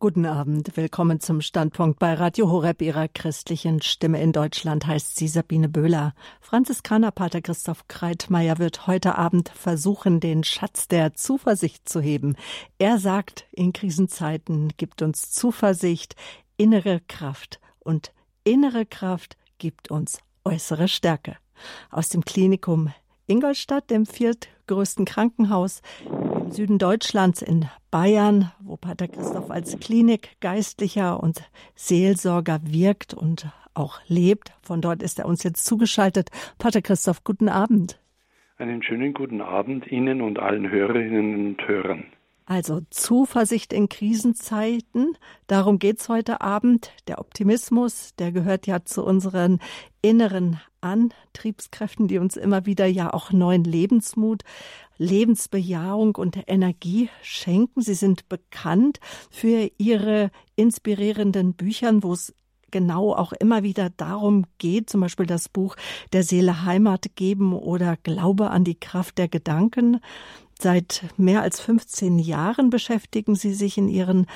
Guten 0.00 0.26
Abend, 0.26 0.76
willkommen 0.76 1.20
zum 1.20 1.40
Standpunkt 1.40 1.98
bei 1.98 2.12
Radio 2.14 2.50
Horeb, 2.50 2.82
Ihrer 2.82 3.08
christlichen 3.08 3.80
Stimme 3.80 4.20
in 4.20 4.32
Deutschland, 4.32 4.86
heißt 4.86 5.16
sie 5.16 5.28
Sabine 5.28 5.68
Böhler. 5.68 6.14
Franziskanerpater 6.40 7.40
Christoph 7.40 7.88
Kreitmeier 7.88 8.58
wird 8.58 8.86
heute 8.86 9.16
Abend 9.16 9.48
versuchen, 9.48 10.20
den 10.20 10.44
Schatz 10.44 10.88
der 10.88 11.14
Zuversicht 11.14 11.88
zu 11.88 12.00
heben. 12.00 12.36
Er 12.78 12.98
sagt, 12.98 13.46
in 13.52 13.72
Krisenzeiten 13.72 14.72
gibt 14.76 15.00
uns 15.00 15.30
Zuversicht, 15.30 16.16
innere 16.58 17.00
Kraft 17.08 17.60
und 17.78 18.12
innere 18.42 18.84
Kraft 18.84 19.38
gibt 19.56 19.90
uns 19.90 20.18
äußere 20.44 20.88
Stärke. 20.88 21.36
Aus 21.90 22.10
dem 22.10 22.24
Klinikum 22.24 22.92
Ingolstadt, 23.26 23.90
dem 23.90 24.04
viertgrößten 24.04 25.06
Krankenhaus 25.06 25.80
im 26.44 26.50
Süden 26.50 26.78
Deutschlands 26.78 27.40
in 27.40 27.64
Bayern, 27.90 28.52
wo 28.60 28.76
Pater 28.76 29.08
Christoph 29.08 29.50
als 29.50 29.78
Klinikgeistlicher 29.80 31.18
und 31.22 31.42
Seelsorger 31.74 32.60
wirkt 32.64 33.14
und 33.14 33.50
auch 33.72 34.00
lebt. 34.08 34.52
Von 34.60 34.82
dort 34.82 35.02
ist 35.02 35.18
er 35.18 35.24
uns 35.24 35.42
jetzt 35.42 35.64
zugeschaltet. 35.64 36.30
Pater 36.58 36.82
Christoph, 36.82 37.24
guten 37.24 37.48
Abend. 37.48 37.98
Einen 38.58 38.82
schönen 38.82 39.14
guten 39.14 39.40
Abend 39.40 39.90
Ihnen 39.90 40.20
und 40.20 40.38
allen 40.38 40.70
Hörerinnen 40.70 41.46
und 41.46 41.66
Hörern. 41.66 42.04
Also 42.44 42.82
Zuversicht 42.90 43.72
in 43.72 43.88
Krisenzeiten, 43.88 45.16
darum 45.46 45.78
geht's 45.78 46.10
heute 46.10 46.42
Abend. 46.42 46.92
Der 47.08 47.20
Optimismus, 47.20 48.14
der 48.16 48.32
gehört 48.32 48.66
ja 48.66 48.84
zu 48.84 49.02
unseren 49.02 49.60
inneren 50.04 50.60
Antriebskräften, 50.82 52.08
die 52.08 52.18
uns 52.18 52.36
immer 52.36 52.66
wieder 52.66 52.84
ja 52.84 53.14
auch 53.14 53.32
neuen 53.32 53.64
Lebensmut, 53.64 54.42
Lebensbejahung 54.98 56.14
und 56.16 56.38
Energie 56.46 57.08
schenken. 57.22 57.80
Sie 57.80 57.94
sind 57.94 58.28
bekannt 58.28 59.00
für 59.30 59.70
ihre 59.78 60.30
inspirierenden 60.56 61.54
Büchern, 61.54 62.02
wo 62.02 62.12
es 62.12 62.34
genau 62.70 63.14
auch 63.14 63.32
immer 63.32 63.62
wieder 63.62 63.88
darum 63.88 64.44
geht, 64.58 64.90
zum 64.90 65.00
Beispiel 65.00 65.24
das 65.24 65.48
Buch 65.48 65.74
Der 66.12 66.22
Seele 66.22 66.66
Heimat 66.66 67.16
geben 67.16 67.54
oder 67.54 67.96
Glaube 68.02 68.50
an 68.50 68.62
die 68.64 68.78
Kraft 68.78 69.16
der 69.16 69.28
Gedanken. 69.28 70.00
Seit 70.60 71.02
mehr 71.16 71.40
als 71.40 71.60
15 71.60 72.18
Jahren 72.18 72.68
beschäftigen 72.68 73.36
Sie 73.36 73.54
sich 73.54 73.78
in 73.78 73.88
Ihren 73.88 74.26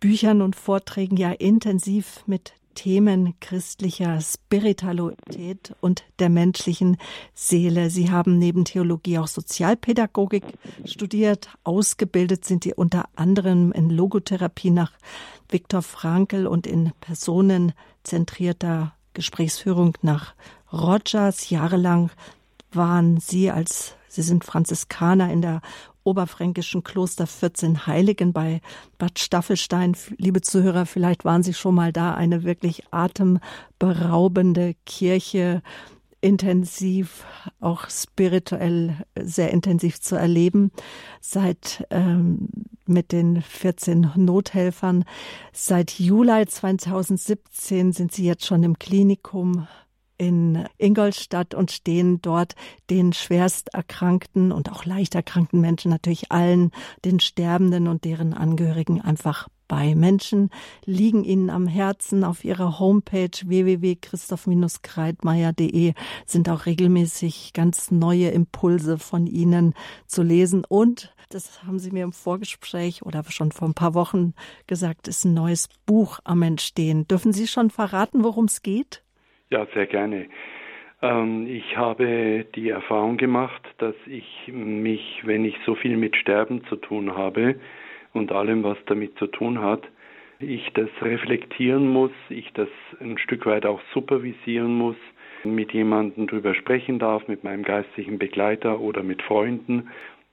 Büchern 0.00 0.40
und 0.40 0.56
Vorträgen 0.56 1.18
ja 1.18 1.32
intensiv 1.32 2.22
mit 2.26 2.54
Themen 2.76 3.34
christlicher 3.40 4.20
Spiritualität 4.20 5.74
und 5.80 6.04
der 6.20 6.28
menschlichen 6.28 6.98
Seele. 7.34 7.90
Sie 7.90 8.12
haben 8.12 8.38
neben 8.38 8.64
Theologie 8.64 9.18
auch 9.18 9.26
Sozialpädagogik 9.26 10.44
studiert. 10.84 11.50
Ausgebildet 11.64 12.44
sind 12.44 12.62
Sie 12.62 12.74
unter 12.74 13.08
anderem 13.16 13.72
in 13.72 13.90
Logotherapie 13.90 14.70
nach 14.70 14.92
Viktor 15.48 15.82
Frankl 15.82 16.46
und 16.46 16.68
in 16.68 16.92
personenzentrierter 17.00 18.94
Gesprächsführung 19.14 19.98
nach 20.02 20.34
Rogers. 20.72 21.50
Jahrelang 21.50 22.10
waren 22.70 23.18
Sie 23.18 23.50
als 23.50 23.96
Sie 24.08 24.22
sind 24.22 24.44
Franziskaner 24.44 25.30
in 25.30 25.42
der 25.42 25.60
oberfränkischen 26.06 26.84
Kloster 26.84 27.26
14 27.26 27.86
Heiligen 27.86 28.32
bei 28.32 28.60
Bad 28.98 29.18
Staffelstein. 29.18 29.96
Liebe 30.16 30.40
Zuhörer, 30.40 30.86
vielleicht 30.86 31.24
waren 31.24 31.42
Sie 31.42 31.54
schon 31.54 31.74
mal 31.74 31.92
da. 31.92 32.14
Eine 32.14 32.44
wirklich 32.44 32.84
atemberaubende 32.92 34.74
Kirche, 34.86 35.62
intensiv, 36.20 37.24
auch 37.60 37.90
spirituell 37.90 39.04
sehr 39.20 39.50
intensiv 39.50 40.00
zu 40.00 40.16
erleben. 40.16 40.70
Seit 41.20 41.86
ähm, 41.90 42.48
mit 42.86 43.12
den 43.12 43.42
14 43.42 44.12
Nothelfern. 44.14 45.04
Seit 45.52 45.98
Juli 45.98 46.46
2017 46.46 47.92
sind 47.92 48.12
Sie 48.12 48.24
jetzt 48.24 48.46
schon 48.46 48.62
im 48.62 48.78
Klinikum 48.78 49.66
in 50.18 50.66
Ingolstadt 50.78 51.54
und 51.54 51.70
stehen 51.70 52.20
dort 52.22 52.54
den 52.90 53.12
schwerst 53.12 53.74
erkrankten 53.74 54.52
und 54.52 54.72
auch 54.72 54.84
leicht 54.84 55.14
erkrankten 55.14 55.60
Menschen, 55.60 55.90
natürlich 55.90 56.32
allen 56.32 56.70
den 57.04 57.20
Sterbenden 57.20 57.88
und 57.88 58.04
deren 58.04 58.34
Angehörigen 58.34 59.00
einfach 59.00 59.48
bei. 59.68 59.94
Menschen 59.94 60.50
liegen 60.84 61.22
ihnen 61.24 61.48
am 61.50 61.66
Herzen. 61.66 62.24
Auf 62.24 62.44
ihrer 62.44 62.78
Homepage 62.78 63.30
www.christoph-kreitmeier.de 63.44 65.92
sind 66.24 66.48
auch 66.48 66.64
regelmäßig 66.66 67.52
ganz 67.52 67.90
neue 67.90 68.28
Impulse 68.28 68.98
von 68.98 69.26
ihnen 69.26 69.74
zu 70.06 70.22
lesen. 70.22 70.64
Und, 70.64 71.12
das 71.28 71.64
haben 71.64 71.80
Sie 71.80 71.90
mir 71.90 72.04
im 72.04 72.12
Vorgespräch 72.12 73.02
oder 73.02 73.24
schon 73.28 73.50
vor 73.50 73.66
ein 73.68 73.74
paar 73.74 73.94
Wochen 73.94 74.34
gesagt, 74.66 75.08
ist 75.08 75.24
ein 75.24 75.34
neues 75.34 75.68
Buch 75.84 76.20
am 76.24 76.42
Entstehen. 76.42 77.08
Dürfen 77.08 77.32
Sie 77.32 77.48
schon 77.48 77.70
verraten, 77.70 78.22
worum 78.22 78.44
es 78.44 78.62
geht? 78.62 79.02
Ja, 79.50 79.66
sehr 79.74 79.86
gerne. 79.86 80.26
Ähm, 81.02 81.46
ich 81.46 81.76
habe 81.76 82.46
die 82.54 82.70
Erfahrung 82.70 83.16
gemacht, 83.16 83.62
dass 83.78 83.94
ich 84.06 84.50
mich, 84.52 85.22
wenn 85.24 85.44
ich 85.44 85.56
so 85.64 85.74
viel 85.74 85.96
mit 85.96 86.16
Sterben 86.16 86.64
zu 86.64 86.76
tun 86.76 87.16
habe 87.16 87.56
und 88.12 88.32
allem, 88.32 88.64
was 88.64 88.78
damit 88.86 89.16
zu 89.18 89.26
tun 89.26 89.60
hat, 89.60 89.82
ich 90.38 90.70
das 90.74 90.88
reflektieren 91.00 91.88
muss, 91.88 92.10
ich 92.28 92.52
das 92.54 92.68
ein 93.00 93.18
Stück 93.18 93.46
weit 93.46 93.66
auch 93.66 93.80
supervisieren 93.94 94.74
muss, 94.76 94.96
mit 95.44 95.72
jemandem 95.72 96.26
drüber 96.26 96.54
sprechen 96.54 96.98
darf, 96.98 97.28
mit 97.28 97.44
meinem 97.44 97.62
geistlichen 97.62 98.18
Begleiter 98.18 98.80
oder 98.80 99.02
mit 99.02 99.22
Freunden 99.22 99.88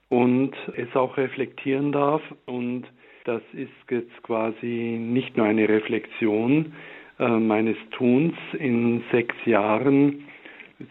und 0.08 0.52
es 0.76 0.94
auch 0.96 1.16
reflektieren 1.16 1.92
darf. 1.92 2.22
Und 2.46 2.84
das 3.24 3.42
ist 3.52 3.70
jetzt 3.90 4.22
quasi 4.22 4.98
nicht 5.00 5.36
nur 5.36 5.46
eine 5.46 5.68
Reflexion, 5.68 6.74
meines 7.18 7.76
Tuns 7.92 8.34
in 8.58 9.02
sechs 9.12 9.34
Jahren, 9.44 10.24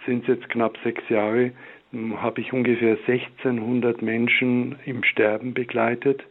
sind 0.05 0.23
es 0.23 0.27
jetzt 0.27 0.49
knapp 0.49 0.77
sechs 0.83 1.03
Jahre, 1.09 1.51
habe 2.17 2.41
ich 2.41 2.53
ungefähr 2.53 2.97
1600 3.07 4.01
Menschen 4.01 4.77
im 4.85 5.03
Sterben 5.03 5.53
begleitet. 5.53 6.23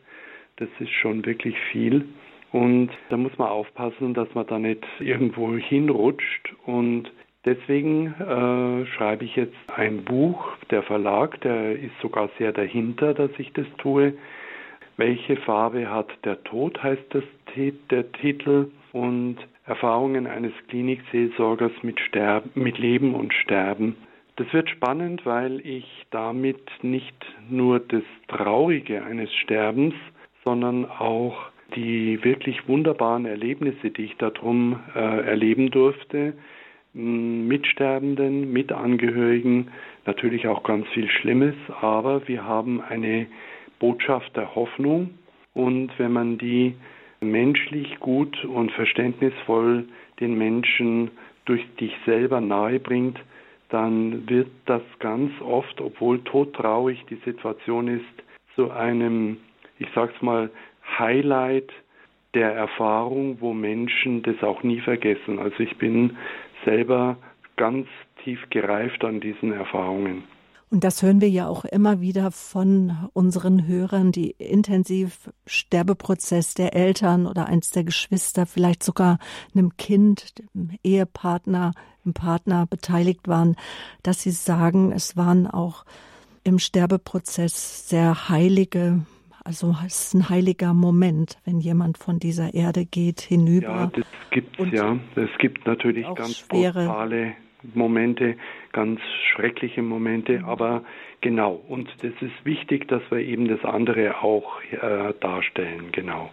Das 0.57 0.69
ist 0.81 0.91
schon 0.91 1.25
wirklich 1.25 1.57
viel. 1.71 2.07
Und 2.51 2.91
da 3.09 3.17
muss 3.17 3.37
man 3.39 3.49
aufpassen, 3.49 4.13
dass 4.13 4.33
man 4.35 4.47
da 4.47 4.59
nicht 4.59 4.85
irgendwo 5.01 5.57
hinrutscht. 5.57 6.55
Und 6.67 7.11
deswegen 7.45 8.09
äh, 8.09 8.87
schreibe 8.87 9.25
ich 9.25 9.37
jetzt 9.37 9.57
ein 9.75 10.05
Buch. 10.05 10.57
Der 10.71 10.83
Verlag, 10.83 11.41
der 11.41 11.73
ist 11.73 11.99
sogar 12.03 12.29
sehr 12.39 12.53
dahinter, 12.53 13.15
dass 13.15 13.31
ich 13.39 13.53
das 13.53 13.67
tue. 13.79 14.15
Welche 14.99 15.37
Farbe 15.37 15.91
hat 15.91 16.09
der 16.25 16.43
Tod, 16.45 16.83
heißt 16.83 17.07
das, 17.11 17.25
der 17.91 18.13
Titel. 18.13 18.71
Und 18.93 19.39
Erfahrungen 19.65 20.27
eines 20.27 20.53
Klinikseelsorgers 20.69 21.73
mit, 21.83 22.01
Sterben, 22.01 22.51
mit 22.55 22.79
Leben 22.79 23.15
und 23.15 23.33
Sterben. 23.33 23.97
Das 24.37 24.53
wird 24.53 24.71
spannend, 24.71 25.25
weil 25.25 25.61
ich 25.67 26.07
damit 26.11 26.61
nicht 26.83 27.15
nur 27.49 27.79
das 27.81 28.03
Traurige 28.29 29.05
eines 29.05 29.33
Sterbens, 29.35 29.95
sondern 30.45 30.87
auch 30.87 31.51
die 31.77 32.23
wirklich 32.25 32.67
wunderbaren 32.69 33.27
Erlebnisse, 33.27 33.91
die 33.91 34.05
ich 34.05 34.17
darum 34.17 34.81
äh, 34.95 34.99
erleben 34.99 35.71
durfte, 35.71 36.35
mit 36.95 37.67
Sterbenden, 37.67 38.53
mit 38.53 38.71
Angehörigen, 38.71 39.69
natürlich 40.05 40.47
auch 40.47 40.63
ganz 40.63 40.87
viel 40.89 41.09
Schlimmes, 41.09 41.55
aber 41.81 42.29
wir 42.29 42.45
haben 42.45 42.83
eine 42.83 43.27
Botschaft 43.79 44.37
der 44.37 44.55
Hoffnung 44.55 45.11
und 45.55 45.91
wenn 45.99 46.13
man 46.13 46.37
die 46.37 46.75
menschlich 47.23 47.99
gut 48.01 48.45
und 48.45 48.73
verständnisvoll 48.73 49.87
den 50.21 50.37
Menschen 50.37 51.11
durch 51.45 51.65
dich 51.77 51.95
selber 52.07 52.41
nahe 52.41 52.79
bringt, 52.79 53.19
dann 53.71 54.29
wird 54.29 54.51
das 54.67 54.83
ganz 54.99 55.33
oft, 55.41 55.81
obwohl 55.81 56.23
todtraurig 56.25 57.05
die 57.09 57.19
Situation 57.25 57.89
ist, 57.89 58.05
zu 58.55 58.71
einem, 58.71 59.39
ich 59.79 59.89
sag's 59.95 60.21
mal, 60.21 60.51
Highlight 60.99 61.73
der 62.35 62.53
Erfahrung, 62.53 63.39
wo 63.41 63.53
Menschen 63.53 64.23
das 64.23 64.43
auch 64.43 64.63
nie 64.63 64.81
vergessen. 64.81 65.39
Also 65.39 65.61
ich 65.61 65.77
bin 65.79 66.17
selber 66.65 67.17
ganz 67.57 67.87
tief 68.25 68.41
gereift 68.51 69.05
an 69.05 69.21
diesen 69.21 69.53
Erfahrungen. 69.53 70.25
Und 70.73 70.85
das 70.85 71.03
hören 71.03 71.21
wir 71.21 71.29
ja 71.29 71.49
auch 71.49 71.67
immer 71.67 72.01
wieder 72.01 72.31
von 72.31 72.97
unseren 73.13 73.67
Hörern, 73.67 74.11
die 74.11 74.31
intensiv 74.31 75.31
Sterbeprozess 75.45 76.55
der 76.55 76.75
Eltern 76.75 77.27
oder 77.27 77.45
eins 77.45 77.73
der 77.73 77.85
Geschwister, 77.85 78.47
vielleicht 78.47 78.83
sogar 78.83 79.19
einem 79.55 79.77
Kind, 79.77 80.33
dem 80.55 80.71
Ehepartner, 80.83 81.73
im 82.07 82.15
Partner 82.15 82.67
beteiligt 82.67 83.29
waren, 83.29 83.55
dass 84.03 84.23
sie 84.23 84.31
sagen, 84.31 84.93
es 84.93 85.15
waren 85.15 85.47
auch 85.47 85.85
im 86.43 86.59
Sterbeprozess 86.59 87.87
sehr 87.91 88.31
heilige 88.31 89.05
also 89.45 89.75
es 89.85 90.05
ist 90.05 90.15
ein 90.15 90.29
heiliger 90.31 90.73
Moment, 90.73 91.37
wenn 91.45 91.59
jemand 91.59 91.99
von 91.99 92.21
dieser 92.21 92.55
Erde 92.55 92.87
geht 92.87 93.21
hinüber. 93.21 93.67
Ja, 93.67 93.87
das 93.93 94.07
gibt's 94.31 94.59
ja. 94.71 94.97
Es 95.17 95.37
gibt 95.39 95.67
natürlich 95.67 96.07
ganz 96.15 96.39
schwere 96.39 96.87
brutale 96.87 97.35
Momente, 97.75 98.37
ganz 98.73 99.01
schreckliche 99.33 99.83
Momente, 99.83 100.41
mhm. 100.41 100.45
aber 100.45 100.85
genau. 101.21 101.61
Und 101.69 101.89
das 102.03 102.13
ist 102.21 102.45
wichtig, 102.45 102.89
dass 102.89 103.03
wir 103.11 103.19
eben 103.19 103.49
das 103.49 103.65
andere 103.65 104.23
auch 104.23 104.61
äh, 104.71 105.13
darstellen, 105.21 105.93
genau. 105.93 106.31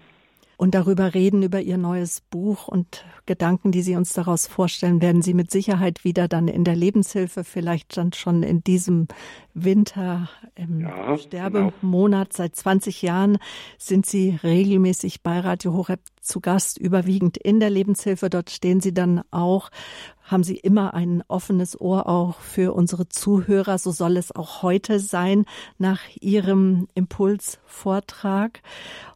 und 0.58 0.76
darüber 0.76 1.14
reden, 1.14 1.42
über 1.42 1.62
Ihr 1.62 1.78
neues 1.78 2.20
Buch 2.20 2.68
und 2.68 3.06
Gedanken, 3.26 3.72
die 3.72 3.82
Sie 3.82 3.96
uns 3.96 4.12
daraus 4.12 4.46
vorstellen, 4.46 5.02
werden 5.02 5.22
Sie 5.22 5.34
mit 5.34 5.52
Sicherheit 5.52 6.04
wieder 6.04 6.28
dann 6.28 6.50
in 6.50 6.66
der 6.66 6.76
Lebenshilfe, 6.76 7.46
vielleicht 7.46 7.96
dann 7.96 8.12
schon 8.12 8.44
in 8.44 8.62
diesem 8.62 9.08
Winter, 9.64 10.30
im 10.56 10.82
ja, 10.82 11.18
Sterbemonat. 11.18 12.30
Genau. 12.30 12.38
Seit 12.38 12.56
20 12.56 13.02
Jahren 13.02 13.38
sind 13.78 14.06
Sie 14.06 14.40
regelmäßig 14.42 15.22
bei 15.22 15.40
Radio 15.40 15.74
Horeb 15.74 16.02
zu 16.22 16.40
Gast, 16.42 16.78
überwiegend 16.78 17.38
in 17.38 17.60
der 17.60 17.70
Lebenshilfe. 17.70 18.30
Dort 18.30 18.50
stehen 18.50 18.82
Sie 18.82 18.94
dann 18.94 19.22
auch 19.32 19.70
haben 20.30 20.44
Sie 20.44 20.58
immer 20.58 20.94
ein 20.94 21.24
offenes 21.28 21.80
Ohr 21.80 22.08
auch 22.08 22.40
für 22.40 22.74
unsere 22.74 23.10
Zuhörer. 23.10 23.78
So 23.78 23.92
soll 23.92 24.16
es 24.16 24.36
auch 24.36 24.62
heute 24.62 25.00
sein 25.00 25.46
nach 25.78 26.02
Ihrem 26.20 26.88
Impulsvortrag. 26.94 28.62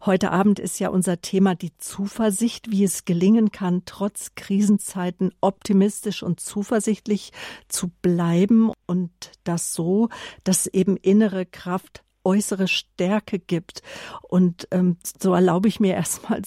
Heute 0.06 0.32
Abend 0.32 0.60
ist 0.60 0.80
ja 0.80 0.90
unser 0.90 1.22
Thema 1.22 1.56
die 1.56 1.78
Zuversicht, 1.78 2.72
wie 2.72 2.84
es 2.84 3.06
gelingen 3.06 3.52
kann, 3.52 3.84
trotz 3.86 4.34
Krisenzeiten 4.36 5.32
optimistisch 5.40 6.24
und 6.24 6.40
zuversichtlich 6.40 7.32
zu 7.68 7.90
bleiben 8.02 8.72
und 8.88 9.12
das 9.44 9.74
so, 9.74 10.10
dass 10.44 10.68
eben 10.68 10.98
innere 10.98 11.46
Kraft 11.46 12.04
äußere 12.24 12.68
Stärke 12.68 13.40
gibt. 13.40 13.82
Und 14.22 14.68
ähm, 14.72 14.98
so 15.20 15.34
erlaube 15.34 15.68
ich 15.68 15.80
mir 15.80 15.94
erstmal 15.94 16.42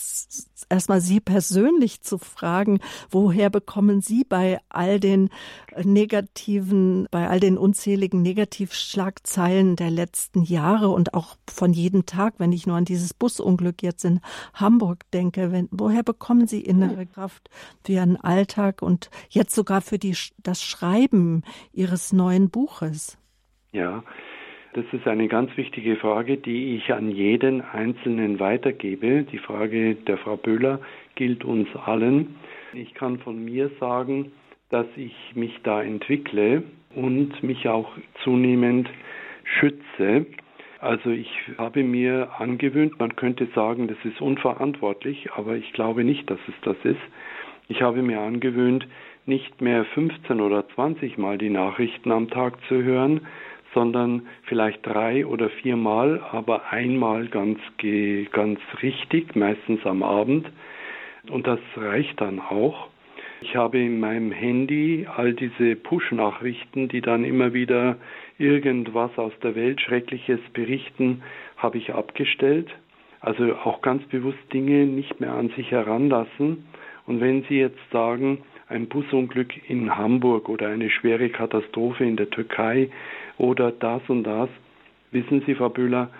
erstmal 0.68 1.00
Sie 1.00 1.20
persönlich 1.20 2.00
zu 2.00 2.18
fragen, 2.18 2.80
woher 3.10 3.50
bekommen 3.50 4.00
Sie 4.00 4.24
bei 4.24 4.58
all 4.68 4.98
den 4.98 5.30
negativen, 5.82 7.06
bei 7.10 7.28
all 7.28 7.40
den 7.40 7.58
unzähligen 7.58 8.22
Negativschlagzeilen 8.22 9.76
der 9.76 9.90
letzten 9.90 10.42
Jahre 10.42 10.88
und 10.88 11.14
auch 11.14 11.36
von 11.48 11.72
jedem 11.72 12.06
Tag, 12.06 12.34
wenn 12.38 12.52
ich 12.52 12.66
nur 12.66 12.76
an 12.76 12.84
dieses 12.84 13.14
Busunglück 13.14 13.82
jetzt 13.82 14.04
in 14.04 14.20
Hamburg 14.54 15.08
denke, 15.12 15.52
wenn, 15.52 15.68
woher 15.70 16.02
bekommen 16.02 16.46
Sie 16.48 16.60
innere 16.60 17.06
Kraft 17.06 17.48
für 17.84 17.92
Ihren 17.92 18.16
Alltag 18.16 18.82
und 18.82 19.10
jetzt 19.28 19.54
sogar 19.54 19.82
für 19.82 19.98
die, 19.98 20.16
das 20.38 20.62
Schreiben 20.62 21.42
Ihres 21.72 22.12
neuen 22.12 22.50
Buches? 22.50 23.18
Ja, 23.76 24.02
das 24.72 24.86
ist 24.92 25.06
eine 25.06 25.28
ganz 25.28 25.54
wichtige 25.58 25.96
Frage, 25.96 26.38
die 26.38 26.76
ich 26.76 26.94
an 26.94 27.10
jeden 27.10 27.60
Einzelnen 27.60 28.40
weitergebe. 28.40 29.24
Die 29.30 29.36
Frage 29.36 29.96
der 29.96 30.16
Frau 30.16 30.38
Böhler 30.38 30.80
gilt 31.14 31.44
uns 31.44 31.68
allen. 31.84 32.36
Ich 32.72 32.94
kann 32.94 33.18
von 33.18 33.44
mir 33.44 33.70
sagen, 33.78 34.32
dass 34.70 34.86
ich 34.96 35.14
mich 35.34 35.60
da 35.62 35.82
entwickle 35.82 36.62
und 36.94 37.42
mich 37.42 37.68
auch 37.68 37.90
zunehmend 38.24 38.88
schütze. 39.44 40.24
Also 40.78 41.10
ich 41.10 41.28
habe 41.58 41.82
mir 41.82 42.30
angewöhnt, 42.38 42.98
man 42.98 43.14
könnte 43.14 43.48
sagen, 43.54 43.88
das 43.88 43.98
ist 44.04 44.22
unverantwortlich, 44.22 45.32
aber 45.32 45.56
ich 45.56 45.70
glaube 45.74 46.02
nicht, 46.02 46.30
dass 46.30 46.40
es 46.48 46.54
das 46.62 46.76
ist. 46.82 47.02
Ich 47.68 47.82
habe 47.82 48.00
mir 48.00 48.20
angewöhnt, 48.20 48.86
nicht 49.26 49.60
mehr 49.60 49.84
15 49.84 50.40
oder 50.40 50.66
20 50.68 51.18
Mal 51.18 51.36
die 51.36 51.50
Nachrichten 51.50 52.12
am 52.12 52.30
Tag 52.30 52.54
zu 52.68 52.82
hören, 52.82 53.26
sondern 53.76 54.22
vielleicht 54.44 54.86
drei 54.86 55.26
oder 55.26 55.50
viermal, 55.50 56.22
aber 56.32 56.72
einmal 56.72 57.26
ganz, 57.26 57.58
ganz 58.32 58.58
richtig, 58.80 59.36
meistens 59.36 59.84
am 59.84 60.02
Abend. 60.02 60.50
Und 61.30 61.46
das 61.46 61.60
reicht 61.76 62.18
dann 62.22 62.40
auch. 62.40 62.88
Ich 63.42 63.54
habe 63.54 63.78
in 63.78 64.00
meinem 64.00 64.32
Handy 64.32 65.06
all 65.14 65.34
diese 65.34 65.76
Push-Nachrichten, 65.76 66.88
die 66.88 67.02
dann 67.02 67.22
immer 67.24 67.52
wieder 67.52 67.98
irgendwas 68.38 69.10
aus 69.18 69.32
der 69.42 69.54
Welt 69.54 69.82
Schreckliches 69.82 70.40
berichten, 70.54 71.22
habe 71.58 71.76
ich 71.76 71.92
abgestellt. 71.92 72.70
Also 73.20 73.56
auch 73.56 73.82
ganz 73.82 74.02
bewusst 74.04 74.38
Dinge 74.54 74.86
nicht 74.86 75.20
mehr 75.20 75.34
an 75.34 75.50
sich 75.50 75.70
heranlassen. 75.70 76.64
Und 77.06 77.20
wenn 77.20 77.42
Sie 77.42 77.58
jetzt 77.58 77.90
sagen, 77.92 78.38
ein 78.68 78.88
Busunglück 78.88 79.68
in 79.68 79.96
Hamburg 79.96 80.48
oder 80.48 80.68
eine 80.68 80.90
schwere 80.90 81.28
Katastrophe 81.28 82.04
in 82.04 82.16
der 82.16 82.30
Türkei, 82.30 82.88
oder 83.38 83.72
das 83.72 84.02
und 84.08 84.24
das. 84.24 84.48
Wissen 85.10 85.42
Sie, 85.46 85.54
Frau 85.54 85.68
Böhler, 85.68 86.10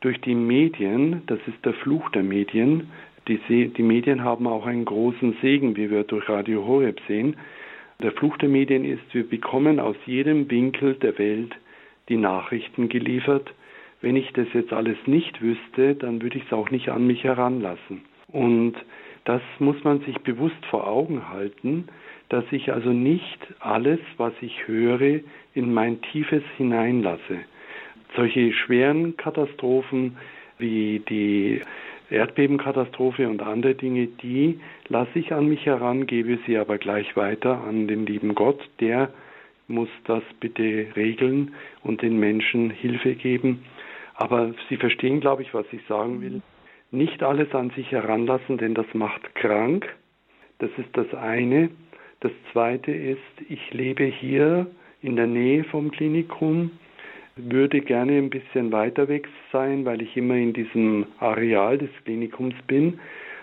durch 0.00 0.20
die 0.20 0.34
Medien, 0.34 1.22
das 1.26 1.38
ist 1.46 1.64
der 1.64 1.72
Fluch 1.74 2.10
der 2.10 2.22
Medien, 2.22 2.90
die, 3.26 3.68
die 3.68 3.82
Medien 3.82 4.22
haben 4.22 4.46
auch 4.46 4.66
einen 4.66 4.84
großen 4.84 5.36
Segen, 5.40 5.76
wie 5.76 5.90
wir 5.90 6.04
durch 6.04 6.28
Radio 6.28 6.66
Horeb 6.66 7.00
sehen. 7.08 7.36
Der 8.02 8.12
Fluch 8.12 8.36
der 8.36 8.50
Medien 8.50 8.84
ist, 8.84 9.02
wir 9.12 9.26
bekommen 9.26 9.80
aus 9.80 9.96
jedem 10.04 10.50
Winkel 10.50 10.94
der 10.94 11.18
Welt 11.18 11.54
die 12.10 12.18
Nachrichten 12.18 12.90
geliefert. 12.90 13.50
Wenn 14.02 14.16
ich 14.16 14.30
das 14.34 14.46
jetzt 14.52 14.74
alles 14.74 14.98
nicht 15.06 15.40
wüsste, 15.40 15.94
dann 15.94 16.20
würde 16.20 16.36
ich 16.36 16.44
es 16.44 16.52
auch 16.52 16.70
nicht 16.70 16.90
an 16.90 17.06
mich 17.06 17.24
heranlassen. 17.24 18.02
Und 18.28 18.74
das 19.24 19.40
muss 19.58 19.82
man 19.84 20.00
sich 20.00 20.18
bewusst 20.18 20.66
vor 20.68 20.86
Augen 20.86 21.30
halten, 21.30 21.88
dass 22.28 22.44
ich 22.50 22.72
also 22.72 22.90
nicht 22.90 23.38
alles, 23.60 24.00
was 24.16 24.32
ich 24.40 24.66
höre, 24.66 25.20
in 25.54 25.72
mein 25.72 26.00
Tiefes 26.02 26.42
hineinlasse. 26.56 27.40
Solche 28.16 28.52
schweren 28.52 29.16
Katastrophen 29.16 30.16
wie 30.58 31.00
die 31.08 31.60
Erdbebenkatastrophe 32.10 33.28
und 33.28 33.42
andere 33.42 33.74
Dinge, 33.74 34.06
die 34.06 34.60
lasse 34.88 35.18
ich 35.18 35.32
an 35.32 35.48
mich 35.48 35.66
heran, 35.66 36.06
gebe 36.06 36.38
sie 36.46 36.58
aber 36.58 36.78
gleich 36.78 37.16
weiter 37.16 37.62
an 37.64 37.88
den 37.88 38.06
lieben 38.06 38.34
Gott, 38.34 38.60
der 38.80 39.10
muss 39.66 39.88
das 40.04 40.22
bitte 40.40 40.86
regeln 40.94 41.54
und 41.82 42.02
den 42.02 42.18
Menschen 42.18 42.70
Hilfe 42.70 43.14
geben. 43.14 43.64
Aber 44.14 44.54
Sie 44.68 44.76
verstehen, 44.76 45.20
glaube 45.20 45.42
ich, 45.42 45.54
was 45.54 45.66
ich 45.72 45.80
sagen 45.88 46.20
will. 46.20 46.42
Nicht 46.90 47.22
alles 47.22 47.52
an 47.54 47.70
sich 47.70 47.90
heranlassen, 47.90 48.58
denn 48.58 48.74
das 48.74 48.86
macht 48.92 49.34
krank. 49.34 49.88
Das 50.58 50.70
ist 50.76 50.90
das 50.92 51.12
eine. 51.14 51.70
Das 52.24 52.32
zweite 52.52 52.90
ist, 52.90 53.18
ich 53.50 53.74
lebe 53.74 54.04
hier 54.04 54.66
in 55.02 55.14
der 55.14 55.26
Nähe 55.26 55.62
vom 55.64 55.90
Klinikum, 55.90 56.70
würde 57.36 57.82
gerne 57.82 58.12
ein 58.12 58.30
bisschen 58.30 58.72
weiter 58.72 59.08
weg 59.08 59.28
sein, 59.52 59.84
weil 59.84 60.00
ich 60.00 60.16
immer 60.16 60.36
in 60.36 60.54
diesem 60.54 61.04
Areal 61.18 61.76
des 61.76 61.90
Klinikums 62.06 62.54
bin. 62.66 62.98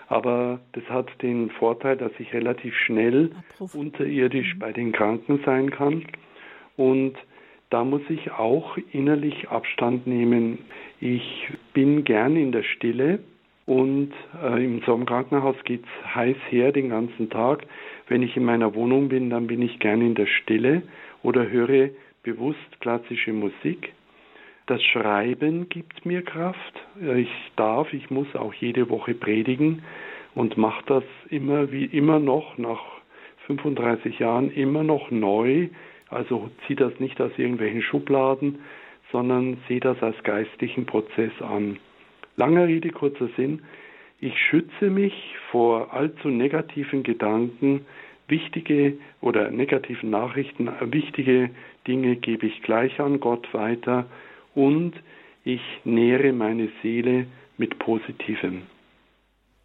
Aber 0.08 0.58
das 0.72 0.82
hat 0.88 1.06
den 1.22 1.50
Vorteil, 1.50 1.96
dass 1.96 2.10
ich 2.18 2.34
relativ 2.34 2.74
schnell 2.74 3.30
unterirdisch 3.72 4.56
mhm. 4.56 4.58
bei 4.58 4.72
den 4.72 4.90
Kranken 4.90 5.38
sein 5.46 5.70
kann. 5.70 6.04
Und 6.76 7.14
da 7.70 7.84
muss 7.84 8.02
ich 8.08 8.32
auch 8.32 8.76
innerlich 8.90 9.48
Abstand 9.48 10.08
nehmen. 10.08 10.58
Ich 11.00 11.46
bin 11.72 12.02
gern 12.02 12.34
in 12.34 12.50
der 12.50 12.64
Stille 12.64 13.20
und 13.66 14.12
äh, 14.42 14.64
in 14.64 14.82
so 14.84 14.92
einem 14.92 15.06
Krankenhaus 15.06 15.56
geht 15.62 15.84
es 15.84 16.14
heiß 16.16 16.36
her 16.50 16.72
den 16.72 16.88
ganzen 16.88 17.30
Tag. 17.30 17.64
Wenn 18.08 18.22
ich 18.22 18.36
in 18.36 18.44
meiner 18.44 18.74
Wohnung 18.74 19.08
bin, 19.08 19.30
dann 19.30 19.46
bin 19.46 19.62
ich 19.62 19.78
gern 19.78 20.00
in 20.00 20.14
der 20.14 20.26
Stille 20.26 20.82
oder 21.22 21.48
höre 21.48 21.90
bewusst 22.22 22.80
klassische 22.80 23.32
Musik. 23.32 23.92
Das 24.66 24.82
Schreiben 24.82 25.68
gibt 25.68 26.06
mir 26.06 26.22
Kraft. 26.22 26.80
Ich 27.16 27.30
darf, 27.56 27.92
ich 27.92 28.10
muss 28.10 28.34
auch 28.36 28.54
jede 28.54 28.88
Woche 28.88 29.14
predigen 29.14 29.82
und 30.34 30.56
mache 30.56 30.84
das 30.86 31.04
immer 31.30 31.72
wie 31.72 31.84
immer 31.84 32.20
noch 32.20 32.58
nach 32.58 32.80
35 33.46 34.18
Jahren 34.20 34.50
immer 34.52 34.84
noch 34.84 35.10
neu. 35.10 35.68
Also 36.08 36.50
ziehe 36.66 36.76
das 36.76 36.98
nicht 37.00 37.20
aus 37.20 37.32
irgendwelchen 37.36 37.82
Schubladen, 37.82 38.60
sondern 39.10 39.58
sehe 39.68 39.80
das 39.80 40.00
als 40.02 40.22
geistlichen 40.22 40.86
Prozess 40.86 41.32
an. 41.40 41.78
Langer 42.36 42.66
Rede, 42.66 42.90
kurzer 42.90 43.28
Sinn. 43.36 43.62
Ich 44.22 44.38
schütze 44.38 44.88
mich 44.88 45.12
vor 45.50 45.92
allzu 45.92 46.28
negativen 46.28 47.02
Gedanken, 47.02 47.84
wichtige 48.28 48.96
oder 49.20 49.50
negativen 49.50 50.10
Nachrichten, 50.10 50.70
wichtige 50.92 51.50
Dinge 51.88 52.14
gebe 52.14 52.46
ich 52.46 52.62
gleich 52.62 53.00
an 53.00 53.18
Gott 53.18 53.52
weiter 53.52 54.06
und 54.54 54.92
ich 55.42 55.60
nähere 55.82 56.32
meine 56.32 56.68
Seele 56.82 57.26
mit 57.58 57.80
Positivem. 57.80 58.62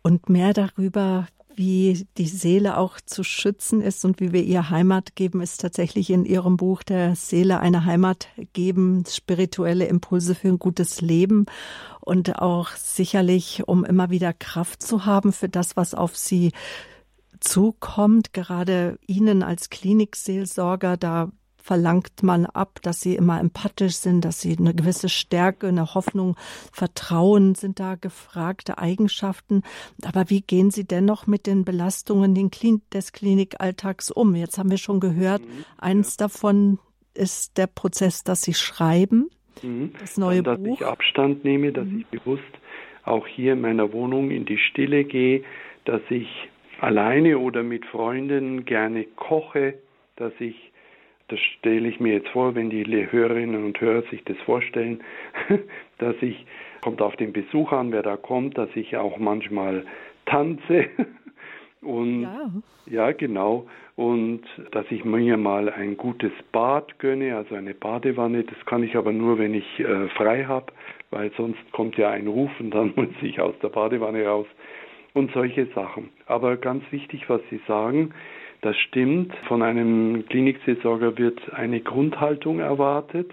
Und 0.01 0.27
mehr 0.27 0.53
darüber, 0.53 1.27
wie 1.57 2.07
die 2.17 2.27
Seele 2.27 2.77
auch 2.77 3.01
zu 3.03 3.23
schützen 3.23 3.81
ist 3.81 4.05
und 4.05 4.19
wie 4.19 4.31
wir 4.31 4.43
ihr 4.43 4.69
Heimat 4.69 5.15
geben, 5.15 5.41
ist 5.41 5.59
tatsächlich 5.59 6.11
in 6.11 6.23
Ihrem 6.23 6.55
Buch 6.55 6.83
der 6.83 7.15
Seele 7.15 7.59
eine 7.59 7.83
Heimat 7.83 8.27
geben, 8.53 9.03
spirituelle 9.07 9.85
Impulse 9.85 10.35
für 10.35 10.49
ein 10.49 10.59
gutes 10.59 11.01
Leben 11.01 11.47
und 11.99 12.39
auch 12.39 12.69
sicherlich, 12.71 13.67
um 13.67 13.83
immer 13.83 14.11
wieder 14.11 14.33
Kraft 14.33 14.83
zu 14.83 15.05
haben 15.05 15.33
für 15.33 15.49
das, 15.49 15.75
was 15.75 15.95
auf 15.95 16.15
Sie 16.15 16.51
zukommt, 17.39 18.33
gerade 18.33 18.99
Ihnen 19.07 19.41
als 19.41 19.71
Klinikseelsorger, 19.71 20.95
da 20.95 21.31
verlangt 21.67 22.23
man 22.23 22.45
ab, 22.45 22.79
dass 22.81 23.01
sie 23.01 23.15
immer 23.15 23.41
empathisch 23.41 23.97
sind, 23.97 24.23
dass 24.23 24.39
sie 24.39 24.55
eine 24.57 24.73
gewisse 24.73 25.09
Stärke, 25.09 25.67
eine 25.67 25.93
Hoffnung, 25.95 26.37
Vertrauen 26.71 27.55
sind 27.55 27.81
da 27.81 27.95
gefragte 27.95 28.77
Eigenschaften. 28.77 29.63
Aber 30.05 30.29
wie 30.29 30.39
gehen 30.39 30.71
Sie 30.71 30.87
dennoch 30.87 31.27
mit 31.27 31.45
den 31.45 31.65
Belastungen 31.65 32.33
des 32.93 33.11
Klinikalltags 33.11 34.11
um? 34.11 34.33
Jetzt 34.35 34.57
haben 34.57 34.71
wir 34.71 34.77
schon 34.77 35.01
gehört, 35.01 35.41
mhm, 35.41 35.65
eins 35.77 36.15
ja. 36.17 36.25
davon 36.25 36.79
ist 37.13 37.57
der 37.57 37.67
Prozess, 37.67 38.23
dass 38.23 38.43
Sie 38.43 38.53
schreiben. 38.53 39.29
Mhm. 39.61 39.91
Das 39.99 40.17
neue 40.17 40.43
dass 40.43 40.63
Buch. 40.63 40.79
ich 40.79 40.87
Abstand 40.87 41.43
nehme, 41.43 41.73
dass 41.73 41.85
mhm. 41.85 41.99
ich 41.99 42.19
bewusst 42.19 42.43
auch 43.03 43.27
hier 43.27 43.53
in 43.53 43.61
meiner 43.61 43.91
Wohnung 43.91 44.31
in 44.31 44.45
die 44.45 44.57
Stille 44.57 45.03
gehe, 45.03 45.43
dass 45.83 46.01
ich 46.09 46.29
alleine 46.79 47.39
oder 47.39 47.61
mit 47.63 47.85
Freunden 47.87 48.63
gerne 48.63 49.03
koche, 49.17 49.73
dass 50.15 50.31
ich, 50.39 50.66
das 51.29 51.39
stelle 51.39 51.87
ich 51.87 51.99
mir 51.99 52.13
jetzt 52.13 52.29
vor, 52.29 52.55
wenn 52.55 52.69
die 52.69 52.85
Hörerinnen 53.11 53.65
und 53.65 53.79
Hörer 53.79 54.03
sich 54.09 54.23
das 54.23 54.37
vorstellen, 54.45 55.01
dass 55.97 56.15
ich, 56.21 56.45
kommt 56.81 57.01
auf 57.01 57.15
den 57.17 57.33
Besuch 57.33 57.71
an, 57.71 57.91
wer 57.91 58.03
da 58.03 58.15
kommt, 58.17 58.57
dass 58.57 58.69
ich 58.75 58.95
auch 58.95 59.17
manchmal 59.17 59.85
tanze 60.25 60.85
und 61.81 62.23
ja. 62.23 62.51
ja, 62.85 63.11
genau. 63.11 63.67
Und 63.95 64.41
dass 64.71 64.85
ich 64.91 65.03
mir 65.03 65.37
mal 65.37 65.69
ein 65.69 65.97
gutes 65.97 66.31
Bad 66.51 66.99
gönne, 66.99 67.35
also 67.35 67.55
eine 67.55 67.73
Badewanne. 67.73 68.43
Das 68.43 68.65
kann 68.67 68.83
ich 68.83 68.95
aber 68.95 69.11
nur, 69.11 69.39
wenn 69.39 69.55
ich 69.55 69.79
äh, 69.79 70.07
frei 70.09 70.45
habe, 70.45 70.71
weil 71.09 71.31
sonst 71.35 71.59
kommt 71.71 71.97
ja 71.97 72.11
ein 72.11 72.27
Ruf 72.27 72.51
und 72.59 72.71
dann 72.71 72.93
muss 72.95 73.09
ich 73.21 73.41
aus 73.41 73.55
der 73.63 73.69
Badewanne 73.69 74.23
raus 74.25 74.45
und 75.13 75.31
solche 75.31 75.65
Sachen. 75.73 76.09
Aber 76.27 76.57
ganz 76.57 76.83
wichtig, 76.91 77.27
was 77.27 77.41
Sie 77.49 77.59
sagen, 77.67 78.13
das 78.61 78.75
stimmt. 78.77 79.33
Von 79.47 79.61
einem 79.61 80.25
Klinikseelsorger 80.27 81.17
wird 81.17 81.53
eine 81.53 81.79
Grundhaltung 81.81 82.59
erwartet 82.59 83.31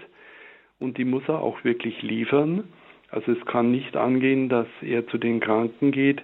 und 0.79 0.97
die 0.97 1.05
muss 1.05 1.23
er 1.27 1.41
auch 1.41 1.63
wirklich 1.63 2.01
liefern. 2.01 2.65
Also 3.09 3.31
es 3.31 3.45
kann 3.45 3.71
nicht 3.71 3.95
angehen, 3.95 4.49
dass 4.49 4.67
er 4.81 5.07
zu 5.07 5.17
den 5.17 5.39
Kranken 5.39 5.91
geht 5.91 6.21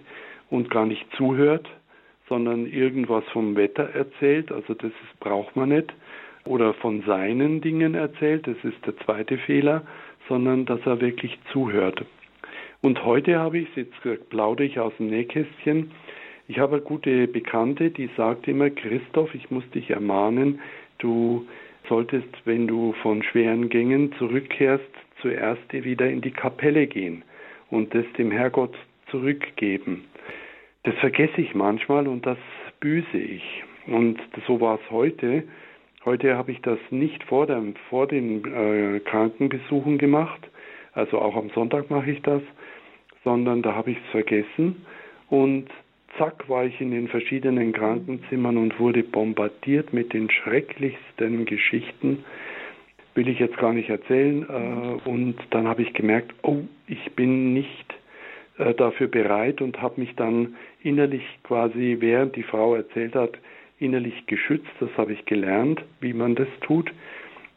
und 0.49 0.69
gar 0.69 0.85
nicht 0.85 1.05
zuhört, 1.15 1.67
sondern 2.27 2.65
irgendwas 2.65 3.23
vom 3.31 3.55
Wetter 3.55 3.89
erzählt. 3.93 4.51
Also 4.51 4.73
das 4.73 4.91
ist, 4.91 5.19
braucht 5.19 5.55
man 5.55 5.69
nicht. 5.69 5.93
Oder 6.45 6.73
von 6.73 7.03
seinen 7.03 7.61
Dingen 7.61 7.93
erzählt. 7.93 8.47
Das 8.47 8.57
ist 8.63 8.85
der 8.85 8.97
zweite 8.97 9.37
Fehler, 9.37 9.83
sondern 10.27 10.65
dass 10.65 10.79
er 10.85 10.99
wirklich 10.99 11.37
zuhört. 11.51 12.03
Und 12.81 13.05
heute 13.05 13.37
habe 13.37 13.59
ich, 13.59 13.67
jetzt 13.75 13.93
plaudere 14.29 14.65
ich 14.65 14.79
aus 14.79 14.93
dem 14.97 15.07
Nähkästchen, 15.07 15.91
ich 16.51 16.59
habe 16.59 16.75
eine 16.75 16.81
gute 16.81 17.29
Bekannte, 17.29 17.91
die 17.91 18.09
sagt 18.17 18.45
immer, 18.45 18.69
Christoph, 18.69 19.33
ich 19.33 19.49
muss 19.51 19.63
dich 19.69 19.89
ermahnen, 19.89 20.59
du 20.97 21.47
solltest, 21.87 22.27
wenn 22.43 22.67
du 22.67 22.91
von 23.01 23.23
schweren 23.23 23.69
Gängen 23.69 24.11
zurückkehrst, 24.17 24.83
zuerst 25.21 25.71
wieder 25.71 26.09
in 26.09 26.19
die 26.19 26.31
Kapelle 26.31 26.87
gehen 26.87 27.23
und 27.69 27.95
das 27.95 28.03
dem 28.17 28.31
Herrgott 28.31 28.75
zurückgeben. 29.09 30.03
Das 30.83 30.93
vergesse 30.95 31.39
ich 31.39 31.55
manchmal 31.55 32.05
und 32.05 32.25
das 32.25 32.37
büße 32.81 33.17
ich. 33.17 33.63
Und 33.87 34.19
so 34.45 34.59
war 34.59 34.75
es 34.75 34.91
heute. 34.91 35.43
Heute 36.03 36.35
habe 36.35 36.51
ich 36.51 36.59
das 36.63 36.79
nicht 36.89 37.23
vor, 37.23 37.47
dem, 37.47 37.75
vor 37.89 38.07
den 38.07 38.43
äh, 38.43 38.99
Krankenbesuchen 38.99 39.97
gemacht, 39.97 40.41
also 40.91 41.17
auch 41.19 41.37
am 41.37 41.49
Sonntag 41.51 41.89
mache 41.89 42.11
ich 42.11 42.21
das, 42.23 42.41
sondern 43.23 43.61
da 43.61 43.73
habe 43.73 43.91
ich 43.91 43.97
es 43.99 44.11
vergessen 44.11 44.85
und 45.29 45.69
zack 46.17 46.49
war 46.49 46.65
ich 46.65 46.79
in 46.81 46.91
den 46.91 47.07
verschiedenen 47.07 47.73
Krankenzimmern 47.73 48.57
und 48.57 48.79
wurde 48.79 49.03
bombardiert 49.03 49.93
mit 49.93 50.13
den 50.13 50.29
schrecklichsten 50.29 51.45
Geschichten. 51.45 52.23
Will 53.13 53.27
ich 53.27 53.39
jetzt 53.39 53.57
gar 53.57 53.73
nicht 53.73 53.89
erzählen. 53.89 54.43
Äh, 54.43 55.09
und 55.09 55.35
dann 55.49 55.67
habe 55.67 55.81
ich 55.81 55.93
gemerkt, 55.93 56.33
oh, 56.43 56.61
ich 56.87 57.11
bin 57.13 57.53
nicht 57.53 57.93
äh, 58.57 58.73
dafür 58.73 59.07
bereit 59.07 59.61
und 59.61 59.81
habe 59.81 59.99
mich 59.99 60.15
dann 60.15 60.55
innerlich 60.83 61.23
quasi, 61.43 61.97
während 61.99 62.35
die 62.35 62.43
Frau 62.43 62.75
erzählt 62.75 63.15
hat, 63.15 63.37
innerlich 63.79 64.25
geschützt. 64.27 64.71
Das 64.79 64.89
habe 64.97 65.13
ich 65.13 65.25
gelernt, 65.25 65.83
wie 65.99 66.13
man 66.13 66.35
das 66.35 66.47
tut. 66.61 66.91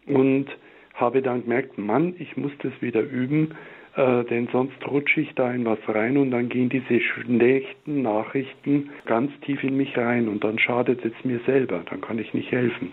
Und 0.06 0.46
habe 0.94 1.22
dann 1.22 1.42
gemerkt, 1.42 1.78
Mann, 1.78 2.14
ich 2.18 2.36
muss 2.36 2.52
das 2.62 2.72
wieder 2.80 3.00
üben, 3.00 3.54
äh, 3.96 4.24
denn 4.24 4.48
sonst 4.50 4.86
rutsche 4.86 5.20
ich 5.20 5.34
da 5.34 5.52
in 5.52 5.64
was 5.64 5.78
rein 5.86 6.16
und 6.16 6.32
dann 6.32 6.48
gehen 6.48 6.68
diese 6.68 7.00
schlechten 7.00 8.02
Nachrichten 8.02 8.90
ganz 9.06 9.30
tief 9.42 9.62
in 9.62 9.76
mich 9.76 9.96
rein 9.96 10.28
und 10.28 10.42
dann 10.42 10.58
schadet 10.58 11.04
es 11.04 11.12
mir 11.24 11.40
selber, 11.46 11.82
dann 11.88 12.00
kann 12.00 12.18
ich 12.18 12.34
nicht 12.34 12.50
helfen. 12.50 12.92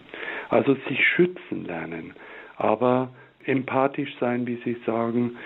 Also 0.50 0.76
sich 0.88 1.00
schützen 1.16 1.66
lernen, 1.66 2.14
aber 2.58 3.10
empathisch 3.46 4.16
sein, 4.20 4.46
wie 4.46 4.60
Sie 4.64 4.78
sagen, 4.86 5.38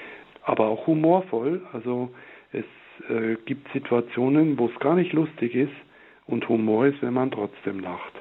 aber 0.44 0.68
auch 0.68 0.88
humorvoll. 0.88 1.62
Also 1.72 2.10
es 2.52 2.66
äh, 3.10 3.36
gibt 3.46 3.72
Situationen, 3.72 4.58
wo 4.60 4.68
es 4.68 4.80
gar 4.80 4.96
nicht 4.96 5.14
lustig 5.14 5.56
ist 5.56 5.74
und 6.26 6.48
Humor 6.50 6.88
ist, 6.88 7.02
wenn 7.02 7.14
man 7.14 7.32
trotzdem 7.32 7.80
lacht. 7.80 8.14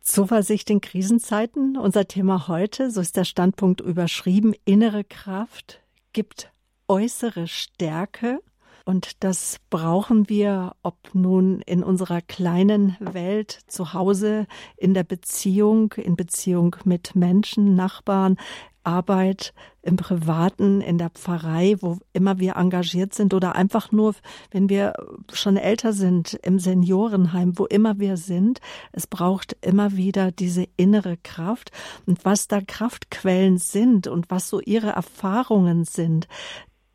Zuversicht 0.00 0.68
in 0.68 0.80
Krisenzeiten, 0.82 1.78
unser 1.78 2.06
Thema 2.06 2.46
heute, 2.46 2.90
so 2.90 3.00
ist 3.00 3.16
der 3.16 3.24
Standpunkt 3.24 3.80
überschrieben, 3.80 4.54
innere 4.66 5.02
Kraft, 5.02 5.80
gibt 6.14 6.50
äußere 6.88 7.46
Stärke 7.46 8.40
und 8.86 9.24
das 9.24 9.58
brauchen 9.70 10.28
wir, 10.28 10.76
ob 10.82 10.96
nun 11.14 11.60
in 11.62 11.82
unserer 11.82 12.20
kleinen 12.20 12.96
Welt 13.00 13.50
zu 13.66 13.94
Hause, 13.94 14.46
in 14.76 14.92
der 14.94 15.04
Beziehung, 15.04 15.92
in 15.94 16.16
Beziehung 16.16 16.76
mit 16.84 17.14
Menschen, 17.14 17.74
Nachbarn, 17.74 18.36
Arbeit 18.84 19.52
im 19.82 19.96
Privaten, 19.96 20.80
in 20.80 20.98
der 20.98 21.10
Pfarrei, 21.10 21.76
wo 21.80 21.98
immer 22.12 22.38
wir 22.38 22.56
engagiert 22.56 23.14
sind 23.14 23.34
oder 23.34 23.54
einfach 23.54 23.92
nur, 23.92 24.14
wenn 24.50 24.68
wir 24.68 24.94
schon 25.32 25.56
älter 25.56 25.92
sind, 25.92 26.34
im 26.42 26.58
Seniorenheim, 26.58 27.58
wo 27.58 27.66
immer 27.66 27.98
wir 27.98 28.16
sind. 28.16 28.60
Es 28.92 29.06
braucht 29.06 29.56
immer 29.60 29.96
wieder 29.96 30.32
diese 30.32 30.66
innere 30.76 31.16
Kraft. 31.22 31.70
Und 32.06 32.24
was 32.24 32.48
da 32.48 32.60
Kraftquellen 32.60 33.58
sind 33.58 34.06
und 34.06 34.30
was 34.30 34.48
so 34.48 34.60
ihre 34.60 34.90
Erfahrungen 34.90 35.84
sind, 35.84 36.28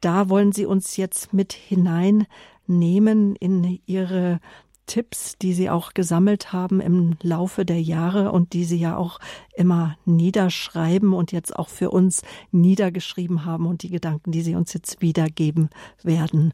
da 0.01 0.29
wollen 0.29 0.51
Sie 0.51 0.65
uns 0.65 0.97
jetzt 0.97 1.33
mit 1.33 1.53
hineinnehmen 1.53 3.35
in 3.35 3.79
Ihre 3.85 4.39
Tipps, 4.89 5.37
die 5.37 5.53
Sie 5.53 5.69
auch 5.69 5.93
gesammelt 5.93 6.51
haben 6.51 6.81
im 6.81 7.15
Laufe 7.21 7.63
der 7.63 7.81
Jahre 7.81 8.31
und 8.31 8.53
die 8.53 8.63
Sie 8.63 8.79
ja 8.79 8.97
auch 8.97 9.19
immer 9.59 9.97
niederschreiben 10.05 11.11
und 11.11 11.33
jetzt 11.33 11.53
auch 11.53 11.67
für 11.67 11.91
uns 11.91 12.21
niedergeschrieben 12.51 13.43
haben 13.43 13.67
und 13.67 13.83
die 13.83 13.89
Gedanken, 13.89 14.31
die 14.31 14.41
Sie 14.41 14.55
uns 14.55 14.73
jetzt 14.73 15.01
wiedergeben 15.01 15.69
werden. 16.01 16.53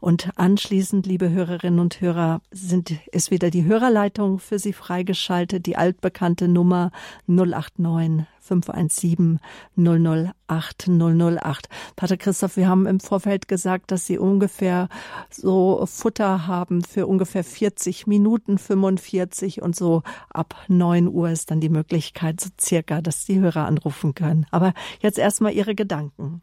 Und 0.00 0.30
anschließend, 0.34 1.06
liebe 1.06 1.30
Hörerinnen 1.30 1.78
und 1.78 2.00
Hörer, 2.00 2.40
sind, 2.50 2.92
ist 3.12 3.30
wieder 3.30 3.50
die 3.50 3.64
Hörerleitung 3.64 4.40
für 4.40 4.58
Sie 4.58 4.72
freigeschaltet, 4.72 5.66
die 5.66 5.76
altbekannte 5.76 6.48
Nummer 6.48 6.90
089 7.28 8.26
517 8.42 9.38
008 9.76 10.88
008. 10.88 11.68
Pater 11.96 12.16
Christoph, 12.16 12.56
wir 12.56 12.68
haben 12.68 12.86
im 12.86 13.00
Vorfeld 13.00 13.46
gesagt, 13.46 13.90
dass 13.92 14.06
Sie 14.06 14.18
ungefähr 14.18 14.88
so 15.30 15.86
Futter 15.86 16.46
haben 16.46 16.82
für 16.82 17.06
ungefähr 17.06 17.44
40 17.44 18.06
Minuten, 18.06 18.58
45 18.58 19.62
und 19.62 19.76
so 19.76 20.02
ab 20.28 20.56
9 20.68 21.08
Uhr 21.08 21.30
ist 21.30 21.50
dann 21.50 21.60
die 21.60 21.68
Möglichkeit 21.68 22.31
so 22.40 22.50
circa, 22.60 23.00
dass 23.00 23.24
die 23.24 23.40
Hörer 23.40 23.66
anrufen 23.66 24.14
können. 24.14 24.46
Aber 24.50 24.72
jetzt 25.00 25.18
erstmal 25.18 25.52
Ihre 25.52 25.74
Gedanken. 25.74 26.42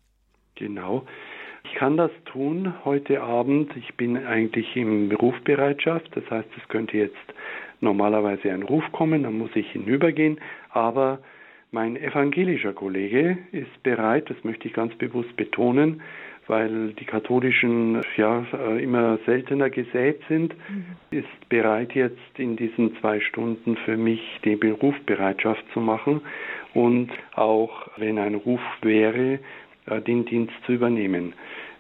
Genau. 0.56 1.06
Ich 1.64 1.74
kann 1.76 1.98
das 1.98 2.12
tun 2.26 2.74
heute 2.86 3.22
Abend. 3.22 3.76
Ich 3.76 3.96
bin 3.96 4.18
eigentlich 4.18 4.76
im 4.76 5.12
Rufbereitschaft. 5.12 6.10
Das 6.16 6.30
heißt, 6.30 6.50
es 6.58 6.68
könnte 6.68 6.98
jetzt 6.98 7.16
normalerweise 7.82 8.52
ein 8.52 8.64
Ruf 8.64 8.84
kommen, 8.92 9.24
dann 9.24 9.38
muss 9.38 9.52
ich 9.56 9.70
hinübergehen. 9.72 10.40
Aber 10.70 11.20
mein 11.72 11.96
evangelischer 11.98 12.74
Kollege 12.74 13.38
ist 13.52 13.84
bereit, 13.84 14.30
das 14.30 14.44
möchte 14.44 14.68
ich 14.68 14.74
ganz 14.74 14.96
bewusst 14.96 15.36
betonen, 15.36 16.02
weil 16.50 16.94
die 16.94 17.06
katholischen 17.06 18.02
ja 18.18 18.44
äh, 18.54 18.84
immer 18.84 19.20
seltener 19.26 19.70
gesät 19.70 20.22
sind, 20.28 20.54
mhm. 20.70 20.86
ist 21.12 21.50
bereit 21.50 21.94
jetzt 21.94 22.18
in 22.38 22.58
diesen 22.58 22.98
zwei 23.00 23.20
Stunden 23.20 23.78
für 23.78 23.96
mich 23.96 24.22
die 24.44 24.56
Berufsbereitschaft 24.56 25.64
zu 25.74 25.80
machen 25.80 26.22
und 26.74 27.12
auch 27.36 27.88
wenn 27.98 28.18
ein 28.18 28.36
Ruf 28.36 28.62
wäre, 28.82 29.40
äh, 29.86 30.02
den 30.02 30.26
Dienst 30.26 30.54
zu 30.66 30.74
übernehmen. 30.74 31.34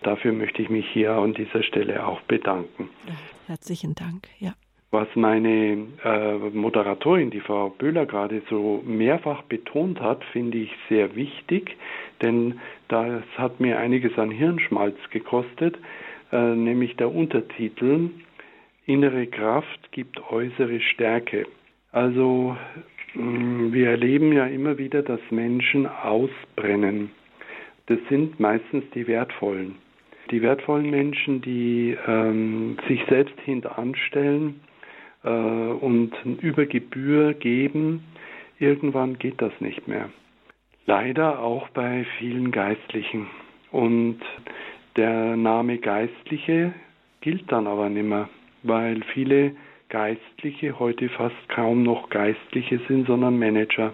Dafür 0.03 0.31
möchte 0.31 0.61
ich 0.61 0.69
mich 0.69 0.87
hier 0.89 1.11
an 1.11 1.33
dieser 1.33 1.63
Stelle 1.63 2.05
auch 2.05 2.21
bedanken. 2.21 2.89
Herzlichen 3.47 3.95
Dank, 3.95 4.27
ja. 4.39 4.53
Was 4.91 5.07
meine 5.13 5.85
äh, 6.03 6.37
Moderatorin, 6.51 7.29
die 7.29 7.41
Frau 7.41 7.69
Böhler, 7.69 8.07
gerade 8.07 8.41
so 8.49 8.83
mehrfach 8.85 9.43
betont 9.43 10.01
hat, 10.01 10.23
finde 10.31 10.57
ich 10.57 10.71
sehr 10.89 11.15
wichtig, 11.15 11.77
denn 12.23 12.59
das 12.87 13.21
hat 13.37 13.59
mir 13.59 13.77
einiges 13.77 14.17
an 14.17 14.31
Hirnschmalz 14.31 14.97
gekostet, 15.11 15.77
äh, 16.31 16.55
nämlich 16.55 16.95
der 16.95 17.13
Untertitel 17.13 18.09
Innere 18.87 19.27
Kraft 19.27 19.91
gibt 19.91 20.19
äußere 20.31 20.79
Stärke. 20.79 21.45
Also 21.91 22.57
mm, 23.13 23.71
wir 23.71 23.91
erleben 23.91 24.33
ja 24.33 24.47
immer 24.47 24.79
wieder, 24.79 25.03
dass 25.03 25.19
Menschen 25.29 25.85
ausbrennen. 25.85 27.11
Das 27.85 27.99
sind 28.09 28.39
meistens 28.39 28.83
die 28.95 29.05
wertvollen. 29.05 29.75
Die 30.31 30.41
wertvollen 30.41 30.89
Menschen, 30.89 31.41
die 31.41 31.95
ähm, 32.07 32.77
sich 32.87 33.03
selbst 33.09 33.39
hintanstellen, 33.41 34.61
äh, 35.23 35.29
und 35.29 36.11
über 36.41 36.65
Gebühr 36.65 37.33
geben, 37.33 38.03
irgendwann 38.59 39.17
geht 39.17 39.41
das 39.41 39.53
nicht 39.59 39.87
mehr. 39.87 40.09
Leider 40.85 41.39
auch 41.39 41.69
bei 41.69 42.05
vielen 42.17 42.51
Geistlichen. 42.51 43.27
Und 43.71 44.19
Der 44.97 45.37
Name 45.37 45.77
Geistliche 45.77 46.73
gilt 47.21 47.51
dann 47.51 47.67
aber 47.67 47.89
nicht 47.89 48.05
mehr, 48.05 48.27
weil 48.63 49.01
viele 49.13 49.55
Geistliche 49.89 50.77
heute 50.79 51.09
fast 51.09 51.49
kaum 51.49 51.83
noch 51.83 52.09
Geistliche 52.09 52.79
sind, 52.87 53.07
sondern 53.07 53.39
Manager 53.39 53.93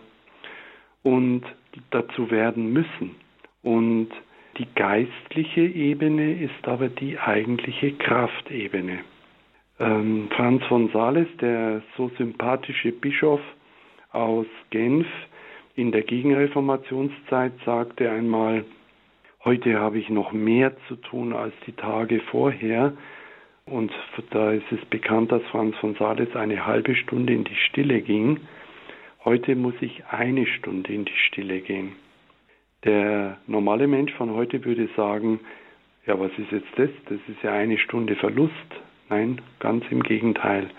und 1.03 1.43
dazu 1.91 2.31
werden 2.31 2.73
müssen. 2.73 3.15
Und 3.61 4.09
die 4.57 4.67
geistliche 4.75 5.61
Ebene 5.61 6.41
ist 6.41 6.67
aber 6.67 6.87
die 6.89 7.19
eigentliche 7.19 7.91
Kraftebene. 7.93 8.99
Ähm, 9.79 10.29
Franz 10.35 10.63
von 10.65 10.89
Sales, 10.91 11.27
der 11.41 11.81
so 11.97 12.09
sympathische 12.17 12.91
Bischof 12.91 13.41
aus 14.11 14.45
Genf 14.69 15.07
in 15.75 15.91
der 15.91 16.03
Gegenreformationszeit, 16.03 17.51
sagte 17.65 18.09
einmal, 18.09 18.63
heute 19.43 19.77
habe 19.77 19.99
ich 19.99 20.09
noch 20.09 20.31
mehr 20.31 20.75
zu 20.87 20.95
tun 20.95 21.33
als 21.33 21.53
die 21.67 21.73
Tage 21.73 22.21
vorher. 22.31 22.93
Und 23.65 23.91
da 24.29 24.51
ist 24.51 24.71
es 24.71 24.83
bekannt, 24.85 25.31
dass 25.31 25.41
Franz 25.51 25.75
von 25.77 25.95
Sales 25.95 26.33
eine 26.35 26.65
halbe 26.65 26.95
Stunde 26.95 27.33
in 27.33 27.43
die 27.43 27.55
Stille 27.55 28.01
ging. 28.01 28.39
Heute 29.25 29.55
muss 29.55 29.73
ich 29.81 30.05
eine 30.05 30.45
Stunde 30.45 30.93
in 30.93 31.03
die 31.03 31.17
Stille 31.27 31.59
gehen. 31.59 31.93
Der 32.85 33.39
normale 33.47 33.87
Mensch 33.87 34.13
von 34.13 34.29
heute 34.35 34.63
würde 34.63 34.87
sagen, 34.95 35.39
ja, 36.05 36.17
was 36.19 36.31
ist 36.37 36.51
jetzt 36.51 36.71
das? 36.77 36.89
Das 37.09 37.17
ist 37.27 37.41
ja 37.43 37.51
eine 37.51 37.79
Stunde 37.79 38.15
Verlust. 38.15 38.53
Nein, 39.09 39.41
ganz 39.59 39.85
im 39.91 40.03
Gegenteil. 40.03 40.69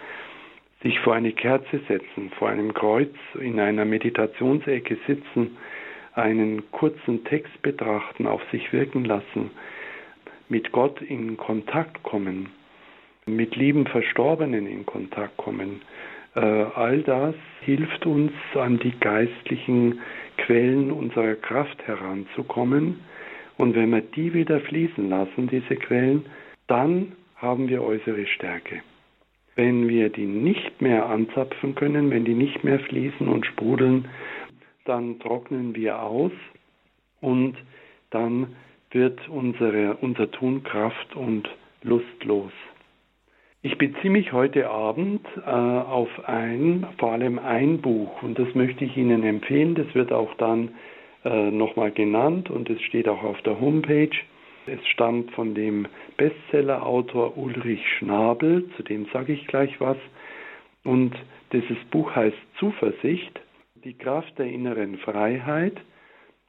Sich 0.82 0.98
vor 1.00 1.14
eine 1.14 1.32
Kerze 1.32 1.80
setzen, 1.88 2.30
vor 2.38 2.48
einem 2.48 2.74
Kreuz, 2.74 3.14
in 3.40 3.60
einer 3.60 3.84
Meditationsecke 3.84 4.98
sitzen, 5.06 5.56
einen 6.14 6.70
kurzen 6.70 7.24
Text 7.24 7.62
betrachten, 7.62 8.26
auf 8.26 8.42
sich 8.50 8.72
wirken 8.72 9.04
lassen, 9.04 9.50
mit 10.48 10.72
Gott 10.72 11.00
in 11.02 11.36
Kontakt 11.36 12.02
kommen, 12.02 12.50
mit 13.26 13.56
lieben 13.56 13.86
Verstorbenen 13.86 14.66
in 14.66 14.86
Kontakt 14.86 15.36
kommen, 15.36 15.82
äh, 16.36 16.40
all 16.40 17.02
das 17.02 17.34
hilft 17.62 18.06
uns, 18.06 18.32
an 18.54 18.78
die 18.78 18.92
geistlichen 19.00 20.00
Quellen 20.36 20.92
unserer 20.92 21.34
Kraft 21.34 21.82
heranzukommen. 21.86 23.00
Und 23.56 23.74
wenn 23.74 23.90
wir 23.90 24.02
die 24.02 24.34
wieder 24.34 24.60
fließen 24.60 25.08
lassen, 25.08 25.48
diese 25.48 25.76
Quellen, 25.76 26.26
dann 26.66 27.12
haben 27.36 27.68
wir 27.68 27.82
äußere 27.82 28.26
Stärke. 28.26 28.82
Wenn 29.54 29.88
wir 29.88 30.10
die 30.10 30.26
nicht 30.26 30.82
mehr 30.82 31.06
anzapfen 31.06 31.74
können, 31.74 32.10
wenn 32.10 32.24
die 32.24 32.34
nicht 32.34 32.64
mehr 32.64 32.78
fließen 32.80 33.28
und 33.28 33.46
sprudeln, 33.46 34.08
dann 34.84 35.18
trocknen 35.18 35.74
wir 35.74 36.02
aus 36.02 36.32
und 37.20 37.56
dann 38.10 38.56
wird 38.90 39.28
unsere, 39.28 39.96
unser 40.00 40.30
Tun 40.30 40.62
Kraft 40.62 41.16
und 41.16 41.48
lustlos. 41.82 42.52
Ich 43.62 43.78
beziehe 43.78 44.10
mich 44.10 44.32
heute 44.32 44.70
Abend 44.70 45.26
äh, 45.44 45.50
auf 45.50 46.08
ein, 46.28 46.86
vor 46.98 47.12
allem 47.12 47.38
ein 47.38 47.80
Buch 47.80 48.22
und 48.22 48.38
das 48.38 48.54
möchte 48.54 48.84
ich 48.84 48.96
Ihnen 48.96 49.24
empfehlen. 49.24 49.74
Das 49.74 49.92
wird 49.94 50.12
auch 50.12 50.34
dann 50.34 50.70
äh, 51.24 51.50
nochmal 51.50 51.90
genannt 51.90 52.48
und 52.48 52.70
es 52.70 52.80
steht 52.82 53.08
auch 53.08 53.24
auf 53.24 53.42
der 53.42 53.58
Homepage. 53.60 54.16
Es 54.68 54.86
stammt 54.88 55.30
von 55.32 55.54
dem 55.54 55.86
Bestsellerautor 56.16 57.36
Ulrich 57.36 57.82
Schnabel, 57.98 58.68
zu 58.76 58.82
dem 58.82 59.06
sage 59.12 59.32
ich 59.32 59.46
gleich 59.46 59.80
was. 59.80 59.98
Und 60.84 61.14
dieses 61.52 61.78
Buch 61.90 62.14
heißt 62.14 62.36
Zuversicht, 62.58 63.40
die 63.84 63.94
Kraft 63.94 64.38
der 64.38 64.46
inneren 64.46 64.98
Freiheit 64.98 65.80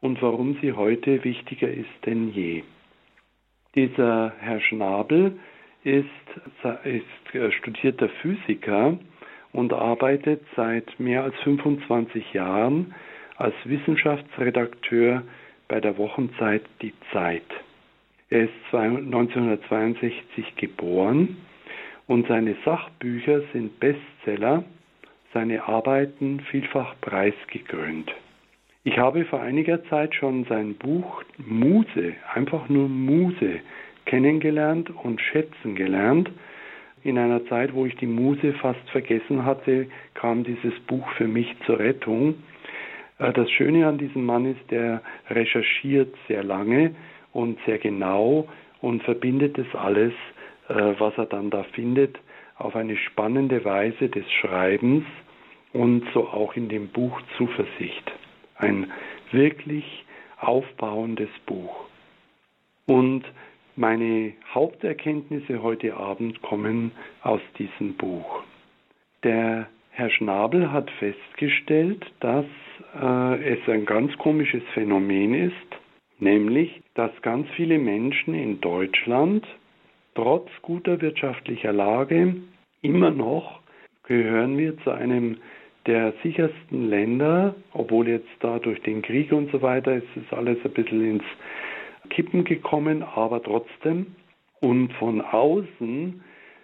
und 0.01 0.21
warum 0.21 0.57
sie 0.61 0.73
heute 0.73 1.23
wichtiger 1.23 1.69
ist 1.69 1.89
denn 2.05 2.31
je. 2.31 2.63
Dieser 3.75 4.33
Herr 4.39 4.59
Schnabel 4.61 5.37
ist, 5.83 6.05
ist 6.83 7.53
studierter 7.53 8.09
Physiker 8.21 8.97
und 9.53 9.73
arbeitet 9.73 10.41
seit 10.55 10.99
mehr 10.99 11.23
als 11.23 11.35
25 11.43 12.33
Jahren 12.33 12.93
als 13.37 13.55
Wissenschaftsredakteur 13.65 15.23
bei 15.67 15.79
der 15.79 15.97
Wochenzeit 15.97 16.63
Die 16.81 16.93
Zeit. 17.11 17.43
Er 18.29 18.43
ist 18.43 18.73
1962 18.73 20.57
geboren 20.57 21.37
und 22.07 22.27
seine 22.27 22.55
Sachbücher 22.65 23.41
sind 23.53 23.79
Bestseller, 23.79 24.65
seine 25.33 25.63
Arbeiten 25.63 26.41
vielfach 26.51 26.95
preisgekrönt. 26.99 28.13
Ich 28.83 28.97
habe 28.97 29.23
vor 29.25 29.41
einiger 29.41 29.83
Zeit 29.85 30.13
schon 30.13 30.43
sein 30.45 30.75
Buch 30.75 31.23
Muse, 31.37 32.15
einfach 32.33 32.67
nur 32.67 32.89
Muse, 32.89 33.59
kennengelernt 34.05 34.89
und 35.03 35.21
schätzen 35.21 35.75
gelernt. 35.75 36.29
In 37.03 37.17
einer 37.17 37.45
Zeit, 37.45 37.73
wo 37.73 37.85
ich 37.85 37.95
die 37.95 38.07
Muse 38.07 38.53
fast 38.53 38.89
vergessen 38.89 39.45
hatte, 39.45 39.87
kam 40.15 40.43
dieses 40.43 40.77
Buch 40.81 41.09
für 41.11 41.27
mich 41.27 41.53
zur 41.65 41.79
Rettung. 41.79 42.35
Äh, 43.19 43.31
das 43.31 43.49
Schöne 43.51 43.87
an 43.87 43.97
diesem 43.97 44.25
Mann 44.25 44.45
ist, 44.45 44.71
der 44.71 45.01
recherchiert 45.29 46.13
sehr 46.27 46.43
lange 46.43 46.93
und 47.37 47.59
sehr 47.67 47.77
genau 47.77 48.47
und 48.81 49.03
verbindet 49.03 49.59
das 49.59 49.67
alles, 49.75 50.13
äh, 50.69 50.73
was 50.97 51.15
er 51.19 51.27
dann 51.27 51.51
da 51.51 51.61
findet, 51.63 52.17
auf 52.57 52.75
eine 52.75 52.97
spannende 52.97 53.63
Weise 53.63 54.09
des 54.09 54.25
Schreibens 54.41 55.05
und 55.71 56.03
so 56.15 56.27
auch 56.27 56.55
in 56.55 56.67
dem 56.67 56.87
Buch 56.87 57.21
Zuversicht. 57.37 58.11
Ein 58.55 58.91
wirklich 59.31 59.85
aufbauendes 60.39 61.29
Buch. 61.45 61.85
Und 62.87 63.23
meine 63.75 64.33
Haupterkenntnisse 64.51 65.61
heute 65.61 65.95
Abend 65.95 66.41
kommen 66.41 66.91
aus 67.21 67.41
diesem 67.59 67.93
Buch. 67.97 68.41
Der 69.23 69.67
Herr 69.91 70.09
Schnabel 70.09 70.71
hat 70.71 70.89
festgestellt, 70.89 72.03
dass 72.19 72.45
äh, 72.99 73.53
es 73.53 73.59
ein 73.69 73.85
ganz 73.85 74.17
komisches 74.17 74.63
Phänomen 74.73 75.35
ist, 75.35 75.76
nämlich, 76.19 76.81
dass 76.95 77.11
ganz 77.21 77.47
viele 77.55 77.79
Menschen 77.79 78.33
in 78.33 78.61
Deutschland 78.61 79.45
trotz 80.15 80.49
guter 80.61 81.01
wirtschaftlicher 81.01 81.71
Lage 81.71 82.35
immer 82.81 83.11
noch 83.11 83.61
gehören 84.03 84.57
wir 84.57 84.77
zu 84.79 84.91
einem 84.91 85.37
der 85.85 86.13
sichersten 86.21 86.89
Länder, 86.89 87.55
obwohl 87.73 88.07
jetzt 88.09 88.29
da 88.39 88.59
durch 88.59 88.81
den 88.81 89.01
Krieg 89.01 89.31
und 89.31 89.51
so 89.51 89.61
weiter 89.61 89.95
ist 89.95 90.07
es 90.15 90.37
alles 90.37 90.57
ein 90.63 90.71
bisschen 90.71 91.05
ins 91.05 91.23
Kippen 92.09 92.43
gekommen, 92.43 93.03
aber 93.03 93.41
trotzdem. 93.41 94.07
Und 94.59 94.91
von 94.93 95.21
außen, 95.21 96.21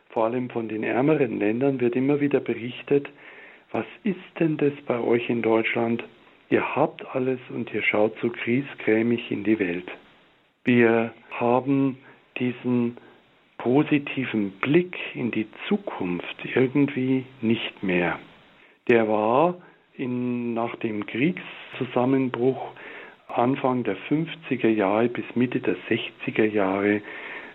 vor 0.10 0.26
allem 0.26 0.50
von 0.50 0.68
den 0.68 0.84
ärmeren 0.84 1.40
Ländern, 1.40 1.80
wird 1.80 1.96
immer 1.96 2.20
wieder 2.20 2.40
berichtet, 2.40 3.08
was 3.72 3.86
ist 4.04 4.18
denn 4.40 4.58
das 4.58 4.74
bei 4.86 5.00
euch 5.00 5.30
in 5.30 5.42
Deutschland? 5.42 6.04
Ihr 6.50 6.76
habt 6.76 7.06
alles 7.16 7.40
und 7.50 7.74
ihr 7.74 7.82
schaut 7.84 8.14
so 8.22 8.30
griesgrämig 8.30 9.32
in 9.32 9.44
die 9.44 9.60
Welt. 9.60 9.90
Wir 10.64 11.14
haben 11.32 11.98
diesen 12.38 12.98
positiven 13.58 14.52
Blick 14.60 14.98
in 15.14 15.32
die 15.32 15.48
Zukunft 15.68 16.38
irgendwie 16.54 17.26
nicht 17.42 17.82
mehr. 17.82 18.20
Der 18.90 19.08
war 19.08 19.56
in, 19.96 20.54
nach 20.54 20.76
dem 20.78 21.06
Kriegszusammenbruch 21.06 22.72
Anfang 23.28 23.84
der 23.84 23.98
50er 24.10 24.68
Jahre 24.68 25.08
bis 25.08 25.26
Mitte 25.36 25.60
der 25.60 25.76
60er 25.90 26.46
Jahre 26.46 27.02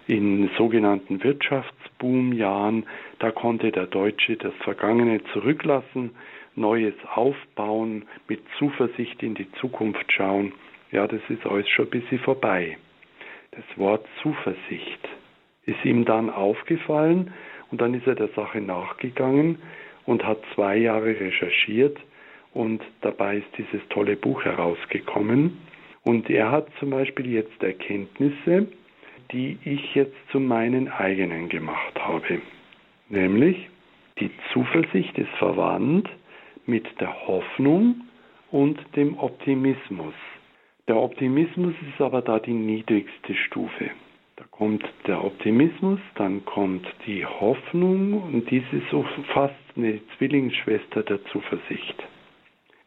in 0.06 0.50
sogenannten 0.56 1.22
Wirtschaftsboomjahren, 1.22 2.86
da 3.18 3.30
konnte 3.30 3.70
der 3.70 3.86
Deutsche 3.86 4.36
das 4.36 4.54
Vergangene 4.64 5.22
zurücklassen, 5.32 6.12
Neues 6.58 6.94
aufbauen, 7.14 8.04
mit 8.28 8.40
Zuversicht 8.58 9.22
in 9.22 9.34
die 9.34 9.50
Zukunft 9.60 10.12
schauen. 10.12 10.52
Ja, 10.90 11.06
das 11.06 11.20
ist 11.28 11.46
alles 11.46 11.68
schon 11.68 11.86
ein 11.86 11.90
bisschen 11.90 12.18
vorbei. 12.20 12.76
Das 13.52 13.64
Wort 13.76 14.06
Zuversicht 14.22 15.08
ist 15.66 15.84
ihm 15.84 16.04
dann 16.04 16.30
aufgefallen 16.30 17.32
und 17.70 17.80
dann 17.80 17.94
ist 17.94 18.06
er 18.06 18.14
der 18.14 18.28
Sache 18.28 18.60
nachgegangen 18.60 19.58
und 20.06 20.24
hat 20.24 20.38
zwei 20.54 20.76
Jahre 20.76 21.18
recherchiert 21.20 21.98
und 22.54 22.82
dabei 23.02 23.38
ist 23.38 23.58
dieses 23.58 23.86
tolle 23.90 24.16
Buch 24.16 24.44
herausgekommen. 24.44 25.58
Und 26.02 26.30
er 26.30 26.50
hat 26.50 26.68
zum 26.80 26.90
Beispiel 26.90 27.30
jetzt 27.30 27.62
Erkenntnisse, 27.62 28.68
die 29.32 29.58
ich 29.64 29.94
jetzt 29.94 30.16
zu 30.32 30.40
meinen 30.40 30.88
eigenen 30.88 31.48
gemacht 31.48 31.98
habe. 31.98 32.40
Nämlich, 33.10 33.68
die 34.18 34.30
Zuversicht 34.52 35.16
ist 35.18 35.30
verwandt 35.38 36.08
mit 36.68 36.86
der 37.00 37.26
Hoffnung 37.26 38.02
und 38.50 38.78
dem 38.94 39.18
Optimismus. 39.18 40.14
Der 40.86 40.96
Optimismus 40.96 41.74
ist 41.90 42.00
aber 42.00 42.22
da 42.22 42.38
die 42.38 42.52
niedrigste 42.52 43.34
Stufe. 43.34 43.90
Da 44.36 44.44
kommt 44.50 44.84
der 45.06 45.24
Optimismus, 45.24 45.98
dann 46.14 46.44
kommt 46.44 46.86
die 47.06 47.26
Hoffnung 47.26 48.22
und 48.22 48.50
dies 48.50 48.62
ist 48.72 48.88
so 48.90 49.04
fast 49.32 49.54
eine 49.76 50.00
Zwillingsschwester 50.16 51.02
der 51.02 51.24
Zuversicht. 51.26 51.96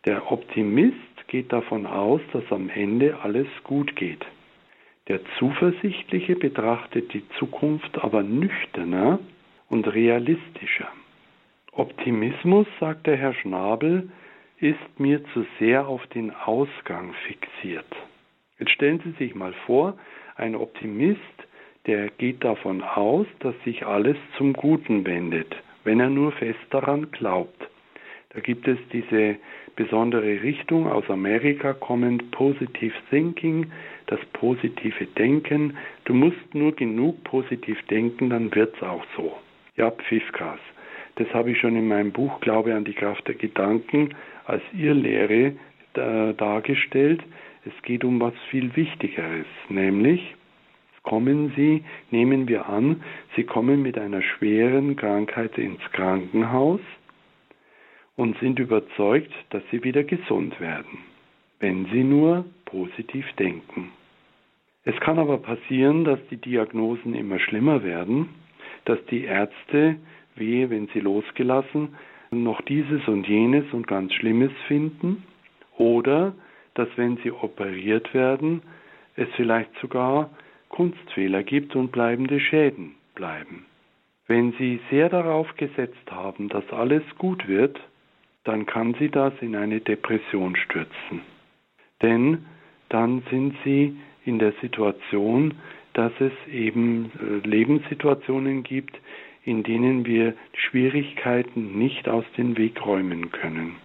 Der 0.05 0.31
Optimist 0.31 1.27
geht 1.27 1.51
davon 1.51 1.85
aus, 1.85 2.21
dass 2.33 2.49
am 2.51 2.69
Ende 2.69 3.19
alles 3.21 3.47
gut 3.63 3.95
geht. 3.95 4.25
Der 5.07 5.19
Zuversichtliche 5.39 6.35
betrachtet 6.35 7.13
die 7.13 7.27
Zukunft 7.39 7.97
aber 8.03 8.23
nüchterner 8.23 9.19
und 9.69 9.87
realistischer. 9.93 10.87
Optimismus, 11.73 12.67
sagt 12.81 13.07
der 13.07 13.15
Herr 13.15 13.33
Schnabel, 13.33 14.09
ist 14.59 14.99
mir 14.99 15.23
zu 15.33 15.45
sehr 15.57 15.87
auf 15.87 16.05
den 16.07 16.31
Ausgang 16.31 17.13
fixiert. 17.25 17.85
Jetzt 18.59 18.71
stellen 18.71 19.01
Sie 19.05 19.11
sich 19.11 19.35
mal 19.35 19.53
vor, 19.65 19.97
ein 20.35 20.55
Optimist, 20.55 21.19
der 21.87 22.09
geht 22.09 22.43
davon 22.43 22.83
aus, 22.83 23.25
dass 23.39 23.55
sich 23.63 23.85
alles 23.85 24.17
zum 24.37 24.51
Guten 24.51 25.05
wendet, 25.05 25.55
wenn 25.85 26.01
er 26.01 26.09
nur 26.09 26.33
fest 26.33 26.59
daran 26.71 27.09
glaubt. 27.11 27.67
Da 28.33 28.41
gibt 28.41 28.67
es 28.67 28.77
diese 28.91 29.37
besondere 29.75 30.43
Richtung 30.43 30.91
aus 30.91 31.09
Amerika 31.09 31.73
kommend, 31.73 32.31
Positive 32.31 32.93
Thinking, 33.09 33.71
das 34.07 34.19
positive 34.33 35.05
Denken. 35.17 35.77
Du 36.03 36.13
musst 36.13 36.53
nur 36.53 36.75
genug 36.75 37.23
positiv 37.23 37.81
denken, 37.87 38.29
dann 38.29 38.53
wird's 38.53 38.81
auch 38.83 39.05
so. 39.15 39.37
Ja, 39.75 39.89
Pfiffkas. 39.89 40.59
Das 41.21 41.31
habe 41.35 41.51
ich 41.51 41.59
schon 41.59 41.75
in 41.75 41.87
meinem 41.87 42.11
Buch 42.11 42.39
Glaube 42.41 42.73
an 42.73 42.83
die 42.83 42.95
Kraft 42.95 43.27
der 43.27 43.35
Gedanken 43.35 44.15
als 44.45 44.63
Irrlehre 44.73 45.53
äh, 45.93 46.33
dargestellt. 46.33 47.21
Es 47.63 47.79
geht 47.83 48.03
um 48.03 48.19
was 48.19 48.33
viel 48.49 48.75
Wichtigeres, 48.75 49.45
nämlich 49.69 50.35
kommen 51.03 51.53
Sie, 51.55 51.83
nehmen 52.09 52.47
wir 52.47 52.67
an, 52.67 53.03
Sie 53.35 53.43
kommen 53.43 53.83
mit 53.83 53.99
einer 53.99 54.23
schweren 54.23 54.95
Krankheit 54.95 55.59
ins 55.59 55.81
Krankenhaus 55.91 56.81
und 58.15 58.35
sind 58.39 58.57
überzeugt, 58.57 59.31
dass 59.51 59.61
Sie 59.69 59.83
wieder 59.83 60.03
gesund 60.03 60.59
werden, 60.59 60.97
wenn 61.59 61.85
Sie 61.93 62.03
nur 62.03 62.45
positiv 62.65 63.31
denken. 63.33 63.91
Es 64.85 64.99
kann 65.01 65.19
aber 65.19 65.37
passieren, 65.37 66.03
dass 66.03 66.19
die 66.31 66.37
Diagnosen 66.37 67.13
immer 67.13 67.37
schlimmer 67.37 67.83
werden, 67.83 68.29
dass 68.85 68.97
die 69.11 69.25
Ärzte, 69.25 69.97
wehe, 70.35 70.69
wenn 70.69 70.87
sie 70.93 70.99
losgelassen, 70.99 71.95
noch 72.31 72.61
dieses 72.61 73.07
und 73.07 73.27
jenes 73.27 73.65
und 73.73 73.87
ganz 73.87 74.13
Schlimmes 74.13 74.51
finden 74.67 75.23
oder 75.77 76.33
dass 76.73 76.87
wenn 76.95 77.17
sie 77.17 77.31
operiert 77.31 78.13
werden, 78.13 78.61
es 79.15 79.27
vielleicht 79.35 79.71
sogar 79.81 80.29
Kunstfehler 80.69 81.43
gibt 81.43 81.75
und 81.75 81.91
bleibende 81.91 82.39
Schäden 82.39 82.95
bleiben. 83.13 83.65
Wenn 84.27 84.53
Sie 84.53 84.79
sehr 84.89 85.09
darauf 85.09 85.53
gesetzt 85.57 86.09
haben, 86.09 86.47
dass 86.47 86.63
alles 86.71 87.03
gut 87.17 87.49
wird, 87.49 87.77
dann 88.45 88.65
kann 88.65 88.95
Sie 88.97 89.09
das 89.09 89.33
in 89.41 89.55
eine 89.57 89.81
Depression 89.81 90.55
stürzen. 90.55 91.21
Denn 92.01 92.45
dann 92.87 93.23
sind 93.29 93.55
Sie 93.65 93.97
in 94.23 94.39
der 94.39 94.53
Situation, 94.61 95.55
dass 95.93 96.13
es 96.19 96.31
eben 96.49 97.11
äh, 97.19 97.45
Lebenssituationen 97.45 98.63
gibt, 98.63 98.97
in 99.43 99.63
denen 99.63 100.05
wir 100.05 100.35
Schwierigkeiten 100.53 101.77
nicht 101.77 102.07
aus 102.07 102.25
dem 102.37 102.57
Weg 102.57 102.85
räumen 102.85 103.31
können. 103.31 103.75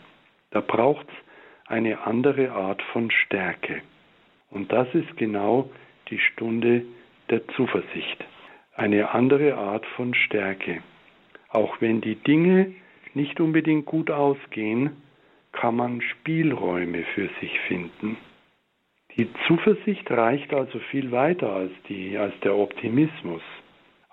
Da 0.50 0.60
braucht 0.60 1.06
es 1.08 1.14
eine 1.68 2.06
andere 2.06 2.52
Art 2.52 2.82
von 2.92 3.10
Stärke. 3.10 3.82
Und 4.50 4.72
das 4.72 4.86
ist 4.94 5.16
genau 5.16 5.70
die 6.10 6.18
Stunde 6.18 6.84
der 7.30 7.46
Zuversicht. 7.48 8.24
Eine 8.74 9.10
andere 9.10 9.56
Art 9.56 9.84
von 9.96 10.14
Stärke. 10.14 10.82
Auch 11.48 11.80
wenn 11.80 12.00
die 12.00 12.16
Dinge 12.16 12.74
nicht 13.14 13.40
unbedingt 13.40 13.86
gut 13.86 14.10
ausgehen, 14.10 14.90
kann 15.52 15.76
man 15.76 16.02
Spielräume 16.02 17.04
für 17.14 17.28
sich 17.40 17.58
finden. 17.60 18.18
Die 19.16 19.28
Zuversicht 19.46 20.10
reicht 20.10 20.52
also 20.52 20.78
viel 20.90 21.10
weiter 21.10 21.50
als, 21.50 21.72
die, 21.88 22.18
als 22.18 22.38
der 22.40 22.54
Optimismus. 22.54 23.42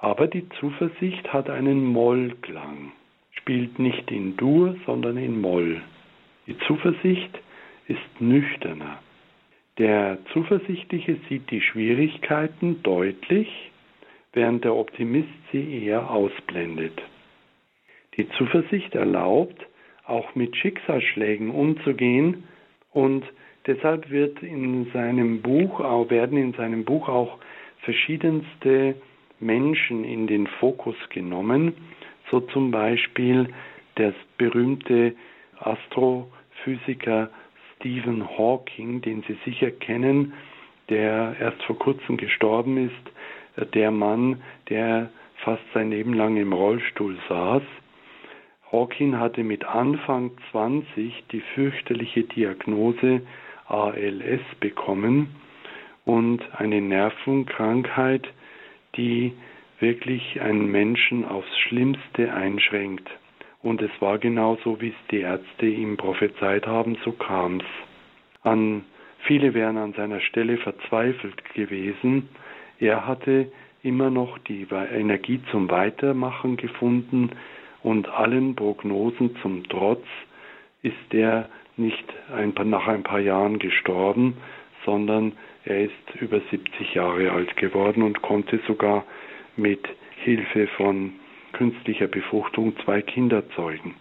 Aber 0.04 0.28
die 0.28 0.50
Zuversicht 0.60 1.32
hat 1.32 1.50
einen 1.50 1.86
Mollklang, 1.86 2.92
spielt 3.32 3.80
nicht 3.80 4.12
in 4.12 4.36
Dur, 4.36 4.76
sondern 4.86 5.16
in 5.16 5.40
Moll. 5.40 5.82
Die 6.46 6.58
Zuversicht 6.68 7.32
ist 7.88 8.20
nüchterner. 8.20 9.00
Der 9.78 10.18
Zuversichtliche 10.34 11.16
sieht 11.30 11.50
die 11.52 11.62
Schwierigkeiten 11.62 12.84
deutlich, 12.84 13.48
während 14.34 14.66
der 14.66 14.76
Optimist 14.76 15.30
sie 15.54 15.86
eher 15.86 16.12
ausblendet. 16.12 17.02
Die 18.18 18.28
Zuversicht 18.32 18.96
erlaubt, 18.96 19.66
auch 20.06 20.36
mit 20.36 20.58
Schicksalsschlägen 20.58 21.50
umzugehen 21.50 22.44
und 22.92 23.24
deshalb 23.68 24.10
wird 24.10 24.44
in 24.44 24.92
seinem 24.92 25.42
Buch, 25.42 25.80
werden 26.10 26.38
in 26.38 26.52
seinem 26.56 26.84
Buch 26.84 27.08
auch 27.08 27.38
verschiedenste 27.84 28.96
Menschen 29.46 30.04
in 30.04 30.28
den 30.28 30.48
Fokus 30.48 30.96
genommen, 31.10 31.74
so 32.32 32.40
zum 32.40 32.72
Beispiel 32.72 33.50
der 33.98 34.14
berühmte 34.38 35.16
Astrophysiker 35.60 37.30
Stephen 37.76 38.28
Hawking, 38.38 39.02
den 39.02 39.24
Sie 39.28 39.38
sicher 39.46 39.72
kennen, 39.72 40.34
der 40.90 41.36
erst 41.40 41.62
vor 41.64 41.78
kurzem 41.78 42.18
gestorben 42.18 42.78
ist, 42.78 43.74
der 43.74 43.92
Mann, 43.92 44.42
der 44.70 45.10
fast 45.44 45.64
sein 45.74 45.92
Leben 45.92 46.14
lang 46.14 46.38
im 46.38 46.54
Rollstuhl 46.54 47.18
saß. 47.30 47.64
Hawking 48.72 49.20
hatte 49.20 49.44
mit 49.44 49.66
Anfang 49.66 50.32
20 50.52 51.26
die 51.32 51.42
fürchterliche 51.54 52.24
Diagnose 52.24 53.22
ALS 53.68 54.42
bekommen 54.60 55.36
und 56.06 56.42
eine 56.58 56.82
Nervenkrankheit, 56.82 58.28
die 58.96 59.34
wirklich 59.80 60.42
einen 60.42 60.68
Menschen 60.68 61.26
aufs 61.26 61.58
Schlimmste 61.60 62.34
einschränkt. 62.34 63.10
Und 63.62 63.82
es 63.82 63.92
war 64.00 64.18
genauso, 64.18 64.82
wie 64.82 64.90
es 64.90 65.08
die 65.12 65.22
Ärzte 65.22 65.66
ihm 65.66 65.98
prophezeit 65.98 66.68
haben, 66.68 66.98
so 67.04 67.12
kam's. 67.12 67.64
An 68.44 68.84
viele 69.26 69.54
wären 69.54 69.78
an 69.78 69.94
seiner 69.94 70.20
Stelle 70.20 70.58
verzweifelt 70.58 71.44
gewesen. 71.54 72.30
Er 72.80 73.08
hatte 73.08 73.52
immer 73.82 74.10
noch 74.10 74.38
die 74.40 74.68
Energie 74.72 75.42
zum 75.52 75.70
Weitermachen 75.70 76.58
gefunden 76.58 77.32
und 77.84 78.08
allen 78.08 78.56
Prognosen 78.56 79.36
zum 79.42 79.68
Trotz 79.68 80.06
ist 80.82 81.14
er 81.14 81.50
nicht 81.76 82.06
ein 82.34 82.54
paar, 82.54 82.66
nach 82.66 82.88
ein 82.88 83.04
paar 83.04 83.20
Jahren 83.20 83.60
gestorben, 83.60 84.38
sondern 84.86 85.34
er 85.66 85.82
ist 85.86 86.16
über 86.20 86.42
70 86.52 86.94
Jahre 86.94 87.32
alt 87.32 87.56
geworden 87.58 88.04
und 88.04 88.22
konnte 88.22 88.60
sogar 88.68 89.06
mit 89.56 89.82
Hilfe 90.24 90.68
von 90.78 91.14
künstlicher 91.54 92.08
Befruchtung 92.08 92.74
zwei 92.84 93.02
Kinder 93.02 93.48
zeugen. 93.52 93.96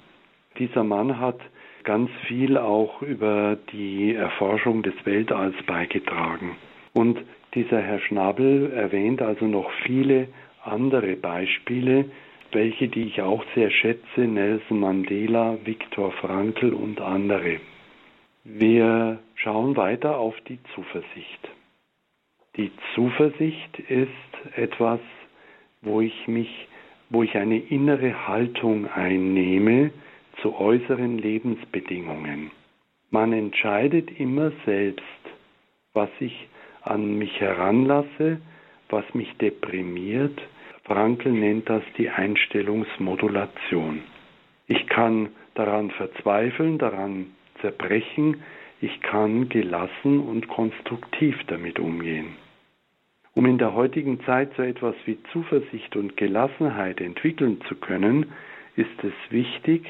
Dieser 0.59 0.85
Mann 0.85 1.19
hat 1.21 1.39
ganz 1.85 2.11
viel 2.27 2.57
auch 2.57 3.03
über 3.03 3.59
die 3.73 4.15
Erforschung 4.15 4.83
des 4.83 4.95
Weltalls 5.05 5.55
beigetragen. 5.67 6.57
Und 6.93 7.19
dieser 7.55 7.81
Herr 7.81 8.01
Schnabel 8.01 8.73
erwähnt 8.73 9.21
also 9.23 9.47
noch 9.47 9.71
viele 9.85 10.29
andere 10.65 11.17
Beispiele, 11.17 12.07
welche, 12.53 12.89
die 12.89 13.05
ich 13.05 13.23
auch 13.23 13.45
sehr 13.55 13.71
schätze, 13.71 14.21
Nelson 14.21 14.81
Mandela, 14.81 15.59
Viktor 15.65 16.13
Frankl 16.13 16.73
und 16.73 17.01
andere. 17.01 17.59
Wir 18.45 19.19
schauen 19.37 19.77
weiter 19.77 20.19
auf 20.19 20.35
die 20.49 20.59
Zuversicht. 20.75 21.49
Die 22.57 22.71
Zuversicht 22.95 23.79
ist 23.79 24.57
etwas, 24.57 25.01
wo 25.81 26.01
ich 26.01 26.29
mich 26.29 26.69
wo 27.13 27.23
ich 27.23 27.37
eine 27.37 27.59
innere 27.59 28.27
Haltung 28.27 28.91
einnehme 28.91 29.93
zu 30.41 30.57
äußeren 30.57 31.19
Lebensbedingungen. 31.19 32.51
Man 33.11 33.35
entscheidet 33.35 34.19
immer 34.19 34.51
selbst, 34.65 35.03
was 35.93 36.09
ich 36.21 36.49
an 36.81 37.19
mich 37.19 37.39
heranlasse, 37.39 38.41
was 38.89 39.05
mich 39.13 39.31
deprimiert. 39.37 40.41
Frankl 40.85 41.31
nennt 41.33 41.69
das 41.69 41.83
die 41.99 42.09
Einstellungsmodulation. 42.09 44.01
Ich 44.67 44.87
kann 44.87 45.29
daran 45.55 45.91
verzweifeln, 45.91 46.79
daran 46.79 47.27
zerbrechen, 47.63 48.43
ich 48.83 49.01
kann 49.01 49.49
gelassen 49.49 50.21
und 50.21 50.49
konstruktiv 50.49 51.37
damit 51.47 51.79
umgehen. 51.79 52.37
Um 53.35 53.47
in 53.47 53.57
der 53.57 53.73
heutigen 53.73 54.21
Zeit 54.25 54.51
so 54.57 54.63
etwas 54.63 54.95
wie 55.07 55.19
Zuversicht 55.33 55.97
und 55.97 56.19
Gelassenheit 56.19 57.01
entwickeln 57.01 57.61
zu 57.67 57.77
können, 57.77 58.27
ist 58.77 59.03
es 59.03 59.15
wichtig, 59.31 59.87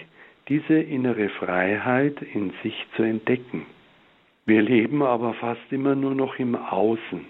diese 0.48 0.74
innere 0.74 1.28
Freiheit 1.30 2.22
in 2.22 2.52
sich 2.62 2.86
zu 2.94 3.02
entdecken. 3.02 3.66
Wir 4.46 4.62
leben 4.62 5.02
aber 5.02 5.34
fast 5.34 5.72
immer 5.72 5.94
nur 5.94 6.14
noch 6.14 6.38
im 6.38 6.54
Außen. 6.54 7.26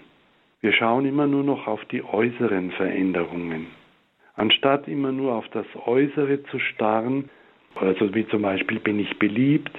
Wir 0.61 0.73
schauen 0.73 1.05
immer 1.05 1.27
nur 1.27 1.43
noch 1.43 1.67
auf 1.67 1.83
die 1.85 2.03
äußeren 2.03 2.71
Veränderungen. 2.71 3.67
Anstatt 4.35 4.87
immer 4.87 5.11
nur 5.11 5.33
auf 5.33 5.47
das 5.49 5.65
Äußere 5.85 6.43
zu 6.45 6.59
starren, 6.59 7.29
also 7.75 8.13
wie 8.13 8.27
zum 8.27 8.41
Beispiel 8.43 8.79
bin 8.79 8.99
ich 8.99 9.17
beliebt, 9.19 9.71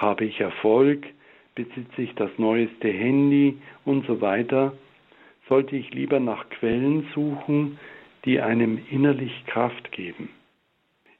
habe 0.00 0.24
ich 0.24 0.40
Erfolg, 0.40 1.06
besitze 1.54 2.02
ich 2.02 2.14
das 2.14 2.30
neueste 2.38 2.88
Handy 2.88 3.58
und 3.84 4.06
so 4.06 4.20
weiter, 4.20 4.72
sollte 5.48 5.76
ich 5.76 5.92
lieber 5.92 6.20
nach 6.20 6.48
Quellen 6.50 7.06
suchen, 7.14 7.78
die 8.24 8.40
einem 8.40 8.80
innerlich 8.90 9.44
Kraft 9.46 9.92
geben. 9.92 10.30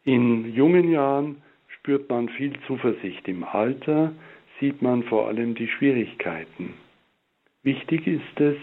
In 0.05 0.55
jungen 0.55 0.91
Jahren 0.91 1.43
spürt 1.69 2.09
man 2.09 2.29
viel 2.31 2.53
Zuversicht. 2.67 3.27
Im 3.29 3.45
Alter 3.45 4.13
sieht 4.59 4.83
man 4.83 5.03
vor 5.05 5.29
allem 5.29 5.55
die 5.55 5.69
Schwierigkeiten. 5.69 6.75
Wichtig 7.63 8.07
ist 8.07 8.41
es, 8.41 8.57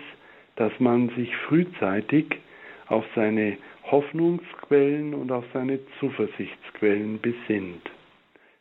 dass 0.55 0.71
man 0.79 1.09
sich 1.09 1.35
frühzeitig 1.47 2.25
auf 2.87 3.05
seine 3.15 3.57
Hoffnungsquellen 3.83 5.13
und 5.13 5.31
auf 5.31 5.45
seine 5.53 5.79
Zuversichtsquellen 5.99 7.19
besinnt. 7.21 7.89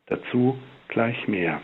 Dazu 0.06 0.58
gleich 0.88 1.26
mehr. 1.28 1.60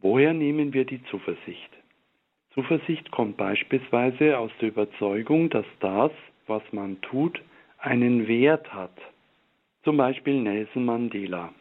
Woher 0.00 0.32
nehmen 0.32 0.72
wir 0.72 0.84
die 0.84 1.02
Zuversicht? 1.04 1.70
Zuversicht 2.54 3.10
kommt 3.10 3.36
beispielsweise 3.36 4.38
aus 4.38 4.52
der 4.60 4.68
Überzeugung, 4.68 5.50
dass 5.50 5.66
das, 5.80 6.12
was 6.46 6.62
man 6.72 7.00
tut, 7.00 7.42
einen 7.78 8.28
Wert 8.28 8.72
hat. 8.72 8.96
Zum 9.82 9.96
Beispiel 9.96 10.40
Nelson 10.40 10.84
Mandela. 10.84 11.52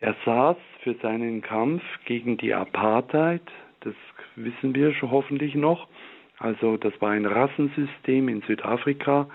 Er 0.00 0.14
saß 0.24 0.56
für 0.82 0.94
seinen 1.02 1.42
Kampf 1.42 1.82
gegen 2.04 2.36
die 2.36 2.54
Apartheid, 2.54 3.42
das 3.80 3.94
wissen 4.36 4.74
wir 4.74 4.92
schon 4.94 5.10
hoffentlich 5.10 5.54
noch, 5.54 5.88
also 6.38 6.76
das 6.76 6.92
war 7.00 7.10
ein 7.10 7.26
Rassensystem 7.26 8.28
in 8.28 8.42
Südafrika, 8.42 9.28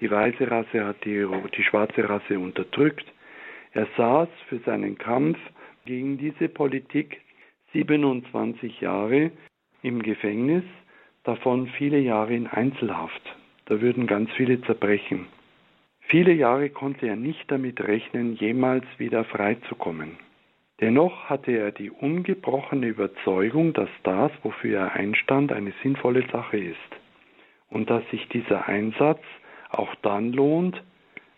die 0.00 0.10
weiße 0.10 0.48
Rasse 0.50 0.84
hat 0.84 1.04
die, 1.04 1.26
die 1.56 1.62
schwarze 1.64 2.08
Rasse 2.08 2.38
unterdrückt. 2.38 3.06
Er 3.72 3.88
saß 3.96 4.28
für 4.48 4.58
seinen 4.60 4.98
Kampf 4.98 5.38
gegen 5.84 6.16
diese 6.18 6.48
Politik 6.48 7.20
27 7.72 8.80
Jahre 8.80 9.32
im 9.82 10.02
Gefängnis, 10.02 10.64
davon 11.24 11.66
viele 11.76 11.98
Jahre 11.98 12.34
in 12.34 12.46
Einzelhaft. 12.46 13.22
Da 13.66 13.80
würden 13.80 14.06
ganz 14.06 14.30
viele 14.32 14.60
zerbrechen. 14.62 15.26
Viele 16.06 16.32
Jahre 16.32 16.70
konnte 16.70 17.06
er 17.06 17.16
nicht 17.16 17.50
damit 17.50 17.80
rechnen, 17.80 18.34
jemals 18.34 18.84
wieder 18.98 19.24
freizukommen. 19.24 20.18
Dennoch 20.80 21.30
hatte 21.30 21.52
er 21.52 21.70
die 21.70 21.90
ungebrochene 21.90 22.86
Überzeugung, 22.86 23.72
dass 23.72 23.88
das, 24.02 24.32
wofür 24.42 24.78
er 24.78 24.92
einstand, 24.92 25.52
eine 25.52 25.72
sinnvolle 25.82 26.26
Sache 26.30 26.58
ist 26.58 26.76
und 27.70 27.90
dass 27.90 28.08
sich 28.10 28.28
dieser 28.28 28.68
Einsatz 28.68 29.20
auch 29.70 29.94
dann 30.02 30.32
lohnt, 30.32 30.82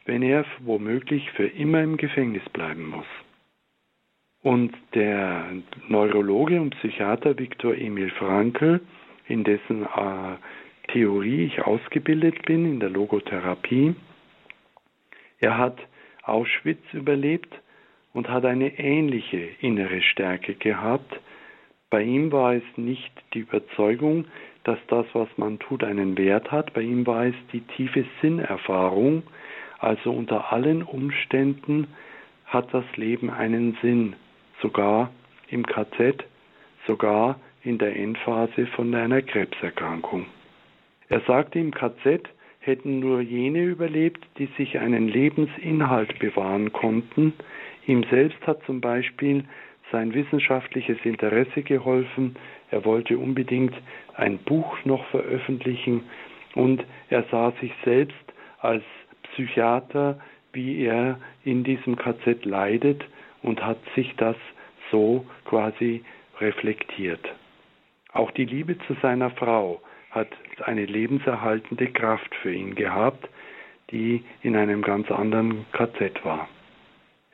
wenn 0.04 0.22
er 0.22 0.44
womöglich 0.60 1.30
für 1.32 1.46
immer 1.46 1.82
im 1.82 1.96
Gefängnis 1.96 2.46
bleiben 2.50 2.88
muss. 2.88 3.06
Und 4.42 4.72
der 4.94 5.46
Neurologe 5.88 6.60
und 6.60 6.70
Psychiater 6.76 7.38
Viktor 7.38 7.74
Emil 7.74 8.10
Frankl, 8.10 8.80
in 9.26 9.44
dessen 9.44 9.82
äh, 9.84 10.36
Theorie 10.92 11.46
ich 11.46 11.62
ausgebildet 11.62 12.42
bin, 12.46 12.64
in 12.64 12.80
der 12.80 12.90
Logotherapie, 12.90 13.94
er 15.40 15.58
hat 15.58 15.78
Auschwitz 16.22 16.82
überlebt 16.92 17.52
und 18.12 18.28
hat 18.28 18.44
eine 18.44 18.78
ähnliche 18.78 19.48
innere 19.60 20.02
Stärke 20.02 20.54
gehabt. 20.54 21.20
Bei 21.90 22.02
ihm 22.02 22.32
war 22.32 22.54
es 22.54 22.64
nicht 22.76 23.12
die 23.34 23.40
Überzeugung, 23.40 24.26
dass 24.64 24.78
das, 24.88 25.06
was 25.12 25.28
man 25.36 25.58
tut, 25.58 25.84
einen 25.84 26.18
Wert 26.18 26.50
hat. 26.50 26.72
Bei 26.74 26.80
ihm 26.80 27.06
war 27.06 27.26
es 27.26 27.34
die 27.52 27.60
tiefe 27.60 28.04
Sinnerfahrung. 28.20 29.22
Also 29.78 30.10
unter 30.10 30.52
allen 30.52 30.82
Umständen 30.82 31.86
hat 32.46 32.72
das 32.72 32.84
Leben 32.96 33.30
einen 33.30 33.76
Sinn, 33.82 34.16
sogar 34.60 35.10
im 35.48 35.64
KZ, 35.64 36.24
sogar 36.86 37.38
in 37.62 37.78
der 37.78 37.94
Endphase 37.94 38.66
von 38.68 38.94
einer 38.94 39.22
Krebserkrankung. 39.22 40.26
Er 41.08 41.20
sagte 41.20 41.58
im 41.58 41.72
KZ, 41.72 42.28
hätten 42.66 42.98
nur 42.98 43.20
jene 43.20 43.62
überlebt, 43.62 44.26
die 44.38 44.48
sich 44.58 44.78
einen 44.78 45.08
Lebensinhalt 45.08 46.18
bewahren 46.18 46.72
konnten. 46.72 47.32
Ihm 47.86 48.04
selbst 48.10 48.44
hat 48.46 48.62
zum 48.64 48.80
Beispiel 48.80 49.44
sein 49.92 50.14
wissenschaftliches 50.14 50.98
Interesse 51.04 51.62
geholfen. 51.62 52.36
Er 52.70 52.84
wollte 52.84 53.18
unbedingt 53.18 53.74
ein 54.14 54.38
Buch 54.38 54.76
noch 54.84 55.04
veröffentlichen 55.06 56.02
und 56.54 56.84
er 57.08 57.24
sah 57.30 57.52
sich 57.60 57.72
selbst 57.84 58.16
als 58.60 58.82
Psychiater, 59.32 60.18
wie 60.52 60.84
er 60.84 61.18
in 61.44 61.62
diesem 61.62 61.96
KZ 61.96 62.44
leidet 62.44 63.04
und 63.42 63.64
hat 63.64 63.78
sich 63.94 64.14
das 64.16 64.36
so 64.90 65.24
quasi 65.44 66.02
reflektiert. 66.40 67.20
Auch 68.12 68.30
die 68.30 68.44
Liebe 68.44 68.78
zu 68.86 68.96
seiner 69.02 69.30
Frau 69.30 69.80
hat 70.16 70.28
eine 70.64 70.86
lebenserhaltende 70.86 71.86
Kraft 71.88 72.34
für 72.42 72.52
ihn 72.52 72.74
gehabt, 72.74 73.28
die 73.90 74.24
in 74.42 74.56
einem 74.56 74.82
ganz 74.82 75.10
anderen 75.10 75.64
KZ 75.72 76.24
war. 76.24 76.48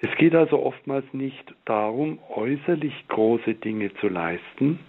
Es 0.01 0.11
geht 0.19 0.35
also 0.35 0.63
oftmals 0.63 1.07
nicht 1.13 1.55
darum, 1.65 2.19
äußerlich 2.29 3.07
große 3.09 3.55
Dinge 3.55 3.95
zu 3.95 4.09
leisten, 4.09 4.81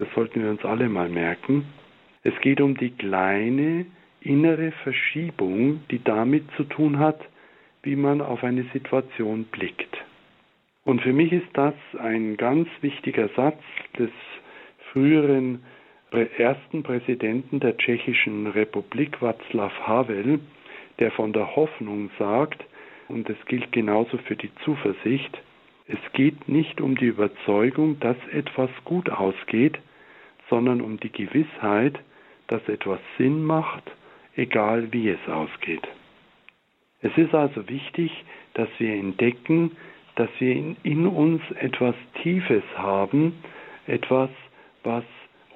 das 0.00 0.08
sollten 0.14 0.42
wir 0.42 0.50
uns 0.50 0.64
alle 0.64 0.88
mal 0.88 1.08
merken. 1.10 1.66
Es 2.22 2.32
geht 2.40 2.60
um 2.60 2.76
die 2.76 2.90
kleine 2.90 3.84
innere 4.22 4.72
Verschiebung, 4.82 5.82
die 5.90 6.02
damit 6.02 6.44
zu 6.56 6.64
tun 6.64 6.98
hat, 6.98 7.20
wie 7.82 7.96
man 7.96 8.22
auf 8.22 8.42
eine 8.42 8.64
Situation 8.72 9.44
blickt. 9.44 9.96
Und 10.84 11.02
für 11.02 11.12
mich 11.12 11.32
ist 11.32 11.48
das 11.52 11.74
ein 11.98 12.38
ganz 12.38 12.68
wichtiger 12.80 13.28
Satz 13.36 13.60
des 13.98 14.10
früheren 14.92 15.62
ersten 16.12 16.82
Präsidenten 16.82 17.60
der 17.60 17.76
Tschechischen 17.76 18.46
Republik, 18.48 19.18
Václav 19.20 19.72
Havel, 19.86 20.40
der 20.98 21.10
von 21.12 21.32
der 21.32 21.54
Hoffnung 21.56 22.10
sagt, 22.18 22.64
und 23.08 23.28
es 23.28 23.36
gilt 23.46 23.72
genauso 23.72 24.18
für 24.18 24.36
die 24.36 24.50
Zuversicht, 24.64 25.40
es 25.86 25.98
geht 26.12 26.48
nicht 26.48 26.80
um 26.80 26.96
die 26.96 27.06
Überzeugung, 27.06 27.98
dass 27.98 28.16
etwas 28.32 28.70
gut 28.84 29.10
ausgeht, 29.10 29.78
sondern 30.48 30.80
um 30.80 31.00
die 31.00 31.10
Gewissheit, 31.10 31.98
dass 32.46 32.66
etwas 32.68 33.00
Sinn 33.18 33.42
macht, 33.42 33.90
egal 34.36 34.92
wie 34.92 35.08
es 35.08 35.28
ausgeht. 35.28 35.86
Es 37.02 37.16
ist 37.16 37.34
also 37.34 37.68
wichtig, 37.68 38.12
dass 38.54 38.68
wir 38.78 38.94
entdecken, 38.94 39.76
dass 40.16 40.28
wir 40.38 40.52
in, 40.54 40.76
in 40.82 41.06
uns 41.06 41.42
etwas 41.58 41.94
Tiefes 42.22 42.64
haben, 42.76 43.34
etwas, 43.86 44.30
was 44.84 45.04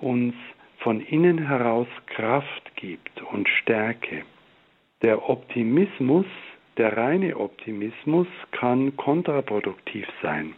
uns 0.05 0.35
von 0.79 1.01
innen 1.01 1.38
heraus 1.38 1.88
Kraft 2.07 2.77
gibt 2.77 3.23
und 3.33 3.49
Stärke. 3.49 4.23
Der 5.03 5.29
Optimismus, 5.29 6.27
der 6.77 6.97
reine 6.97 7.37
Optimismus 7.37 8.27
kann 8.53 8.97
kontraproduktiv 8.97 10.07
sein. 10.23 10.55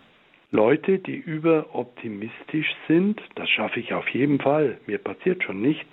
Leute, 0.51 0.99
die 0.99 1.17
überoptimistisch 1.17 2.75
sind, 2.89 3.21
das 3.37 3.49
schaffe 3.49 3.81
ich 3.81 3.93
auf 3.95 4.09
jeden 4.09 4.41
Fall, 4.41 4.79
mir 4.87 4.99
passiert 4.99 5.43
schon 5.43 5.61
nichts, 5.61 5.93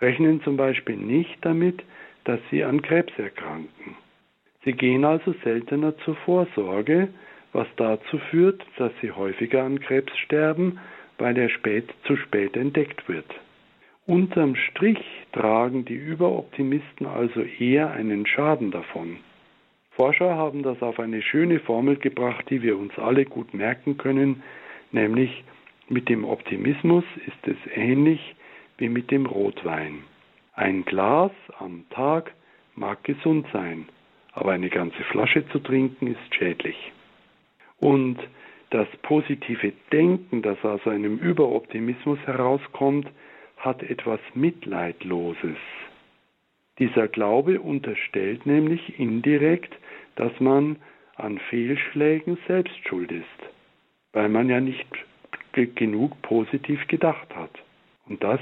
rechnen 0.00 0.42
zum 0.42 0.56
Beispiel 0.56 0.96
nicht 0.96 1.36
damit, 1.42 1.82
dass 2.24 2.40
sie 2.50 2.64
an 2.64 2.82
Krebs 2.82 3.12
erkranken. 3.18 3.96
Sie 4.64 4.72
gehen 4.72 5.04
also 5.04 5.34
seltener 5.44 5.96
zur 5.98 6.16
Vorsorge, 6.16 7.08
was 7.52 7.68
dazu 7.76 8.18
führt, 8.30 8.64
dass 8.78 8.92
sie 9.00 9.12
häufiger 9.12 9.62
an 9.62 9.78
Krebs 9.78 10.16
sterben, 10.18 10.80
weil 11.18 11.36
er 11.38 11.48
spät 11.48 11.92
zu 12.04 12.16
spät 12.16 12.56
entdeckt 12.56 13.08
wird. 13.08 13.26
Unterm 14.06 14.54
Strich 14.54 15.02
tragen 15.32 15.84
die 15.84 15.94
Überoptimisten 15.94 17.06
also 17.06 17.40
eher 17.40 17.90
einen 17.92 18.26
Schaden 18.26 18.70
davon. 18.70 19.16
Forscher 19.92 20.34
haben 20.34 20.62
das 20.62 20.82
auf 20.82 20.98
eine 20.98 21.22
schöne 21.22 21.60
Formel 21.60 21.96
gebracht, 21.96 22.44
die 22.50 22.62
wir 22.62 22.76
uns 22.76 22.98
alle 22.98 23.24
gut 23.24 23.54
merken 23.54 23.96
können, 23.96 24.42
nämlich 24.90 25.44
mit 25.88 26.08
dem 26.08 26.24
Optimismus 26.24 27.04
ist 27.26 27.46
es 27.46 27.56
ähnlich 27.74 28.34
wie 28.78 28.88
mit 28.88 29.10
dem 29.10 29.26
Rotwein. 29.26 30.02
Ein 30.54 30.84
Glas 30.84 31.32
am 31.58 31.84
Tag 31.90 32.32
mag 32.74 33.04
gesund 33.04 33.46
sein, 33.52 33.88
aber 34.32 34.52
eine 34.52 34.68
ganze 34.68 35.02
Flasche 35.04 35.48
zu 35.48 35.60
trinken 35.60 36.08
ist 36.08 36.34
schädlich. 36.34 36.92
Und 37.78 38.18
das 38.74 38.88
positive 39.02 39.72
Denken, 39.92 40.42
das 40.42 40.58
aus 40.64 40.84
einem 40.84 41.18
Überoptimismus 41.18 42.18
herauskommt, 42.26 43.08
hat 43.56 43.84
etwas 43.84 44.18
Mitleidloses. 44.34 45.56
Dieser 46.80 47.06
Glaube 47.06 47.60
unterstellt 47.60 48.46
nämlich 48.46 48.98
indirekt, 48.98 49.72
dass 50.16 50.32
man 50.40 50.74
an 51.14 51.38
Fehlschlägen 51.50 52.36
selbst 52.48 52.76
schuld 52.88 53.12
ist, 53.12 53.24
weil 54.12 54.28
man 54.28 54.48
ja 54.48 54.60
nicht 54.60 54.88
genug 55.52 56.20
positiv 56.22 56.84
gedacht 56.88 57.32
hat. 57.36 57.52
Und 58.08 58.24
das 58.24 58.40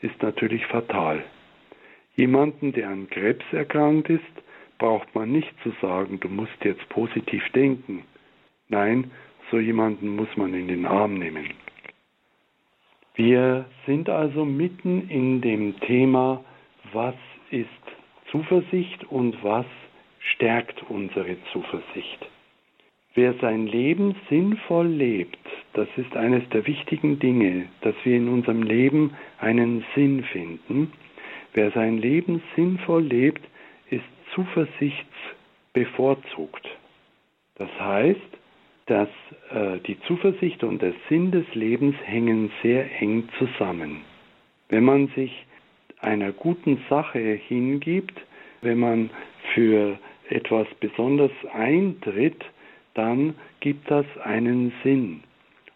ist 0.00 0.20
natürlich 0.20 0.66
fatal. 0.66 1.22
Jemanden, 2.16 2.72
der 2.72 2.88
an 2.88 3.08
Krebs 3.08 3.44
erkrankt 3.52 4.10
ist, 4.10 4.24
braucht 4.78 5.14
man 5.14 5.30
nicht 5.30 5.54
zu 5.62 5.70
sagen, 5.80 6.18
du 6.18 6.28
musst 6.28 6.64
jetzt 6.64 6.88
positiv 6.88 7.44
denken. 7.54 8.02
Nein, 8.68 9.12
so 9.50 9.58
jemanden 9.58 10.16
muss 10.16 10.28
man 10.36 10.54
in 10.54 10.68
den 10.68 10.86
Arm 10.86 11.14
nehmen. 11.14 11.50
Wir 13.14 13.66
sind 13.86 14.08
also 14.08 14.44
mitten 14.44 15.08
in 15.08 15.40
dem 15.40 15.78
Thema, 15.80 16.44
was 16.92 17.16
ist 17.50 17.68
Zuversicht 18.30 19.04
und 19.10 19.42
was 19.42 19.66
stärkt 20.20 20.84
unsere 20.88 21.36
Zuversicht. 21.52 22.28
Wer 23.14 23.34
sein 23.40 23.66
Leben 23.66 24.14
sinnvoll 24.28 24.86
lebt, 24.86 25.38
das 25.72 25.88
ist 25.96 26.14
eines 26.16 26.48
der 26.50 26.64
wichtigen 26.66 27.18
Dinge, 27.18 27.66
dass 27.80 27.94
wir 28.04 28.16
in 28.16 28.28
unserem 28.28 28.62
Leben 28.62 29.16
einen 29.40 29.84
Sinn 29.94 30.22
finden. 30.22 30.92
Wer 31.54 31.70
sein 31.72 31.96
Leben 31.98 32.40
sinnvoll 32.54 33.02
lebt, 33.02 33.42
ist 33.90 34.04
zuversichtsbevorzugt. 34.34 36.68
Das 37.56 37.70
heißt, 37.80 38.37
dass 38.88 39.08
äh, 39.50 39.78
die 39.86 40.00
Zuversicht 40.00 40.64
und 40.64 40.82
der 40.82 40.94
Sinn 41.08 41.30
des 41.30 41.46
Lebens 41.54 41.94
hängen 42.04 42.50
sehr 42.62 42.86
eng 43.00 43.28
zusammen. 43.38 44.02
Wenn 44.68 44.84
man 44.84 45.08
sich 45.08 45.46
einer 46.00 46.32
guten 46.32 46.82
Sache 46.88 47.18
hingibt, 47.18 48.20
wenn 48.62 48.78
man 48.78 49.10
für 49.54 49.98
etwas 50.28 50.66
besonders 50.80 51.30
eintritt, 51.52 52.44
dann 52.94 53.34
gibt 53.60 53.90
das 53.90 54.06
einen 54.24 54.72
Sinn. 54.82 55.22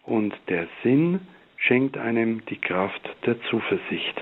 Und 0.03 0.33
der 0.49 0.67
Sinn 0.83 1.21
schenkt 1.55 1.97
einem 1.97 2.43
die 2.45 2.57
Kraft 2.57 3.01
der 3.25 3.39
Zuversicht. 3.43 4.21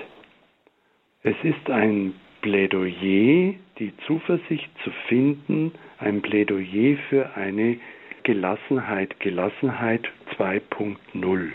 Es 1.22 1.36
ist 1.42 1.70
ein 1.70 2.14
Plädoyer, 2.40 3.54
die 3.78 3.92
Zuversicht 4.06 4.70
zu 4.84 4.90
finden, 5.08 5.72
ein 5.98 6.20
Plädoyer 6.22 6.96
für 7.08 7.36
eine 7.36 7.78
Gelassenheit, 8.22 9.18
Gelassenheit 9.20 10.08
2.0. 10.36 11.50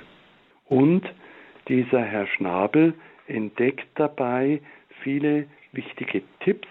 Und 0.67 1.03
dieser 1.67 2.01
Herr 2.01 2.27
Schnabel 2.27 2.93
entdeckt 3.27 3.87
dabei 3.95 4.61
viele 5.01 5.47
wichtige 5.71 6.23
Tipps, 6.41 6.67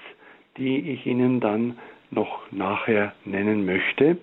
die 0.56 0.92
ich 0.92 1.06
Ihnen 1.06 1.40
dann 1.40 1.78
noch 2.10 2.50
nachher 2.50 3.14
nennen 3.24 3.64
möchte. 3.64 4.18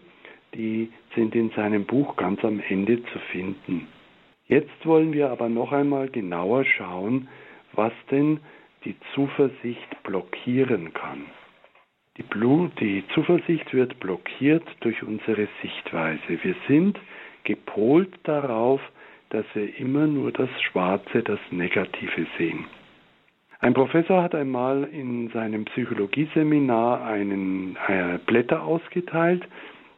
Die 0.54 0.92
sind 1.16 1.36
in 1.36 1.50
seinem 1.52 1.86
Buch 1.86 2.16
ganz 2.16 2.44
am 2.44 2.62
Ende 2.68 3.04
zu 3.06 3.20
finden. 3.32 3.88
Jetzt 4.48 4.86
wollen 4.86 5.14
wir 5.14 5.30
aber 5.30 5.50
noch 5.50 5.72
einmal 5.72 6.10
genauer 6.10 6.66
schauen, 6.66 7.28
was 7.74 7.94
denn 8.12 8.40
die 8.86 8.96
Zuversicht 9.14 10.04
blockieren 10.04 10.94
kann. 10.94 11.26
Die, 12.17 12.23
Blut, 12.23 12.80
die 12.80 13.04
Zuversicht 13.15 13.73
wird 13.73 13.99
blockiert 13.99 14.63
durch 14.82 15.02
unsere 15.02 15.47
Sichtweise. 15.63 16.43
Wir 16.43 16.56
sind 16.67 16.99
gepolt 17.43 18.13
darauf, 18.23 18.82
dass 19.30 19.45
wir 19.56 19.80
immer 19.80 20.06
nur 20.06 20.32
das 20.32 20.49
Schwarze, 20.62 21.23
das 21.23 21.39
Negative 21.49 22.28
sehen. 22.38 22.65
Ein 23.62 23.73
Professor 23.73 24.21
hat 24.21 24.36
einmal 24.36 24.84
in 24.91 25.30
seinem 25.30 25.65
Psychologieseminar 25.65 27.04
einen 27.04 27.78
äh, 27.88 28.19
Blätter 28.26 28.62
ausgeteilt, 28.62 29.47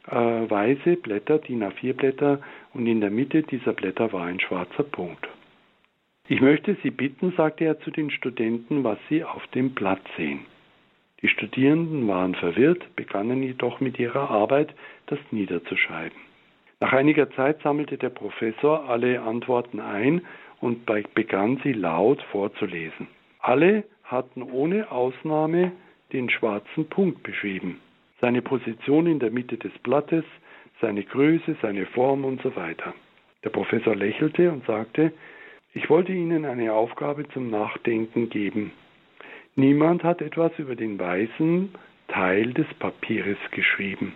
äh, 0.07 0.15
weiße 0.15 0.95
Blätter, 0.97 1.39
DIN 1.39 1.63
A4-Blätter, 1.63 2.39
und 2.73 2.87
in 2.87 3.01
der 3.01 3.09
Mitte 3.09 3.43
dieser 3.43 3.73
Blätter 3.73 4.13
war 4.13 4.27
ein 4.27 4.39
schwarzer 4.39 4.83
Punkt. 4.83 5.27
Ich 6.29 6.39
möchte 6.39 6.77
Sie 6.81 6.91
bitten, 6.91 7.33
sagte 7.35 7.65
er 7.65 7.79
zu 7.81 7.91
den 7.91 8.09
Studenten, 8.09 8.85
was 8.85 8.99
Sie 9.09 9.23
auf 9.23 9.45
dem 9.47 9.71
Blatt 9.71 10.01
sehen. 10.15 10.45
Die 11.25 11.31
Studierenden 11.31 12.07
waren 12.07 12.35
verwirrt, 12.35 12.95
begannen 12.95 13.41
jedoch 13.41 13.79
mit 13.79 13.97
ihrer 13.97 14.29
Arbeit, 14.29 14.71
das 15.07 15.17
niederzuschreiben. 15.31 16.19
Nach 16.79 16.93
einiger 16.93 17.31
Zeit 17.31 17.63
sammelte 17.63 17.97
der 17.97 18.11
Professor 18.11 18.87
alle 18.87 19.19
Antworten 19.23 19.79
ein 19.79 20.21
und 20.61 20.85
begann 21.15 21.59
sie 21.63 21.73
laut 21.73 22.21
vorzulesen. 22.31 23.07
Alle 23.39 23.85
hatten 24.03 24.43
ohne 24.43 24.91
Ausnahme 24.91 25.71
den 26.13 26.29
schwarzen 26.29 26.87
Punkt 26.89 27.23
beschrieben. 27.23 27.79
Seine 28.21 28.43
Position 28.43 29.07
in 29.07 29.17
der 29.17 29.31
Mitte 29.31 29.57
des 29.57 29.75
Blattes, 29.79 30.25
seine 30.79 31.01
Größe, 31.01 31.55
seine 31.59 31.87
Form 31.87 32.23
und 32.23 32.39
so 32.43 32.55
weiter. 32.55 32.93
Der 33.43 33.49
Professor 33.49 33.95
lächelte 33.95 34.51
und 34.51 34.63
sagte, 34.67 35.11
ich 35.73 35.89
wollte 35.89 36.11
Ihnen 36.11 36.45
eine 36.45 36.71
Aufgabe 36.71 37.27
zum 37.29 37.49
Nachdenken 37.49 38.29
geben. 38.29 38.73
Niemand 39.57 40.03
hat 40.03 40.21
etwas 40.21 40.51
über 40.57 40.75
den 40.75 40.99
weißen 40.99 41.69
Teil 42.09 42.53
des 42.53 42.67
Papieres 42.77 43.37
geschrieben, 43.51 44.13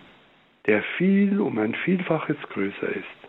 der 0.66 0.82
viel 0.98 1.40
um 1.40 1.58
ein 1.58 1.74
Vielfaches 1.74 2.36
größer 2.50 2.88
ist. 2.88 3.20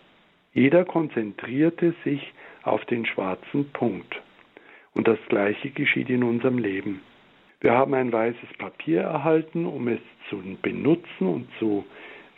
Jeder 0.54 0.84
konzentrierte 0.84 1.94
sich 2.04 2.34
auf 2.64 2.84
den 2.86 3.06
schwarzen 3.06 3.72
Punkt. 3.72 4.22
Und 4.94 5.08
das 5.08 5.20
Gleiche 5.30 5.70
geschieht 5.70 6.10
in 6.10 6.24
unserem 6.24 6.58
Leben. 6.58 7.02
Wir 7.62 7.72
haben 7.72 7.94
ein 7.94 8.12
weißes 8.12 8.58
Papier 8.58 9.02
erhalten, 9.02 9.66
um 9.66 9.88
es 9.88 10.02
zu 10.30 10.42
benutzen 10.62 11.28
und 11.28 11.48
zu 11.60 11.86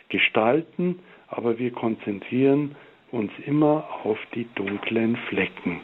gestalten, 0.08 1.00
aber 1.26 1.58
wir 1.58 1.72
konzentrieren 1.72 2.76
uns 3.10 3.32
immer 3.44 3.88
auf 4.04 4.18
die 4.34 4.46
dunklen 4.54 5.16
Flecken. 5.28 5.80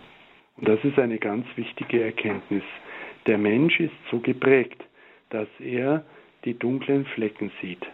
Und 0.58 0.68
das 0.68 0.78
ist 0.84 0.98
eine 0.98 1.18
ganz 1.18 1.46
wichtige 1.56 2.04
Erkenntnis. 2.04 2.62
Der 3.30 3.38
Mensch 3.38 3.78
ist 3.78 3.94
so 4.10 4.18
geprägt, 4.18 4.82
dass 5.28 5.46
er 5.60 6.04
die 6.44 6.54
dunklen 6.54 7.04
Flecken 7.14 7.52
sieht. 7.62 7.86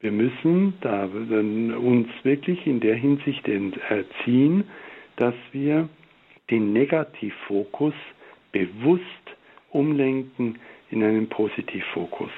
Wir 0.00 0.12
müssen 0.12 0.74
da 0.82 1.04
uns 1.06 2.08
wirklich 2.22 2.66
in 2.66 2.80
der 2.80 2.94
Hinsicht 2.94 3.48
erziehen, 3.48 4.64
dass 5.16 5.32
wir 5.52 5.88
den 6.50 6.74
Negativfokus 6.74 7.94
bewusst 8.52 9.02
umlenken 9.70 10.58
in 10.90 11.02
einen 11.02 11.30
Positivfokus. 11.30 12.32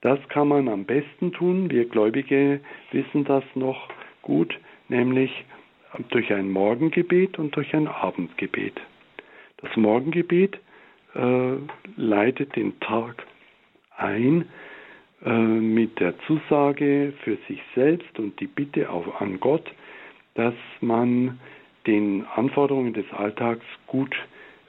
Das 0.00 0.20
kann 0.28 0.46
man 0.46 0.68
am 0.68 0.84
besten 0.84 1.32
tun. 1.32 1.72
Wir 1.72 1.86
Gläubige 1.86 2.60
wissen 2.92 3.24
das 3.24 3.42
noch 3.56 3.88
gut, 4.22 4.56
nämlich 4.88 5.44
durch 6.10 6.32
ein 6.32 6.52
Morgengebet 6.52 7.36
und 7.40 7.56
durch 7.56 7.74
ein 7.74 7.88
Abendgebet. 7.88 8.80
Das 9.56 9.76
Morgengebet 9.76 10.60
äh, 11.14 11.56
leitet 11.96 12.56
den 12.56 12.78
Tag 12.80 13.24
ein 13.96 14.46
äh, 15.24 15.30
mit 15.30 16.00
der 16.00 16.18
Zusage 16.26 17.12
für 17.22 17.36
sich 17.48 17.60
selbst 17.74 18.18
und 18.18 18.38
die 18.40 18.46
Bitte 18.46 18.90
auch 18.90 19.20
an 19.20 19.40
Gott, 19.40 19.70
dass 20.34 20.54
man 20.80 21.38
den 21.86 22.24
Anforderungen 22.34 22.92
des 22.92 23.10
Alltags 23.12 23.64
gut 23.86 24.14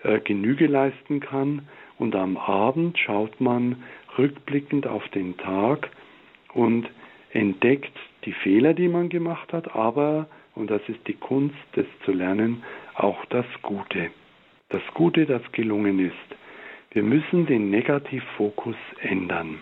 äh, 0.03 0.19
Genüge 0.19 0.67
leisten 0.67 1.19
kann. 1.19 1.67
Und 1.97 2.15
am 2.15 2.37
Abend 2.37 2.97
schaut 2.99 3.39
man 3.39 3.83
rückblickend 4.17 4.85
auf 4.85 5.07
den 5.09 5.37
Tag 5.37 5.89
und 6.53 6.89
entdeckt 7.31 7.97
die 8.25 8.33
Fehler, 8.33 8.73
die 8.73 8.87
man 8.87 9.09
gemacht 9.09 9.51
hat, 9.53 9.75
aber, 9.75 10.27
und 10.55 10.69
das 10.69 10.81
ist 10.87 11.05
die 11.07 11.13
Kunst, 11.13 11.55
das 11.73 11.85
zu 12.03 12.11
lernen, 12.11 12.63
auch 12.95 13.23
das 13.25 13.45
Gute 13.61 14.09
das 14.69 14.81
Gute, 14.93 15.25
das 15.25 15.41
gelungen 15.51 15.99
ist. 15.99 16.15
Wir 16.91 17.03
müssen 17.03 17.45
den 17.45 17.69
Negativfokus 17.69 18.77
ändern. 19.01 19.59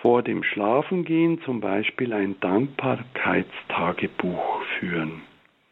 Vor 0.00 0.22
dem 0.22 0.42
Schlafengehen 0.42 1.42
zum 1.42 1.60
Beispiel 1.60 2.14
ein 2.14 2.40
Dankbarkeitstagebuch 2.40 4.62
führen 4.78 5.20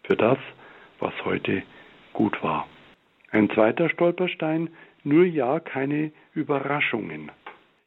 für 0.03 0.16
das, 0.16 0.37
was 1.01 1.14
heute 1.24 1.62
gut 2.12 2.42
war. 2.42 2.68
Ein 3.31 3.48
zweiter 3.50 3.88
Stolperstein, 3.88 4.69
nur 5.04 5.25
ja 5.25 5.60
keine 5.60 6.12
Überraschungen. 6.35 7.31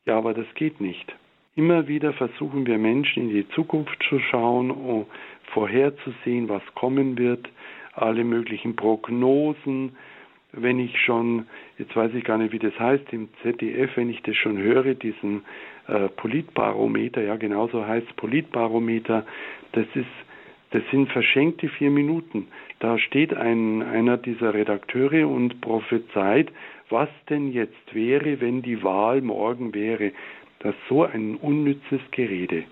Ja, 0.05 0.17
aber 0.17 0.33
das 0.33 0.47
geht 0.55 0.81
nicht. 0.81 1.13
Immer 1.55 1.87
wieder 1.87 2.13
versuchen 2.13 2.65
wir 2.65 2.77
Menschen 2.77 3.23
in 3.23 3.35
die 3.35 3.49
Zukunft 3.49 4.01
zu 4.09 4.19
schauen, 4.19 4.71
um 4.71 5.05
vorherzusehen, 5.53 6.49
was 6.49 6.63
kommen 6.75 7.17
wird, 7.17 7.49
alle 7.93 8.23
möglichen 8.23 8.75
Prognosen, 8.75 9.95
wenn 10.53 10.79
ich 10.79 10.99
schon, 11.01 11.47
jetzt 11.77 11.95
weiß 11.95 12.13
ich 12.13 12.23
gar 12.23 12.37
nicht, 12.37 12.51
wie 12.51 12.59
das 12.59 12.77
heißt, 12.77 13.11
im 13.11 13.29
ZDF, 13.41 13.95
wenn 13.95 14.09
ich 14.09 14.21
das 14.23 14.35
schon 14.35 14.57
höre, 14.57 14.93
diesen 14.93 15.43
äh, 15.87 16.09
Politbarometer, 16.09 17.21
ja 17.21 17.35
genauso 17.37 17.85
heißt 17.85 18.15
Politbarometer, 18.17 19.25
das 19.71 19.85
ist, 19.95 20.05
das 20.71 20.83
sind 20.91 21.09
verschenkte 21.11 21.69
vier 21.69 21.89
Minuten. 21.89 22.47
Da 22.79 22.97
steht 22.97 23.33
ein, 23.33 23.81
einer 23.81 24.17
dieser 24.17 24.53
Redakteure 24.53 25.27
und 25.27 25.61
prophezeit, 25.61 26.51
was 26.89 27.09
denn 27.29 27.51
jetzt 27.51 27.93
wäre, 27.93 28.41
wenn 28.41 28.61
die 28.61 28.83
Wahl 28.83 29.21
morgen 29.21 29.73
wäre. 29.73 30.11
Das 30.59 30.75
ist 30.75 30.87
so 30.89 31.03
ein 31.03 31.35
unnützes 31.35 32.01
Gerede. 32.11 32.63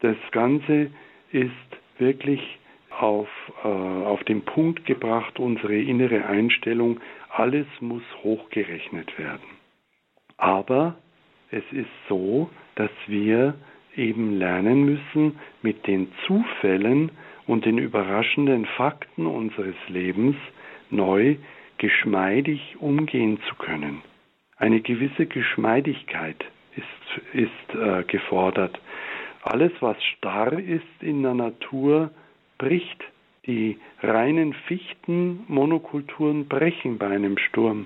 Das 0.00 0.16
Ganze 0.32 0.90
ist 1.30 1.50
wirklich 1.98 2.58
auf, 3.04 3.28
äh, 3.62 3.68
auf 3.68 4.24
den 4.24 4.42
Punkt 4.42 4.86
gebracht, 4.86 5.38
unsere 5.38 5.76
innere 5.76 6.24
Einstellung 6.24 7.00
alles 7.28 7.66
muss 7.80 8.02
hochgerechnet 8.22 9.18
werden. 9.18 9.44
Aber 10.38 10.96
es 11.50 11.64
ist 11.70 11.90
so, 12.08 12.48
dass 12.76 12.90
wir 13.06 13.54
eben 13.94 14.38
lernen 14.38 14.84
müssen, 14.84 15.38
mit 15.62 15.86
den 15.86 16.12
Zufällen 16.26 17.10
und 17.46 17.66
den 17.66 17.78
überraschenden 17.78 18.64
Fakten 18.64 19.26
unseres 19.26 19.76
Lebens 19.88 20.36
neu 20.90 21.36
geschmeidig 21.76 22.76
umgehen 22.80 23.38
zu 23.48 23.54
können. 23.56 24.00
Eine 24.56 24.80
gewisse 24.80 25.26
Geschmeidigkeit 25.26 26.42
ist, 26.74 27.34
ist 27.34 27.74
äh, 27.78 28.02
gefordert. 28.04 28.80
Alles, 29.42 29.72
was 29.80 30.02
starr 30.02 30.58
ist 30.58 31.02
in 31.02 31.22
der 31.22 31.34
Natur, 31.34 32.10
bricht. 32.64 33.04
Die 33.46 33.76
reinen 34.02 34.54
Fichtenmonokulturen 34.54 36.48
brechen 36.48 36.96
bei 36.96 37.08
einem 37.08 37.36
Sturm. 37.36 37.84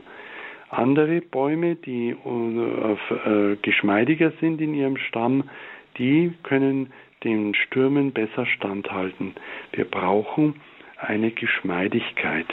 Andere 0.70 1.20
Bäume, 1.20 1.74
die 1.74 2.10
äh, 2.10 2.92
äh, 2.92 3.56
geschmeidiger 3.60 4.32
sind 4.40 4.60
in 4.60 4.74
ihrem 4.74 4.96
Stamm, 4.96 5.50
die 5.98 6.32
können 6.44 6.92
den 7.24 7.54
Stürmen 7.54 8.12
besser 8.12 8.46
standhalten. 8.46 9.34
Wir 9.72 9.84
brauchen 9.84 10.60
eine 10.96 11.32
Geschmeidigkeit 11.32 12.46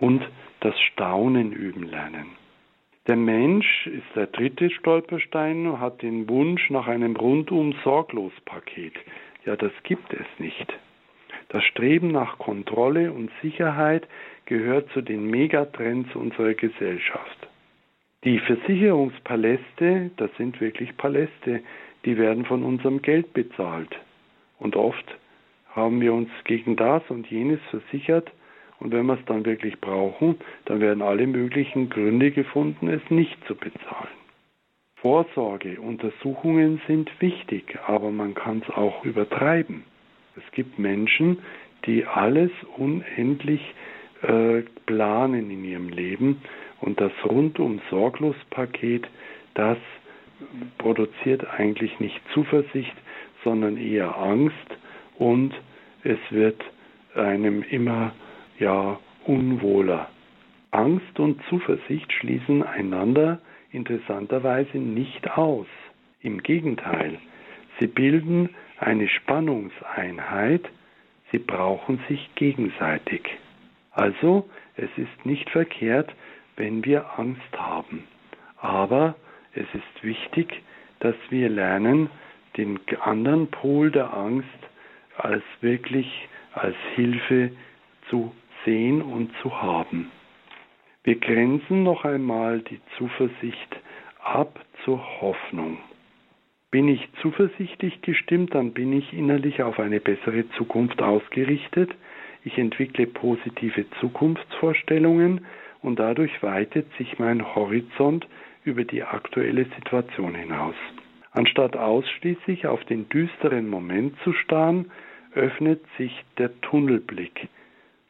und 0.00 0.22
das 0.60 0.78
Staunen 0.80 1.52
üben 1.52 1.84
lernen. 1.84 2.26
Der 3.06 3.16
Mensch 3.16 3.86
ist 3.86 4.14
der 4.14 4.26
dritte 4.26 4.68
Stolperstein 4.68 5.66
und 5.66 5.80
hat 5.80 6.02
den 6.02 6.28
Wunsch 6.28 6.68
nach 6.68 6.88
einem 6.88 7.16
rundum 7.16 7.74
sorglos 7.84 8.32
Paket. 8.44 8.92
Ja, 9.46 9.56
das 9.56 9.72
gibt 9.84 10.12
es 10.12 10.26
nicht. 10.38 10.78
Das 11.48 11.64
Streben 11.64 12.08
nach 12.12 12.38
Kontrolle 12.38 13.12
und 13.12 13.30
Sicherheit 13.40 14.06
gehört 14.44 14.90
zu 14.90 15.00
den 15.00 15.30
Megatrends 15.30 16.14
unserer 16.14 16.54
Gesellschaft. 16.54 17.48
Die 18.24 18.38
Versicherungspaläste, 18.40 20.10
das 20.16 20.30
sind 20.36 20.60
wirklich 20.60 20.96
Paläste, 20.96 21.62
die 22.04 22.18
werden 22.18 22.44
von 22.44 22.62
unserem 22.62 23.00
Geld 23.00 23.32
bezahlt. 23.32 23.96
Und 24.58 24.76
oft 24.76 25.18
haben 25.70 26.00
wir 26.00 26.12
uns 26.12 26.28
gegen 26.44 26.76
das 26.76 27.02
und 27.08 27.28
jenes 27.28 27.60
versichert 27.70 28.30
und 28.80 28.92
wenn 28.92 29.06
wir 29.06 29.14
es 29.14 29.24
dann 29.26 29.44
wirklich 29.44 29.80
brauchen, 29.80 30.36
dann 30.66 30.80
werden 30.80 31.02
alle 31.02 31.26
möglichen 31.26 31.90
Gründe 31.90 32.30
gefunden, 32.30 32.88
es 32.88 33.02
nicht 33.10 33.36
zu 33.46 33.54
bezahlen. 33.54 34.08
Vorsorge, 34.96 35.80
Untersuchungen 35.80 36.80
sind 36.86 37.10
wichtig, 37.20 37.78
aber 37.86 38.10
man 38.10 38.34
kann 38.34 38.62
es 38.66 38.74
auch 38.74 39.04
übertreiben. 39.04 39.84
Es 40.38 40.52
gibt 40.52 40.78
Menschen, 40.78 41.38
die 41.86 42.04
alles 42.06 42.50
unendlich 42.76 43.60
äh, 44.22 44.62
planen 44.86 45.50
in 45.50 45.64
ihrem 45.64 45.88
Leben 45.88 46.42
und 46.80 47.00
das 47.00 47.12
rundum 47.24 47.80
sorglos 47.90 48.36
Paket, 48.50 49.06
das 49.54 49.78
produziert 50.78 51.44
eigentlich 51.58 51.98
nicht 52.00 52.20
Zuversicht, 52.32 52.94
sondern 53.44 53.76
eher 53.76 54.16
Angst 54.16 54.54
und 55.18 55.52
es 56.04 56.18
wird 56.30 56.60
einem 57.14 57.62
immer 57.62 58.12
ja 58.58 58.98
unwohler. 59.24 60.08
Angst 60.70 61.18
und 61.18 61.40
Zuversicht 61.48 62.12
schließen 62.12 62.62
einander 62.62 63.40
interessanterweise 63.72 64.78
nicht 64.78 65.36
aus. 65.36 65.66
Im 66.20 66.42
Gegenteil, 66.42 67.18
sie 67.78 67.86
bilden 67.86 68.50
eine 68.80 69.08
Spannungseinheit, 69.08 70.62
sie 71.30 71.38
brauchen 71.38 72.00
sich 72.08 72.34
gegenseitig. 72.34 73.22
Also, 73.92 74.48
es 74.76 74.90
ist 74.96 75.26
nicht 75.26 75.50
verkehrt, 75.50 76.14
wenn 76.56 76.84
wir 76.84 77.18
Angst 77.18 77.52
haben. 77.56 78.04
Aber 78.56 79.16
es 79.54 79.66
ist 79.74 80.02
wichtig, 80.02 80.62
dass 81.00 81.16
wir 81.30 81.48
lernen, 81.48 82.10
den 82.56 82.78
anderen 83.00 83.48
Pol 83.48 83.90
der 83.90 84.12
Angst 84.14 84.48
als 85.16 85.42
wirklich 85.60 86.28
als 86.54 86.76
Hilfe 86.94 87.52
zu 88.08 88.32
sehen 88.64 89.02
und 89.02 89.30
zu 89.42 89.60
haben. 89.60 90.10
Wir 91.04 91.16
grenzen 91.18 91.84
noch 91.84 92.04
einmal 92.04 92.60
die 92.60 92.80
Zuversicht 92.96 93.76
ab 94.22 94.58
zur 94.84 95.20
Hoffnung. 95.20 95.78
Bin 96.70 96.88
ich 96.88 97.08
zuversichtlich 97.22 98.02
gestimmt, 98.02 98.54
dann 98.54 98.72
bin 98.72 98.92
ich 98.92 99.14
innerlich 99.14 99.62
auf 99.62 99.78
eine 99.78 100.00
bessere 100.00 100.48
Zukunft 100.50 101.00
ausgerichtet. 101.00 101.90
Ich 102.44 102.58
entwickle 102.58 103.06
positive 103.06 103.86
Zukunftsvorstellungen 104.00 105.46
und 105.80 105.98
dadurch 105.98 106.42
weitet 106.42 106.86
sich 106.98 107.18
mein 107.18 107.54
Horizont 107.54 108.26
über 108.64 108.84
die 108.84 109.02
aktuelle 109.02 109.64
Situation 109.76 110.34
hinaus. 110.34 110.74
Anstatt 111.30 111.76
ausschließlich 111.76 112.66
auf 112.66 112.84
den 112.84 113.08
düsteren 113.08 113.68
Moment 113.68 114.18
zu 114.24 114.34
starren, 114.34 114.90
öffnet 115.34 115.80
sich 115.96 116.12
der 116.36 116.60
Tunnelblick. 116.60 117.48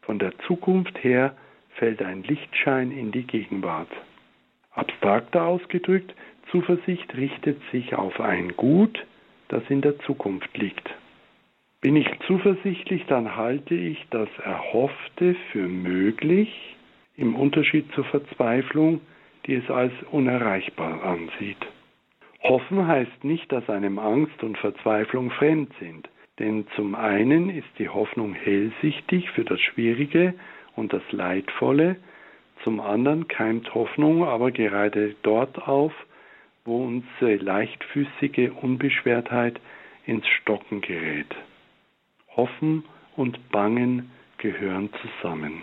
Von 0.02 0.18
der 0.18 0.36
Zukunft 0.46 1.04
her 1.04 1.36
fällt 1.74 2.02
ein 2.02 2.24
Lichtschein 2.24 2.90
in 2.90 3.12
die 3.12 3.24
Gegenwart. 3.24 3.90
Abstrakter 4.72 5.44
ausgedrückt, 5.44 6.14
Zuversicht 6.50 7.14
richtet 7.16 7.60
sich 7.72 7.94
auf 7.94 8.20
ein 8.20 8.56
Gut, 8.56 9.06
das 9.48 9.62
in 9.68 9.80
der 9.80 9.98
Zukunft 10.00 10.56
liegt. 10.56 10.88
Bin 11.80 11.96
ich 11.96 12.08
zuversichtlich, 12.26 13.04
dann 13.06 13.36
halte 13.36 13.74
ich 13.74 14.04
das 14.10 14.28
Erhoffte 14.44 15.36
für 15.52 15.68
möglich, 15.68 16.76
im 17.16 17.34
Unterschied 17.34 17.92
zur 17.94 18.04
Verzweiflung, 18.04 19.00
die 19.46 19.54
es 19.54 19.70
als 19.70 19.92
unerreichbar 20.10 21.02
ansieht. 21.04 21.58
Hoffen 22.42 22.86
heißt 22.86 23.24
nicht, 23.24 23.50
dass 23.52 23.68
einem 23.68 23.98
Angst 23.98 24.42
und 24.42 24.58
Verzweiflung 24.58 25.30
fremd 25.30 25.72
sind, 25.80 26.08
denn 26.38 26.66
zum 26.76 26.94
einen 26.94 27.50
ist 27.50 27.68
die 27.78 27.88
Hoffnung 27.88 28.34
hellsichtig 28.34 29.30
für 29.30 29.44
das 29.44 29.60
Schwierige 29.60 30.34
und 30.76 30.92
das 30.92 31.02
Leidvolle, 31.10 31.96
zum 32.64 32.80
anderen 32.80 33.28
keimt 33.28 33.72
Hoffnung 33.74 34.24
aber 34.24 34.50
gerade 34.50 35.14
dort 35.22 35.68
auf, 35.68 35.92
wo 36.68 36.84
unsere 36.84 37.36
leichtfüßige 37.36 38.52
Unbeschwertheit 38.62 39.60
ins 40.06 40.26
Stocken 40.28 40.80
gerät. 40.80 41.34
Hoffen 42.36 42.84
und 43.16 43.50
Bangen 43.50 44.10
gehören 44.36 44.90
zusammen. 45.02 45.62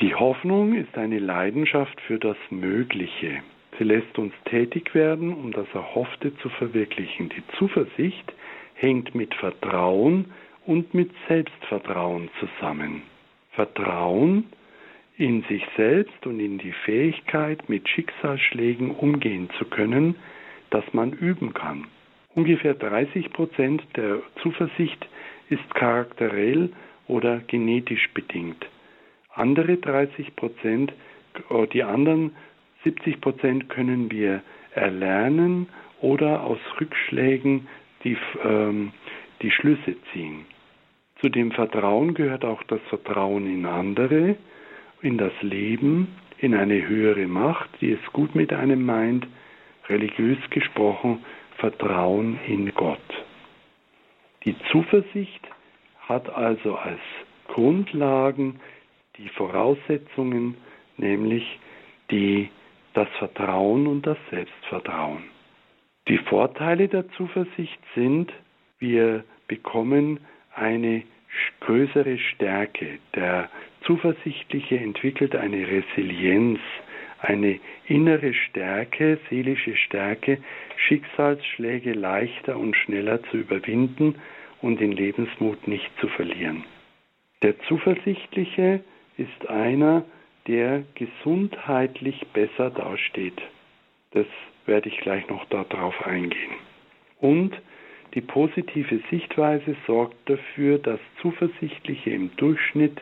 Die 0.00 0.14
Hoffnung 0.14 0.74
ist 0.74 0.98
eine 0.98 1.18
Leidenschaft 1.18 1.98
für 2.02 2.18
das 2.18 2.36
Mögliche. 2.50 3.42
Sie 3.78 3.84
lässt 3.84 4.18
uns 4.18 4.34
tätig 4.44 4.94
werden, 4.94 5.32
um 5.32 5.52
das 5.52 5.66
Erhoffte 5.72 6.36
zu 6.38 6.50
verwirklichen. 6.50 7.30
Die 7.30 7.42
Zuversicht 7.58 8.32
hängt 8.74 9.14
mit 9.14 9.34
Vertrauen 9.34 10.26
und 10.66 10.92
mit 10.92 11.10
Selbstvertrauen 11.28 12.28
zusammen. 12.40 13.02
Vertrauen 13.52 14.44
in 15.18 15.42
sich 15.48 15.64
selbst 15.76 16.26
und 16.26 16.40
in 16.40 16.58
die 16.58 16.72
Fähigkeit, 16.84 17.68
mit 17.68 17.88
Schicksalsschlägen 17.88 18.90
umgehen 18.90 19.48
zu 19.58 19.64
können, 19.64 20.16
das 20.70 20.84
man 20.92 21.12
üben 21.12 21.54
kann. 21.54 21.86
Ungefähr 22.34 22.74
30 22.74 23.32
Prozent 23.32 23.82
der 23.96 24.20
Zuversicht 24.42 25.08
ist 25.48 25.74
charakterell 25.74 26.70
oder 27.08 27.38
genetisch 27.38 28.10
bedingt. 28.12 28.66
Andere 29.32 29.76
30 29.78 30.36
Prozent, 30.36 30.92
äh, 31.50 31.66
die 31.68 31.82
anderen 31.82 32.36
70 32.84 33.20
Prozent 33.20 33.68
können 33.70 34.10
wir 34.10 34.42
erlernen 34.74 35.68
oder 36.00 36.42
aus 36.42 36.58
Rückschlägen 36.78 37.68
die, 38.04 38.16
ähm, 38.44 38.92
die 39.42 39.50
Schlüsse 39.50 39.96
ziehen. 40.12 40.44
Zu 41.20 41.30
dem 41.30 41.52
Vertrauen 41.52 42.12
gehört 42.12 42.44
auch 42.44 42.62
das 42.64 42.80
Vertrauen 42.90 43.46
in 43.46 43.64
andere, 43.64 44.36
in 45.02 45.18
das 45.18 45.32
Leben, 45.42 46.16
in 46.38 46.54
eine 46.54 46.86
höhere 46.86 47.26
Macht, 47.26 47.70
die 47.80 47.92
es 47.92 48.12
gut 48.12 48.34
mit 48.34 48.52
einem 48.52 48.84
meint, 48.84 49.26
religiös 49.88 50.38
gesprochen, 50.50 51.24
Vertrauen 51.58 52.38
in 52.46 52.72
Gott. 52.74 52.98
Die 54.44 54.56
Zuversicht 54.70 55.40
hat 56.00 56.28
also 56.28 56.76
als 56.76 57.00
Grundlagen 57.48 58.60
die 59.16 59.28
Voraussetzungen, 59.30 60.56
nämlich 60.96 61.58
die, 62.10 62.50
das 62.94 63.08
Vertrauen 63.18 63.86
und 63.86 64.06
das 64.06 64.18
Selbstvertrauen. 64.30 65.24
Die 66.08 66.18
Vorteile 66.18 66.88
der 66.88 67.08
Zuversicht 67.10 67.80
sind, 67.94 68.32
wir 68.78 69.24
bekommen 69.48 70.20
eine 70.54 71.02
größere 71.60 72.18
Stärke. 72.18 72.98
Der 73.14 73.50
Zuversichtliche 73.86 74.78
entwickelt 74.78 75.36
eine 75.36 75.66
Resilienz, 75.66 76.58
eine 77.20 77.60
innere 77.86 78.34
Stärke, 78.34 79.18
seelische 79.30 79.76
Stärke, 79.76 80.38
Schicksalsschläge 80.76 81.92
leichter 81.92 82.58
und 82.58 82.76
schneller 82.76 83.22
zu 83.24 83.38
überwinden 83.38 84.16
und 84.60 84.80
den 84.80 84.92
Lebensmut 84.92 85.66
nicht 85.68 85.90
zu 86.00 86.08
verlieren. 86.08 86.64
Der 87.42 87.58
Zuversichtliche 87.60 88.82
ist 89.16 89.48
einer, 89.48 90.04
der 90.46 90.84
gesundheitlich 90.94 92.26
besser 92.32 92.70
dasteht. 92.70 93.40
Das 94.12 94.26
werde 94.66 94.88
ich 94.88 94.98
gleich 94.98 95.28
noch 95.28 95.44
darauf 95.46 96.06
eingehen. 96.06 96.52
Und 97.20 97.56
die 98.14 98.20
positive 98.20 99.00
Sichtweise 99.10 99.76
sorgt 99.86 100.16
dafür, 100.28 100.78
dass 100.78 101.00
Zuversichtliche 101.20 102.10
im 102.10 102.34
Durchschnitt 102.36 103.00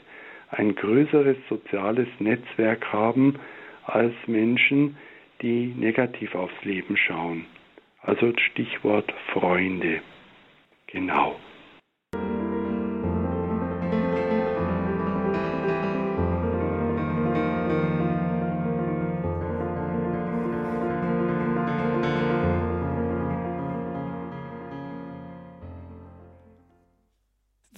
ein 0.56 0.74
größeres 0.74 1.36
soziales 1.48 2.08
Netzwerk 2.18 2.92
haben 2.92 3.38
als 3.84 4.14
Menschen, 4.26 4.96
die 5.42 5.74
negativ 5.76 6.34
aufs 6.34 6.64
Leben 6.64 6.96
schauen. 6.96 7.46
Also 8.02 8.32
Stichwort 8.36 9.12
Freunde. 9.32 10.00
Genau. 10.86 11.36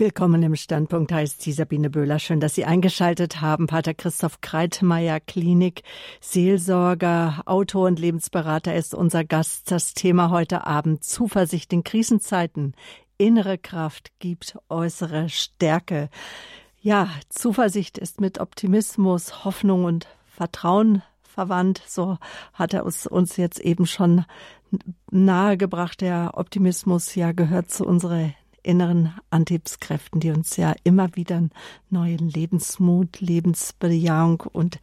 Willkommen 0.06 0.40
im 0.44 0.54
Standpunkt 0.54 1.10
heißt 1.10 1.42
sie 1.42 1.50
Sabine 1.50 1.90
Böhler. 1.90 2.20
Schön, 2.20 2.38
dass 2.38 2.54
Sie 2.54 2.64
eingeschaltet 2.64 3.40
haben. 3.40 3.66
Pater 3.66 3.92
Christoph 3.92 4.40
Kreitmeier, 4.40 5.18
Klinik, 5.18 5.82
Seelsorger, 6.20 7.42
Autor 7.44 7.88
und 7.88 7.98
Lebensberater 7.98 8.72
ist 8.76 8.94
unser 8.94 9.24
Gast. 9.24 9.68
Das 9.72 9.94
Thema 9.94 10.30
heute 10.30 10.64
Abend 10.64 11.02
Zuversicht 11.02 11.72
in 11.72 11.82
Krisenzeiten. 11.82 12.74
Innere 13.18 13.58
Kraft 13.58 14.12
gibt 14.20 14.56
äußere 14.68 15.28
Stärke. 15.28 16.08
Ja, 16.80 17.08
Zuversicht 17.28 17.98
ist 17.98 18.20
mit 18.20 18.38
Optimismus, 18.38 19.44
Hoffnung 19.44 19.82
und 19.82 20.06
Vertrauen 20.28 21.02
verwandt. 21.24 21.82
So 21.84 22.16
hat 22.52 22.74
er 22.74 22.86
uns 22.86 23.36
jetzt 23.38 23.58
eben 23.58 23.86
schon 23.86 24.24
nahegebracht. 25.10 26.00
Der 26.00 26.30
Optimismus 26.34 27.12
ja 27.16 27.32
gehört 27.32 27.72
zu 27.72 27.84
unserer 27.84 28.30
inneren 28.66 29.14
Antriebskräften, 29.30 30.20
die 30.20 30.30
uns 30.30 30.56
ja 30.56 30.74
immer 30.84 31.14
wieder 31.16 31.48
neuen 31.88 32.28
Lebensmut, 32.28 33.20
Lebensbejahung 33.20 34.40
und 34.52 34.78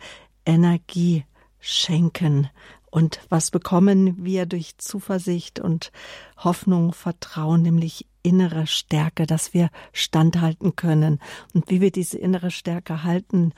Energie 0.46 1.26
schenken. 1.60 2.50
Und 2.90 3.20
was 3.30 3.52
bekommen 3.52 4.24
wir 4.24 4.46
durch 4.46 4.78
Zuversicht 4.78 5.60
und 5.60 5.92
Hoffnung, 6.38 6.94
Vertrauen, 6.94 7.64
nämlich 7.64 8.06
innere 8.22 8.68
Stärke, 8.68 9.26
dass 9.26 9.54
wir 9.54 9.70
standhalten 9.92 10.76
können. 10.76 11.20
Und 11.54 11.70
wie 11.70 11.82
wir 11.82 11.92
diese 11.92 12.18
innere 12.18 12.52
Stärke 12.52 13.04
halten 13.04 13.54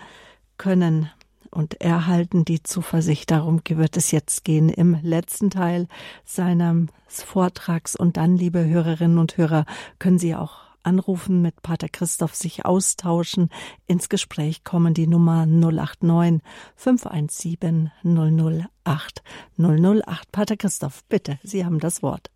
können, 0.57 1.09
und 1.51 1.81
erhalten 1.81 2.45
die 2.45 2.63
Zuversicht. 2.63 3.31
Darum 3.31 3.61
wird 3.67 3.97
es 3.97 4.11
jetzt 4.11 4.43
gehen 4.43 4.69
im 4.69 4.97
letzten 5.01 5.49
Teil 5.49 5.87
seines 6.23 6.87
Vortrags. 7.07 7.95
Und 7.95 8.17
dann, 8.17 8.37
liebe 8.37 8.65
Hörerinnen 8.65 9.17
und 9.17 9.37
Hörer, 9.37 9.65
können 9.99 10.19
Sie 10.19 10.35
auch 10.35 10.65
anrufen, 10.85 11.41
mit 11.41 11.61
Pater 11.61 11.89
Christoph 11.89 12.35
sich 12.35 12.65
austauschen, 12.65 13.49
ins 13.87 14.09
Gespräch 14.09 14.63
kommen. 14.63 14.93
Die 14.93 15.07
Nummer 15.07 15.45
089 15.45 16.41
517 16.75 17.91
008 18.03 19.23
008. 19.57 20.31
Pater 20.31 20.57
Christoph, 20.57 21.03
bitte, 21.09 21.39
Sie 21.43 21.65
haben 21.65 21.79
das 21.79 22.03
Wort. 22.03 22.29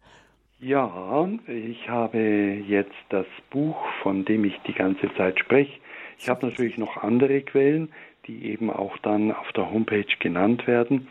Ja, 0.62 1.30
ich 1.48 1.88
habe 1.88 2.20
jetzt 2.68 2.92
das 3.10 3.26
Buch, 3.50 3.78
von 4.04 4.26
dem 4.26 4.44
ich 4.44 4.60
die 4.68 4.74
ganze 4.74 5.14
Zeit 5.16 5.40
spreche. 5.40 5.80
Ich 6.18 6.28
habe 6.28 6.46
natürlich 6.46 6.78
noch 6.78 6.98
andere 6.98 7.42
Quellen 7.42 7.94
die 8.30 8.46
eben 8.46 8.70
auch 8.70 8.98
dann 9.00 9.32
auf 9.32 9.52
der 9.54 9.72
Homepage 9.72 10.06
genannt 10.20 10.68
werden, 10.68 11.08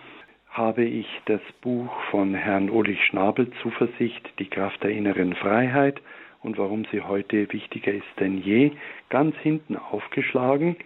habe 0.50 0.84
ich 0.84 1.06
das 1.26 1.40
Buch 1.60 1.90
von 2.10 2.34
Herrn 2.34 2.70
Ulrich 2.70 3.04
Schnabel 3.06 3.50
Zuversicht, 3.60 4.22
die 4.38 4.48
Kraft 4.48 4.82
der 4.84 4.90
inneren 4.90 5.34
Freiheit 5.34 6.00
und 6.42 6.58
warum 6.58 6.84
sie 6.92 7.00
heute 7.00 7.52
wichtiger 7.52 7.92
ist 7.92 8.06
denn 8.20 8.38
je, 8.38 8.70
ganz 9.08 9.36
hinten 9.38 9.76
aufgeschlagen 9.76 10.76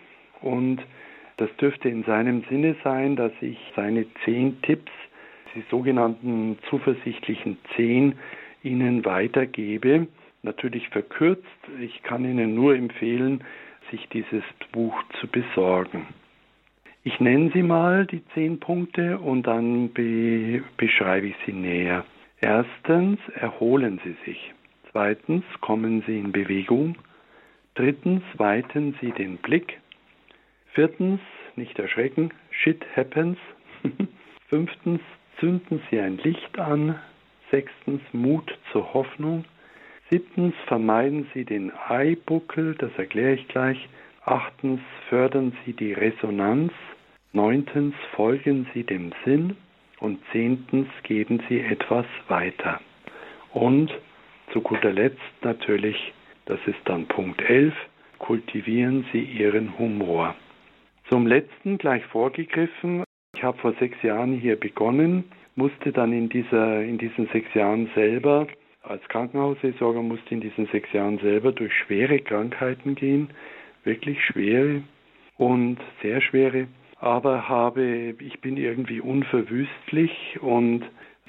und 0.41 0.83
das 1.37 1.55
dürfte 1.57 1.89
in 1.89 2.05
seinem 2.05 2.45
Sinne 2.49 2.77
sein, 2.83 3.17
dass 3.17 3.33
ich 3.41 3.59
seine 3.77 4.07
zehn 4.25 4.61
Tipps, 4.63 4.93
die 5.55 5.65
sogenannten 5.71 6.59
zuversichtlichen 6.71 7.59
zehn, 7.77 8.19
Ihnen 8.63 9.05
weitergebe. 9.05 10.07
Natürlich 10.43 10.89
verkürzt. 10.91 11.43
Ich 11.81 12.03
kann 12.03 12.25
Ihnen 12.25 12.55
nur 12.55 12.75
empfehlen, 12.75 13.43
sich 13.91 14.09
dieses 14.11 14.45
Buch 14.73 14.95
zu 15.21 15.27
besorgen. 15.27 16.07
Ich 17.05 17.19
nenne 17.19 17.51
sie 17.53 17.65
mal, 17.65 18.07
die 18.07 18.25
zehn 18.35 18.61
Punkte, 18.61 19.19
und 19.19 19.47
dann 19.49 19.93
be 19.93 20.63
beschreibe 20.77 21.27
ich 21.27 21.37
sie 21.45 21.53
näher. 21.53 22.05
Erstens, 22.41 23.19
erholen 23.35 24.01
Sie 24.05 24.17
sich. 24.25 24.53
Zweitens, 24.91 25.45
kommen 25.61 26.03
Sie 26.07 26.19
in 26.19 26.33
Bewegung. 26.33 26.97
Drittens, 27.75 28.23
weiten 28.37 28.95
Sie 29.01 29.11
den 29.11 29.39
Blick. 29.39 29.81
Viertens, 30.75 31.21
nicht 31.57 31.79
erschrecken, 31.79 32.31
shit 32.51 32.85
happens. 32.95 33.39
Fünftens, 34.49 35.01
zünden 35.41 35.83
Sie 35.91 35.99
ein 35.99 36.19
Licht 36.19 36.59
an. 36.59 36.99
Sechstens, 37.51 38.01
Mut 38.13 38.57
zur 38.71 38.95
Hoffnung. 38.95 39.45
Siebtens, 40.11 40.55
vermeiden 40.67 41.27
Sie 41.35 41.45
den 41.45 41.73
Eibuckel, 41.89 42.75
das 42.77 42.91
erkläre 42.97 43.35
ich 43.35 43.49
gleich. 43.49 43.89
Achtens, 44.25 44.81
fördern 45.09 45.53
Sie 45.65 45.73
die 45.73 45.93
Resonanz. 45.93 46.73
Neuntens 47.35 47.95
folgen 48.15 48.67
Sie 48.75 48.85
dem 48.85 49.11
Sinn 49.25 49.57
und 50.01 50.21
zehntens 50.33 50.89
geben 51.03 51.43
Sie 51.49 51.61
etwas 51.61 52.05
weiter. 52.29 52.79
Und 53.55 53.91
zu 54.53 54.61
guter 54.61 54.93
Letzt 54.93 55.19
natürlich, 55.41 56.13
das 56.45 56.59
ist 56.67 56.81
dann 56.85 57.07
Punkt 57.07 57.41
11, 57.41 57.73
kultivieren 58.19 59.07
Sie 59.13 59.23
Ihren 59.23 59.79
Humor. 59.79 60.35
Zum 61.09 61.27
letzten 61.27 61.79
gleich 61.79 62.05
vorgegriffen, 62.05 63.03
ich 63.35 63.43
habe 63.43 63.57
vor 63.59 63.73
sechs 63.81 64.03
Jahren 64.03 64.35
hier 64.35 64.57
begonnen, 64.57 65.25
musste 65.57 65.91
dann 65.91 66.13
in, 66.13 66.29
dieser, 66.29 66.83
in 66.83 66.99
diesen 66.99 67.29
sechs 67.29 67.53
Jahren 67.55 67.89
selber, 67.95 68.47
als 68.83 69.03
Krankenhausseelsorger 69.09 70.03
musste 70.03 70.35
in 70.35 70.43
diesen 70.43 70.67
sechs 70.67 70.93
Jahren 70.93 71.19
selber 71.21 71.53
durch 71.53 71.73
schwere 71.73 72.19
Krankheiten 72.19 72.95
gehen, 72.95 73.31
wirklich 73.85 74.23
schwere 74.23 74.83
und 75.39 75.79
sehr 76.03 76.21
schwere 76.21 76.67
aber 77.03 77.49
habe, 77.49 78.15
ich 78.21 78.41
bin 78.41 78.57
irgendwie 78.57 79.01
unverwüstlich 79.01 80.39
und, 80.41 80.85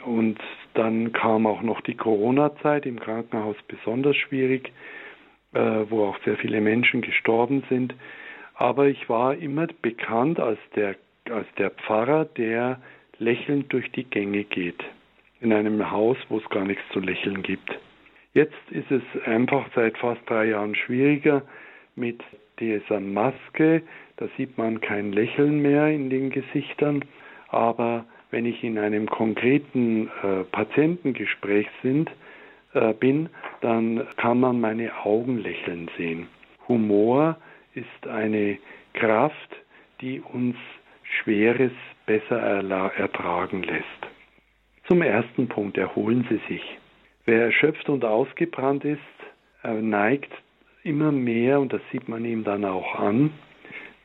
und 0.05 0.39
dann 0.75 1.11
kam 1.13 1.47
auch 1.47 1.63
noch 1.63 1.81
die 1.81 1.97
Corona-Zeit 1.97 2.85
im 2.85 2.99
Krankenhaus 2.99 3.55
besonders 3.67 4.15
schwierig, 4.15 4.71
äh, 5.53 5.59
wo 5.89 6.05
auch 6.05 6.17
sehr 6.25 6.37
viele 6.37 6.61
Menschen 6.61 7.01
gestorben 7.01 7.63
sind. 7.69 7.95
Aber 8.53 8.85
ich 8.85 9.09
war 9.09 9.33
immer 9.33 9.65
bekannt 9.81 10.39
als 10.39 10.59
der, 10.75 10.95
als 11.31 11.47
der 11.57 11.71
Pfarrer, 11.71 12.25
der 12.25 12.79
lächelnd 13.17 13.73
durch 13.73 13.91
die 13.93 14.03
Gänge 14.03 14.43
geht. 14.43 14.83
In 15.41 15.51
einem 15.51 15.89
Haus, 15.89 16.17
wo 16.29 16.37
es 16.37 16.47
gar 16.49 16.65
nichts 16.65 16.83
zu 16.91 16.99
lächeln 16.99 17.41
gibt. 17.41 17.79
Jetzt 18.35 18.53
ist 18.69 18.91
es 18.91 19.01
einfach 19.25 19.65
seit 19.73 19.97
fast 19.97 20.21
drei 20.29 20.49
Jahren 20.49 20.75
schwieriger 20.75 21.41
mit 21.95 22.21
dieser 22.59 22.99
Maske, 22.99 23.81
da 24.17 24.27
sieht 24.37 24.57
man 24.57 24.81
kein 24.81 25.11
Lächeln 25.11 25.61
mehr 25.61 25.87
in 25.87 26.09
den 26.09 26.29
Gesichtern, 26.29 27.03
aber 27.49 28.05
wenn 28.31 28.45
ich 28.45 28.63
in 28.63 28.79
einem 28.79 29.07
konkreten 29.07 30.09
äh, 30.23 30.43
Patientengespräch 30.51 31.67
sind, 31.81 32.09
äh, 32.73 32.93
bin, 32.93 33.29
dann 33.61 34.07
kann 34.17 34.39
man 34.39 34.59
meine 34.59 34.91
Augen 35.05 35.37
lächeln 35.37 35.89
sehen. 35.97 36.27
Humor 36.67 37.37
ist 37.75 38.07
eine 38.07 38.57
Kraft, 38.93 39.55
die 40.01 40.19
uns 40.19 40.55
Schweres 41.03 41.71
besser 42.05 42.39
ertragen 42.39 43.63
lässt. 43.63 43.85
Zum 44.87 45.01
ersten 45.01 45.47
Punkt 45.47 45.77
erholen 45.77 46.25
Sie 46.29 46.41
sich. 46.47 46.63
Wer 47.25 47.45
erschöpft 47.45 47.87
und 47.87 48.03
ausgebrannt 48.03 48.83
ist, 48.83 48.99
neigt 49.63 50.31
immer 50.83 51.11
mehr, 51.11 51.59
und 51.59 51.71
das 51.71 51.81
sieht 51.91 52.09
man 52.09 52.25
ihm 52.25 52.43
dann 52.43 52.65
auch 52.65 52.95
an, 52.95 53.31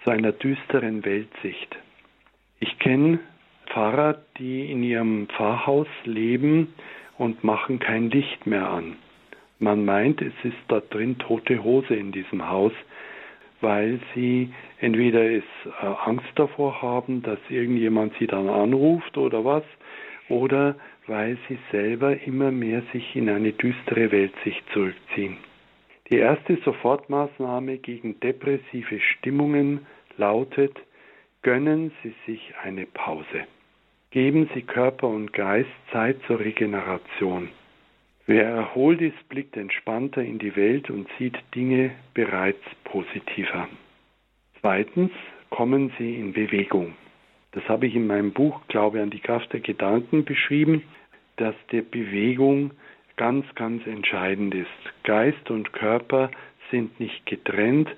einer 0.09 0.33
düsteren 0.33 1.05
Weltsicht. 1.05 1.77
Ich 2.61 2.79
kenne 2.79 3.21
Pfarrer, 3.67 4.19
die 4.39 4.71
in 4.71 4.83
ihrem 4.83 5.29
Pfarrhaus 5.29 5.89
leben 6.05 6.75
und 7.19 7.45
machen 7.45 7.79
kein 7.79 8.11
Licht 8.11 8.47
mehr 8.47 8.69
an. 8.69 8.97
Man 9.59 9.85
meint, 9.85 10.23
es 10.23 10.33
ist 10.45 10.57
da 10.69 10.81
drin 10.81 11.19
tote 11.19 11.63
Hose 11.63 11.95
in 11.95 12.13
diesem 12.13 12.49
Haus, 12.49 12.73
weil 13.61 13.99
sie 14.15 14.53
entweder 14.81 15.23
es 15.31 15.45
äh, 15.65 15.87
Angst 16.05 16.31
davor 16.37 16.81
haben, 16.81 17.23
dass 17.23 17.39
irgendjemand 17.49 18.15
sie 18.19 18.29
dann 18.29 18.49
anruft 18.49 19.19
oder 19.19 19.45
was, 19.45 19.65
oder 20.29 20.77
weil 21.07 21.39
sie 21.49 21.59
selber 21.73 22.21
immer 22.23 22.51
mehr 22.51 22.83
sich 22.93 23.17
in 23.17 23.29
eine 23.29 23.53
düstere 23.53 24.13
Weltsicht 24.13 24.63
zurückziehen. 24.73 25.39
Die 26.11 26.19
erste 26.19 26.57
Sofortmaßnahme 26.65 27.79
gegen 27.79 28.21
depressive 28.21 29.01
Stimmungen 29.01 29.87
lautet, 30.19 30.77
gönnen 31.43 31.93
Sie 32.03 32.15
sich 32.27 32.53
eine 32.63 32.87
Pause. 32.87 33.47
Geben 34.11 34.49
Sie 34.55 34.63
Körper 34.63 35.09
und 35.09 35.33
Geist 35.33 35.71
Zeit 35.93 36.17
zur 36.27 36.41
Regeneration. 36.41 37.51
Wer 38.27 38.45
erholt 38.45 39.01
ist, 39.01 39.29
blickt 39.29 39.57
entspannter 39.57 40.23
in 40.23 40.39
die 40.39 40.55
Welt 40.57 40.91
und 40.91 41.09
sieht 41.19 41.37
Dinge 41.55 41.93
bereits 42.13 42.63
positiver. 42.85 43.69
Zweitens 44.61 45.11
kommen 45.51 45.93
Sie 45.99 46.17
in 46.17 46.33
Bewegung. 46.33 46.95
Das 47.53 47.67
habe 47.69 47.87
ich 47.87 47.95
in 47.95 48.07
meinem 48.07 48.33
Buch 48.33 48.61
Glaube 48.69 49.01
an 49.01 49.11
die 49.11 49.21
Kraft 49.21 49.53
der 49.53 49.61
Gedanken 49.61 50.25
beschrieben, 50.25 50.83
dass 51.37 51.55
die 51.73 51.81
Bewegung 51.81 52.73
ganz, 53.17 53.47
ganz 53.55 53.87
entscheidend 53.87 54.55
ist. 54.55 54.69
Geist 55.05 55.51
und 55.51 55.73
Körper 55.73 56.31
sind 56.71 57.01
nicht 57.01 57.25
getrennt 57.25 57.89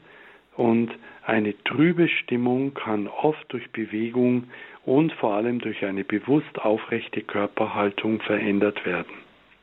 und 0.60 0.90
eine 1.24 1.54
trübe 1.64 2.06
Stimmung 2.06 2.74
kann 2.74 3.08
oft 3.08 3.50
durch 3.50 3.70
Bewegung 3.70 4.44
und 4.84 5.10
vor 5.14 5.32
allem 5.32 5.58
durch 5.58 5.86
eine 5.86 6.04
bewusst 6.04 6.58
aufrechte 6.58 7.22
Körperhaltung 7.22 8.20
verändert 8.20 8.84
werden. 8.84 9.14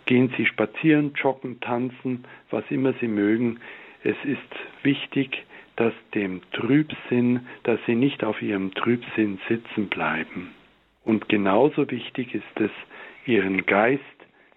Gehen 0.08 0.34
Sie 0.36 0.48
spazieren, 0.48 1.14
joggen, 1.14 1.60
tanzen, 1.60 2.24
was 2.50 2.64
immer 2.72 2.94
Sie 3.00 3.08
mögen. 3.08 3.60
Es 4.04 4.16
ist 4.24 4.40
wichtig, 4.82 5.46
dass 5.76 5.94
dem 6.16 6.42
Trübsinn, 6.52 7.42
dass 7.62 7.80
Sie 7.86 7.94
nicht 7.94 8.24
auf 8.24 8.42
Ihrem 8.42 8.74
Trübsinn 8.74 9.38
sitzen 9.48 9.90
bleiben. 9.90 10.50
Und 11.04 11.30
genauso 11.30 11.92
wichtig 11.92 12.34
ist 12.34 12.60
es, 12.60 12.72
Ihren 13.28 13.68
Geist 13.68 14.02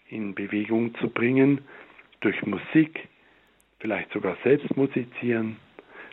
in 0.08 0.34
Bewegung 0.34 0.94
zu 0.94 1.10
bringen, 1.10 1.60
durch 2.20 2.46
Musik, 2.46 3.08
vielleicht 3.78 4.10
sogar 4.12 4.38
selbst 4.42 4.74
musizieren, 4.74 5.56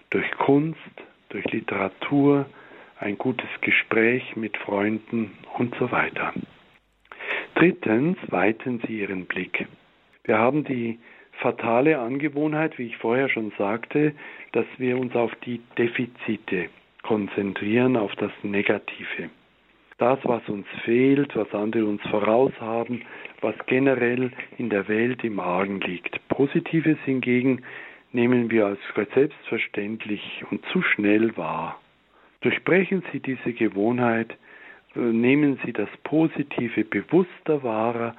durch 0.10 0.30
Kunst, 0.38 0.80
durch 1.30 1.46
Literatur, 1.52 2.46
ein 3.00 3.18
gutes 3.18 3.50
Gespräch 3.62 4.36
mit 4.36 4.58
Freunden 4.58 5.38
und 5.58 5.76
so 5.76 5.92
weiter. 5.92 6.34
Drittens 7.56 8.18
weiten 8.30 8.82
Sie 8.86 9.02
Ihren 9.02 9.26
Blick. 9.26 9.68
Wir 10.24 10.38
haben 10.38 10.64
die 10.64 11.00
fatale 11.40 12.00
Angewohnheit, 12.00 12.78
wie 12.78 12.88
ich 12.88 12.98
vorher 12.98 13.30
schon 13.30 13.52
sagte, 13.58 14.14
dass 14.52 14.66
wir 14.78 14.98
uns 14.98 15.16
auf 15.16 15.34
die 15.46 15.62
Defizite 15.78 16.70
konzentrieren, 17.04 17.96
auf 17.96 18.14
das 18.16 18.32
Negative. 18.44 19.30
Das, 19.98 20.20
was 20.24 20.48
uns 20.48 20.68
fehlt, 20.84 21.36
was 21.36 21.52
andere 21.54 21.86
uns 21.86 22.02
voraus 22.10 22.52
haben, 22.60 23.02
was 23.42 23.56
generell 23.66 24.32
in 24.58 24.70
der 24.70 24.88
Welt 24.88 25.24
im 25.24 25.40
Argen 25.40 25.80
liegt. 25.82 26.20
Positives 26.28 26.98
hingegen 27.06 27.64
nehmen 28.12 28.50
wir 28.52 28.66
als 28.66 28.80
selbstverständlich 29.14 30.44
und 30.50 30.66
zu 30.72 30.82
schnell 30.82 31.36
wahr. 31.38 31.80
Durchbrechen 32.42 33.04
Sie 33.12 33.20
diese 33.20 33.54
Gewohnheit, 33.54 34.36
nehmen 34.96 35.60
Sie 35.66 35.74
das 35.74 35.90
Positive 36.04 36.84
bewusster 36.84 37.64
wahr, 37.64 38.16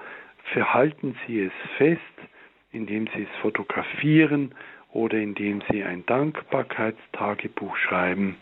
verhalten 0.52 1.16
Sie 1.26 1.40
es 1.40 1.52
fest, 1.76 2.00
indem 2.72 3.06
Sie 3.14 3.22
es 3.22 3.40
fotografieren 3.40 4.54
oder 4.92 5.18
indem 5.18 5.62
Sie 5.70 5.82
ein 5.82 6.04
Dankbarkeitstagebuch 6.06 7.76
schreiben. 7.76 8.36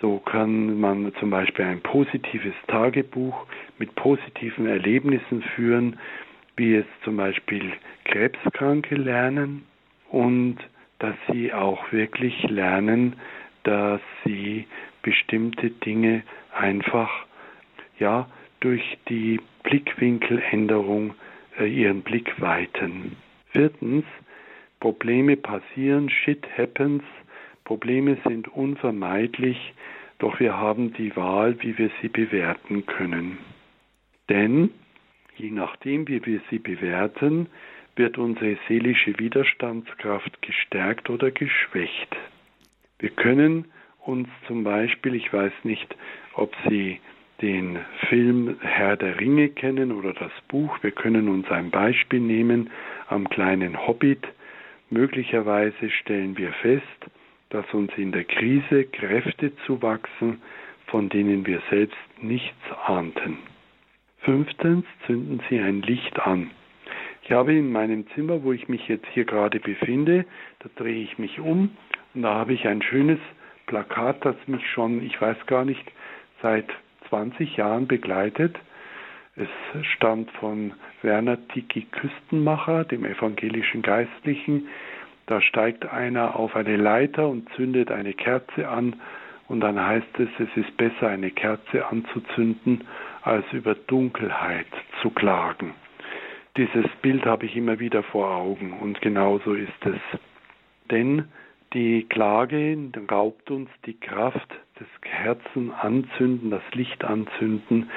So 0.00 0.18
kann 0.18 0.80
man 0.80 1.12
zum 1.20 1.30
Beispiel 1.30 1.64
ein 1.64 1.80
positives 1.80 2.54
Tagebuch 2.66 3.46
mit 3.78 3.94
positiven 3.94 4.66
Erlebnissen 4.66 5.42
führen, 5.54 5.98
wie 6.56 6.74
es 6.74 6.86
zum 7.04 7.16
Beispiel 7.16 7.72
Krebskranke 8.04 8.96
lernen 8.96 9.64
und 10.10 10.58
dass 11.02 11.16
sie 11.32 11.52
auch 11.52 11.90
wirklich 11.90 12.44
lernen, 12.44 13.16
dass 13.64 14.00
sie 14.24 14.68
bestimmte 15.02 15.70
Dinge 15.70 16.22
einfach 16.54 17.10
ja 17.98 18.28
durch 18.60 18.98
die 19.08 19.40
Blickwinkeländerung 19.64 21.14
äh, 21.58 21.66
ihren 21.66 22.02
Blick 22.02 22.40
weiten. 22.40 23.16
Viertens, 23.50 24.04
Probleme 24.78 25.36
passieren, 25.36 26.08
shit 26.08 26.46
happens, 26.56 27.02
Probleme 27.64 28.16
sind 28.24 28.46
unvermeidlich, 28.54 29.74
doch 30.20 30.38
wir 30.38 30.56
haben 30.56 30.92
die 30.92 31.16
Wahl, 31.16 31.56
wie 31.62 31.76
wir 31.78 31.90
sie 32.00 32.08
bewerten 32.08 32.86
können. 32.86 33.38
Denn 34.28 34.70
je 35.36 35.50
nachdem, 35.50 36.06
wie 36.06 36.24
wir 36.24 36.40
sie 36.48 36.60
bewerten, 36.60 37.48
wird 37.96 38.18
unsere 38.18 38.56
seelische 38.68 39.18
Widerstandskraft 39.18 40.40
gestärkt 40.42 41.10
oder 41.10 41.30
geschwächt. 41.30 42.16
Wir 42.98 43.10
können 43.10 43.66
uns 44.00 44.28
zum 44.46 44.64
Beispiel, 44.64 45.14
ich 45.14 45.32
weiß 45.32 45.52
nicht, 45.64 45.94
ob 46.34 46.54
Sie 46.68 47.00
den 47.40 47.78
Film 48.08 48.56
Herr 48.60 48.96
der 48.96 49.18
Ringe 49.20 49.48
kennen 49.48 49.92
oder 49.92 50.12
das 50.12 50.32
Buch, 50.48 50.78
wir 50.82 50.92
können 50.92 51.28
uns 51.28 51.50
ein 51.50 51.70
Beispiel 51.70 52.20
nehmen 52.20 52.70
am 53.08 53.28
kleinen 53.28 53.86
Hobbit. 53.86 54.26
Möglicherweise 54.90 55.90
stellen 55.90 56.36
wir 56.36 56.52
fest, 56.52 56.84
dass 57.50 57.66
uns 57.74 57.92
in 57.96 58.12
der 58.12 58.24
Krise 58.24 58.84
Kräfte 58.84 59.54
zuwachsen, 59.66 60.40
von 60.86 61.08
denen 61.08 61.46
wir 61.46 61.60
selbst 61.70 61.96
nichts 62.20 62.56
ahnten. 62.86 63.38
Fünftens 64.20 64.84
zünden 65.06 65.40
Sie 65.50 65.58
ein 65.58 65.82
Licht 65.82 66.20
an. 66.20 66.50
Ich 67.24 67.30
habe 67.30 67.54
in 67.54 67.70
meinem 67.70 68.06
Zimmer, 68.14 68.42
wo 68.42 68.52
ich 68.52 68.68
mich 68.68 68.88
jetzt 68.88 69.06
hier 69.12 69.24
gerade 69.24 69.60
befinde, 69.60 70.24
da 70.58 70.68
drehe 70.74 71.02
ich 71.02 71.18
mich 71.18 71.38
um 71.38 71.70
und 72.14 72.22
da 72.22 72.34
habe 72.34 72.52
ich 72.52 72.66
ein 72.66 72.82
schönes 72.82 73.20
Plakat, 73.66 74.24
das 74.24 74.36
mich 74.46 74.68
schon, 74.70 75.02
ich 75.02 75.20
weiß 75.20 75.46
gar 75.46 75.64
nicht, 75.64 75.84
seit 76.42 76.66
20 77.08 77.56
Jahren 77.56 77.86
begleitet. 77.86 78.58
Es 79.36 79.48
stammt 79.94 80.30
von 80.32 80.74
Werner 81.02 81.38
Tiki 81.48 81.86
Küstenmacher, 81.92 82.84
dem 82.84 83.04
evangelischen 83.04 83.82
Geistlichen. 83.82 84.68
Da 85.26 85.40
steigt 85.40 85.86
einer 85.86 86.36
auf 86.36 86.56
eine 86.56 86.76
Leiter 86.76 87.28
und 87.28 87.48
zündet 87.54 87.92
eine 87.92 88.14
Kerze 88.14 88.68
an 88.68 88.96
und 89.48 89.60
dann 89.60 89.80
heißt 89.80 90.18
es, 90.18 90.28
es 90.38 90.56
ist 90.56 90.76
besser 90.76 91.08
eine 91.08 91.30
Kerze 91.30 91.86
anzuzünden, 91.86 92.84
als 93.22 93.44
über 93.52 93.74
Dunkelheit 93.74 94.66
zu 95.00 95.10
klagen. 95.10 95.74
Dieses 96.56 96.84
Bild 97.00 97.24
habe 97.24 97.46
ich 97.46 97.56
immer 97.56 97.78
wieder 97.78 98.02
vor 98.02 98.30
Augen 98.30 98.74
und 98.80 99.00
genauso 99.00 99.54
ist 99.54 99.86
es. 99.86 100.20
Denn 100.90 101.24
die 101.72 102.04
Klage 102.10 102.76
raubt 103.10 103.50
uns 103.50 103.70
die 103.86 103.98
Kraft 103.98 104.48
des 104.78 104.86
Herzen 105.02 105.70
anzünden, 105.72 106.50
das 106.50 106.62
Licht 106.74 107.04
anzünden, 107.04 107.90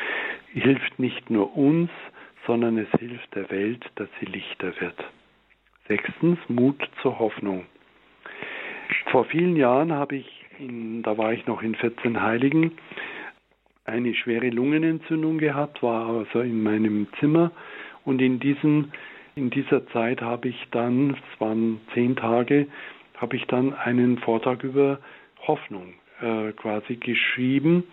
hilft 0.53 0.99
nicht 0.99 1.29
nur 1.29 1.57
uns, 1.57 1.89
sondern 2.47 2.77
es 2.77 2.87
hilft 2.97 3.35
der 3.35 3.51
Welt, 3.51 3.83
dass 3.95 4.07
sie 4.21 4.25
lichter 4.25 4.71
wird. 4.79 5.03
Sechstens, 5.89 6.39
Mut 6.47 6.81
zur 7.01 7.19
Hoffnung. 7.19 7.65
Vor 9.11 9.25
vielen 9.25 9.57
Jahren 9.57 9.91
habe 9.91 10.15
ich, 10.15 10.45
in, 10.59 11.03
da 11.03 11.17
war 11.17 11.33
ich 11.33 11.45
noch 11.45 11.61
in 11.61 11.75
14 11.75 12.21
Heiligen, 12.21 12.71
eine 13.83 14.15
schwere 14.15 14.49
Lungenentzündung 14.49 15.39
gehabt, 15.39 15.83
war 15.83 16.07
also 16.07 16.39
in 16.39 16.63
meinem 16.63 17.07
Zimmer 17.19 17.51
und 18.05 18.21
in, 18.21 18.39
diesen, 18.39 18.93
in 19.35 19.49
dieser 19.49 19.85
Zeit 19.87 20.21
habe 20.21 20.47
ich 20.47 20.67
dann, 20.71 21.11
es 21.11 21.41
waren 21.41 21.81
zehn 21.93 22.15
Tage, 22.15 22.67
habe 23.17 23.35
ich 23.35 23.45
dann 23.45 23.73
einen 23.73 24.17
Vortrag 24.19 24.63
über 24.63 24.99
Hoffnung 25.47 25.93
äh, 26.21 26.51
quasi 26.53 26.95
geschrieben. 26.95 27.83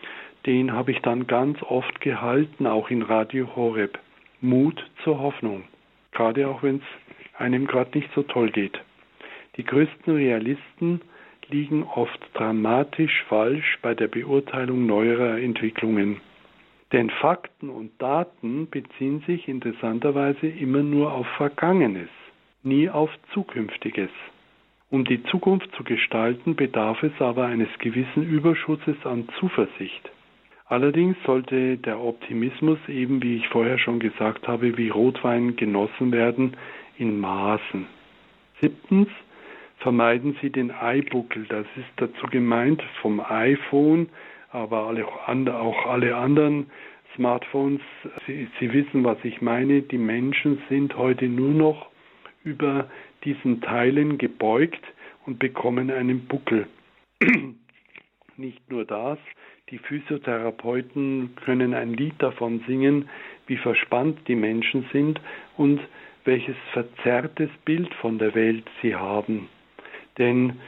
Den 0.47 0.73
habe 0.73 0.93
ich 0.93 1.01
dann 1.01 1.27
ganz 1.27 1.63
oft 1.63 2.01
gehalten, 2.01 2.67
auch 2.67 2.91
in 2.91 3.03
Radio 3.03 3.55
Horeb. 3.57 3.99
Mut 4.41 4.85
zur 5.05 5.21
Hoffnung, 5.21 5.63
gerade 6.11 6.49
auch 6.49 6.65
wenn 6.65 6.77
es 6.77 7.41
einem 7.41 7.67
gerade 7.67 7.97
nicht 7.97 8.11
so 8.13 8.25
toll 8.25 8.51
geht. 8.51 8.81
Die 9.57 9.65
größten 9.65 10.17
Realisten 10.17 11.01
liegen 11.49 11.85
oft 11.85 12.19
dramatisch 12.35 13.25
falsch 13.29 13.79
bei 13.83 13.95
der 13.95 14.09
Beurteilung 14.09 14.87
neuerer 14.87 15.39
Entwicklungen. 15.39 16.21
Denn 16.93 17.09
Fakten 17.09 17.71
und 17.71 17.91
Daten 18.01 18.69
beziehen 18.69 19.23
sich 19.27 19.49
interessanterweise 19.49 20.47
immer 20.47 20.83
nur 20.83 21.13
auf 21.13 21.27
Vergangenes, 21.39 22.11
nie 22.63 22.91
auf 22.91 23.11
Zukünftiges. 23.33 24.11
Um 24.91 25.07
die 25.07 25.23
Zukunft 25.25 25.75
zu 25.75 25.85
gestalten, 25.85 26.55
bedarf 26.55 27.03
es 27.03 27.19
aber 27.19 27.47
eines 27.47 27.71
gewissen 27.79 28.23
Überschusses 28.23 28.97
an 29.05 29.27
Zuversicht. 29.41 30.11
Allerdings 30.67 31.17
sollte 31.25 31.79
der 31.79 31.99
Optimismus 31.99 32.79
eben, 32.89 33.23
wie 33.23 33.37
ich 33.37 33.49
vorher 33.49 33.79
schon 33.79 33.99
gesagt 33.99 34.47
habe, 34.47 34.77
wie 34.77 34.91
Rotwein 34.91 35.57
genossen 35.57 36.13
werden 36.13 36.57
in 36.99 37.19
Maßen. 37.21 37.87
Siebtens, 38.61 39.09
vermeiden 39.79 40.37
Sie 40.43 40.51
den 40.51 40.71
Eibuckel. 40.71 41.47
Das 41.49 41.67
ist 41.77 41.89
dazu 41.97 42.27
gemeint 42.27 42.83
vom 43.01 43.21
iPhone 43.21 44.09
aber 44.53 44.87
alle, 44.87 45.07
auch 45.07 45.87
alle 45.87 46.17
anderen 46.17 46.71
Smartphones, 47.17 47.81
Sie, 48.27 48.49
Sie 48.61 48.73
wissen, 48.73 49.05
was 49.05 49.19
ich 49.25 49.41
meine, 49.41 49.83
die 49.83 49.99
Menschen 49.99 50.63
sind 50.69 50.97
heute 50.97 51.27
nur 51.27 51.51
noch 51.51 51.89
über 52.45 52.89
diesen 53.25 53.61
Teilen 53.61 54.19
gebeugt 54.19 54.83
und 55.27 55.39
bekommen 55.39 55.91
einen 55.91 56.27
Buckel. 56.27 56.67
Nicht 58.37 58.71
nur 58.71 58.85
das, 58.85 59.19
die 59.71 59.79
Physiotherapeuten 59.79 61.35
können 61.45 61.75
ein 61.75 61.95
Lied 61.95 62.15
davon 62.19 62.63
singen, 62.67 63.09
wie 63.47 63.57
verspannt 63.57 64.19
die 64.29 64.35
Menschen 64.35 64.87
sind 64.93 65.21
und 65.57 65.81
welches 66.25 66.57
verzerrtes 66.73 67.51
Bild 67.65 67.93
von 67.95 68.19
der 68.19 68.35
Welt 68.35 68.65
sie 68.81 68.95
haben. 68.95 69.49
Denn 70.19 70.59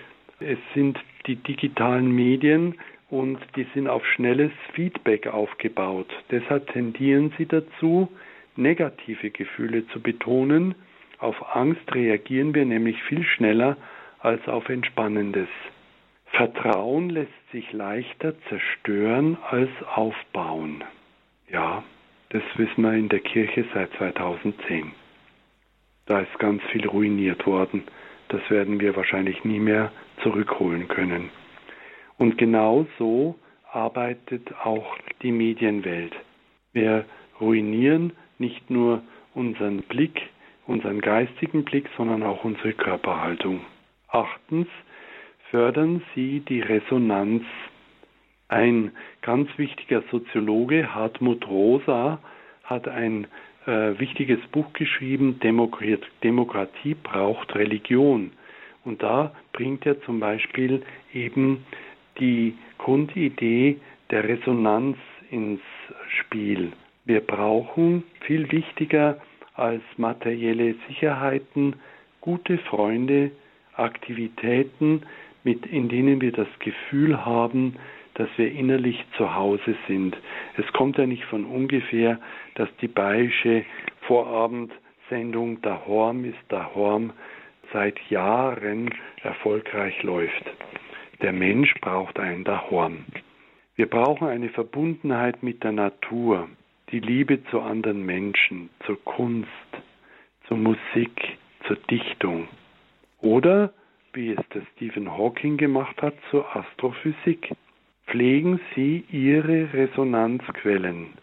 es 0.41 0.59
sind 0.75 0.99
die 1.27 1.37
digitalen 1.37 2.11
Medien 2.13 2.75
und 3.11 3.39
die 3.57 3.67
sind 3.75 3.89
auf 3.89 4.05
schnelles 4.07 4.53
Feedback 4.73 5.27
aufgebaut. 5.27 6.09
Deshalb 6.31 6.69
tendieren 6.73 7.33
sie 7.39 7.47
dazu, 7.47 8.09
negative 8.57 9.31
Gefühle 9.31 9.87
zu 9.89 10.01
betonen. 10.01 10.75
Auf 11.19 11.55
Angst 11.55 11.95
reagieren 11.95 12.55
wir 12.55 12.65
nämlich 12.65 13.03
viel 13.05 13.25
schneller 13.25 13.77
als 14.21 14.47
auf 14.49 14.69
Entspannendes. 14.69 15.49
Vertrauen 16.27 17.11
lässt 17.11 17.31
sich 17.53 17.73
leichter 17.73 18.35
zerstören 18.49 19.39
als 19.49 19.71
aufbauen. 19.95 20.83
Ja, 21.49 21.85
das 22.31 22.43
wissen 22.57 22.83
wir 22.83 22.95
in 22.95 23.09
der 23.09 23.21
Kirche 23.21 23.65
seit 23.73 23.93
2010. 23.95 24.93
Da 26.07 26.21
ist 26.21 26.39
ganz 26.39 26.63
viel 26.73 26.87
ruiniert 26.87 27.47
worden. 27.47 27.85
Das 28.29 28.41
werden 28.51 28.81
wir 28.81 28.97
wahrscheinlich 28.97 29.45
nie 29.45 29.61
mehr 29.61 29.93
zurückholen 30.23 30.89
können. 30.89 31.31
Und 32.19 32.39
genau 32.39 32.87
so 32.99 33.37
arbeitet 33.73 34.55
auch 34.65 34.97
die 35.23 35.33
Medienwelt. 35.33 36.15
Wir 36.73 37.05
ruinieren 37.41 38.13
nicht 38.39 38.71
nur 38.71 39.03
unseren 39.35 39.83
Blick, 39.83 40.23
unseren 40.67 41.01
geistigen 41.01 41.65
Blick, 41.65 41.89
sondern 41.97 42.23
auch 42.23 42.45
unsere 42.45 42.73
Körperhaltung. 42.73 43.61
Achtens 44.09 44.69
fördern 45.51 46.03
sie 46.15 46.41
die 46.41 46.61
Resonanz. 46.61 47.43
Ein 48.49 48.93
ganz 49.23 49.49
wichtiger 49.57 50.03
Soziologe, 50.11 50.95
Hartmut 50.95 51.47
Rosa, 51.49 52.21
hat 52.63 52.87
ein 52.89 53.27
äh, 53.67 53.99
wichtiges 53.99 54.41
Buch 54.53 54.73
geschrieben, 54.73 55.41
Demokratie 55.41 56.95
braucht 56.95 57.55
Religion. 57.55 58.33
Und 58.85 59.03
da 59.03 59.35
bringt 59.53 59.87
er 59.87 60.01
zum 60.03 60.21
Beispiel 60.21 60.83
eben 61.13 61.65
die 62.19 62.55
Grundidee 62.79 63.79
der 64.11 64.29
Resonanz 64.29 64.97
ins 65.31 65.61
Spiel. 66.21 66.73
Wir 67.05 67.21
brauchen 67.21 68.05
viel 68.21 68.51
wichtiger 68.51 69.21
als 69.55 69.83
materielle 69.97 70.75
Sicherheiten 70.89 71.77
gute 72.21 72.59
Freunde, 72.59 73.31
Aktivitäten, 73.75 75.03
mit, 75.43 75.67
in 75.67 75.89
denen 75.89 76.21
wir 76.21 76.33
das 76.33 76.49
Gefühl 76.61 77.25
haben, 77.25 77.77
dass 78.15 78.29
wir 78.37 78.51
innerlich 78.51 79.05
zu 79.17 79.35
Hause 79.35 79.77
sind. 79.89 80.17
Es 80.57 80.67
kommt 80.73 80.97
ja 80.97 81.07
nicht 81.07 81.25
von 81.25 81.45
ungefähr, 81.45 82.19
dass 82.55 82.69
die 82.81 82.89
bayerische 82.89 83.65
Vorabendsendung 84.03 85.61
Da 85.63 85.83
Horm 85.87 86.25
ist 86.25 86.39
Da 86.49 86.71
Horm 86.75 87.13
seit 87.73 87.99
Jahren 88.09 88.91
erfolgreich 89.23 90.03
läuft. 90.03 90.45
Der 91.23 91.33
Mensch 91.33 91.75
braucht 91.81 92.19
ein 92.19 92.45
Dahorn. 92.45 93.05
Wir 93.77 93.87
brauchen 93.87 94.29
eine 94.29 94.49
Verbundenheit 94.51 95.43
mit 95.43 95.65
der 95.65 95.73
Natur, 95.73 96.49
die 96.91 97.01
Liebe 97.01 97.43
zu 97.51 97.61
anderen 97.61 98.05
Menschen, 98.05 98.71
zur 98.87 99.03
Kunst, 99.05 99.49
zur 100.47 100.57
Musik, 100.57 101.39
zur 101.67 101.77
Dichtung. 101.91 102.49
Oder, 103.21 103.73
wie 104.13 104.31
es 104.31 104.49
der 104.55 104.63
Stephen 104.75 105.11
Hawking 105.11 105.57
gemacht 105.57 106.01
hat, 106.03 106.15
zur 106.31 106.55
Astrophysik. 106.55 107.57
Pflegen 108.07 108.61
Sie 108.75 109.05
Ihre 109.11 109.73
Resonanzquellen, 109.73 111.15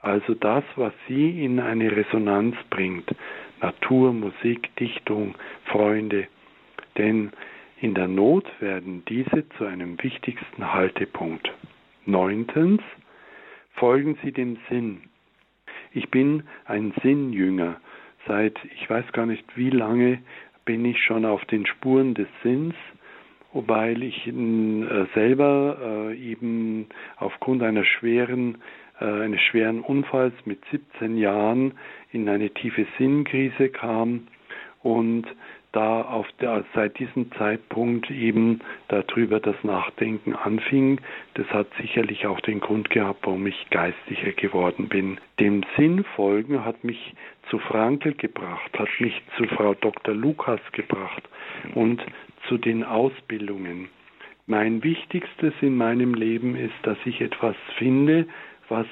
also 0.00 0.34
das, 0.34 0.64
was 0.76 0.92
Sie 1.06 1.44
in 1.44 1.60
eine 1.60 1.94
Resonanz 1.94 2.56
bringt, 2.70 3.14
Natur, 3.60 4.12
Musik, 4.12 4.74
Dichtung, 4.76 5.34
Freunde. 5.66 6.26
Denn 6.96 7.30
in 7.80 7.94
der 7.94 8.08
Not 8.08 8.44
werden 8.60 9.02
diese 9.08 9.48
zu 9.56 9.64
einem 9.64 10.02
wichtigsten 10.02 10.72
Haltepunkt. 10.72 11.50
Neuntens, 12.04 12.82
folgen 13.72 14.18
Sie 14.22 14.32
dem 14.32 14.58
Sinn. 14.68 15.02
Ich 15.92 16.10
bin 16.10 16.44
ein 16.66 16.92
Sinnjünger. 17.02 17.80
Seit 18.26 18.58
ich 18.74 18.88
weiß 18.88 19.10
gar 19.12 19.26
nicht 19.26 19.44
wie 19.56 19.70
lange 19.70 20.18
bin 20.64 20.84
ich 20.84 21.02
schon 21.02 21.24
auf 21.24 21.44
den 21.46 21.66
Spuren 21.66 22.14
des 22.14 22.28
Sinns, 22.42 22.74
weil 23.52 24.02
ich 24.02 24.26
äh, 24.26 25.06
selber 25.14 26.10
äh, 26.10 26.16
eben 26.16 26.86
aufgrund 27.16 27.62
einer 27.62 27.84
schweren, 27.84 28.58
äh, 29.00 29.04
eines 29.04 29.40
schweren 29.40 29.80
Unfalls 29.80 30.34
mit 30.44 30.60
17 30.70 31.16
Jahren 31.16 31.72
in 32.12 32.28
eine 32.28 32.50
tiefe 32.50 32.86
Sinnkrise 32.98 33.70
kam 33.70 34.28
und 34.82 35.24
da 35.72 36.02
auf 36.02 36.26
der, 36.40 36.64
seit 36.74 36.98
diesem 36.98 37.30
Zeitpunkt 37.32 38.10
eben 38.10 38.60
darüber 38.88 39.38
das 39.38 39.56
Nachdenken 39.62 40.34
anfing. 40.34 41.00
Das 41.34 41.46
hat 41.48 41.68
sicherlich 41.80 42.26
auch 42.26 42.40
den 42.40 42.60
Grund 42.60 42.90
gehabt, 42.90 43.20
warum 43.24 43.46
ich 43.46 43.70
geistiger 43.70 44.32
geworden 44.32 44.88
bin. 44.88 45.18
Dem 45.38 45.62
Sinn 45.76 46.04
folgen 46.16 46.64
hat 46.64 46.82
mich 46.82 47.14
zu 47.48 47.58
Frankel 47.58 48.14
gebracht, 48.14 48.76
hat 48.78 48.88
mich 48.98 49.22
zu 49.36 49.44
Frau 49.46 49.74
Dr. 49.74 50.14
Lukas 50.14 50.60
gebracht 50.72 51.22
und 51.74 52.02
zu 52.48 52.58
den 52.58 52.82
Ausbildungen. 52.82 53.88
Mein 54.46 54.82
Wichtigstes 54.82 55.54
in 55.60 55.76
meinem 55.76 56.14
Leben 56.14 56.56
ist, 56.56 56.74
dass 56.82 56.98
ich 57.04 57.20
etwas 57.20 57.54
finde, 57.78 58.26
was 58.68 58.86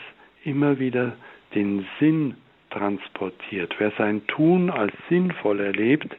immer 0.45 0.79
wieder 0.79 1.17
den 1.55 1.85
Sinn 1.99 2.37
transportiert. 2.71 3.75
Wer 3.79 3.91
sein 3.99 4.27
Tun 4.27 4.71
als 4.71 4.93
sinnvoll 5.09 5.61
erlebt, 5.61 6.17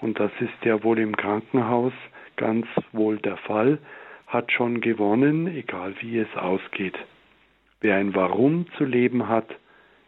und 0.00 0.18
das 0.20 0.32
ist 0.40 0.64
ja 0.64 0.82
wohl 0.82 0.98
im 0.98 1.16
Krankenhaus 1.16 1.92
ganz 2.36 2.66
wohl 2.92 3.18
der 3.18 3.36
Fall, 3.36 3.78
hat 4.26 4.52
schon 4.52 4.80
gewonnen, 4.80 5.46
egal 5.46 5.94
wie 6.00 6.18
es 6.18 6.36
ausgeht. 6.36 6.96
Wer 7.80 7.96
ein 7.96 8.14
Warum 8.14 8.66
zu 8.76 8.84
leben 8.84 9.28
hat, 9.28 9.48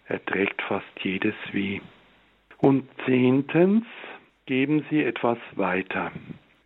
erträgt 0.07 0.61
fast 0.63 0.87
jedes 1.03 1.35
Wie. 1.53 1.81
Und 2.59 2.89
zehntens 3.07 3.85
geben 4.47 4.85
Sie 4.91 5.03
etwas 5.03 5.39
weiter. 5.55 6.11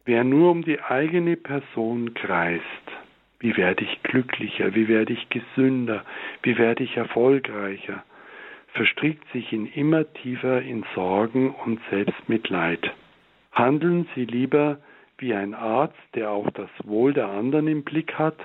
Wer 0.05 0.25
nur 0.25 0.51
um 0.51 0.63
die 0.63 0.81
eigene 0.81 1.37
Person 1.37 2.15
kreist, 2.15 2.63
wie 3.39 3.57
werde 3.57 3.85
ich 3.85 4.03
glücklicher, 4.03 4.75
wie 4.75 4.89
werde 4.89 5.13
ich 5.13 5.29
gesünder, 5.29 6.05
wie 6.43 6.59
werde 6.59 6.83
ich 6.83 6.97
erfolgreicher, 6.97 8.03
verstrickt 8.73 9.31
sich 9.33 9.53
in 9.53 9.67
immer 9.67 10.13
tiefer 10.15 10.63
in 10.63 10.85
Sorgen 10.95 11.55
und 11.55 11.81
Selbstmitleid. 11.91 12.91
Handeln 13.55 14.09
Sie 14.15 14.25
lieber 14.25 14.79
wie 15.19 15.33
ein 15.33 15.55
Arzt, 15.55 15.97
der 16.15 16.31
auch 16.31 16.51
das 16.51 16.71
Wohl 16.83 17.13
der 17.13 17.29
anderen 17.29 17.69
im 17.69 17.85
Blick 17.85 18.19
hat 18.19 18.37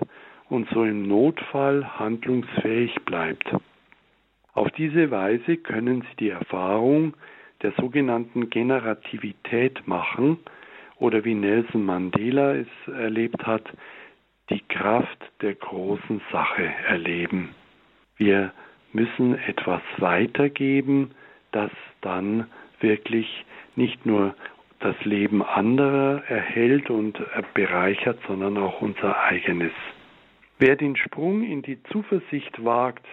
und 0.49 0.69
so 0.69 0.83
im 0.83 1.07
Notfall 1.07 1.99
handlungsfähig 1.99 2.95
bleibt. 3.05 3.51
Auf 4.53 4.69
diese 4.71 5.11
Weise 5.11 5.57
können 5.57 6.01
Sie 6.01 6.15
die 6.19 6.29
Erfahrung 6.29 7.15
der 7.61 7.71
sogenannten 7.73 8.49
Generativität 8.49 9.87
machen 9.87 10.37
oder 10.97 11.25
wie 11.25 11.35
Nelson 11.35 11.83
Mandela 11.83 12.55
es 12.55 12.67
erlebt 12.87 13.45
hat, 13.45 13.63
die 14.49 14.61
Kraft 14.61 15.19
der 15.41 15.55
großen 15.55 16.21
Sache 16.31 16.65
erleben. 16.87 17.49
Wir 18.17 18.51
müssen 18.93 19.37
etwas 19.39 19.81
weitergeben, 19.97 21.11
das 21.51 21.71
dann 22.01 22.47
wirklich 22.79 23.45
nicht 23.75 24.05
nur 24.05 24.35
das 24.79 24.95
Leben 25.03 25.41
anderer 25.43 26.23
erhält 26.27 26.89
und 26.89 27.19
bereichert, 27.53 28.19
sondern 28.27 28.57
auch 28.57 28.81
unser 28.81 29.19
eigenes. 29.23 29.71
Wer 30.57 30.75
den 30.75 30.95
Sprung 30.95 31.43
in 31.43 31.61
die 31.61 31.81
Zuversicht 31.83 32.63
wagt, 32.63 33.05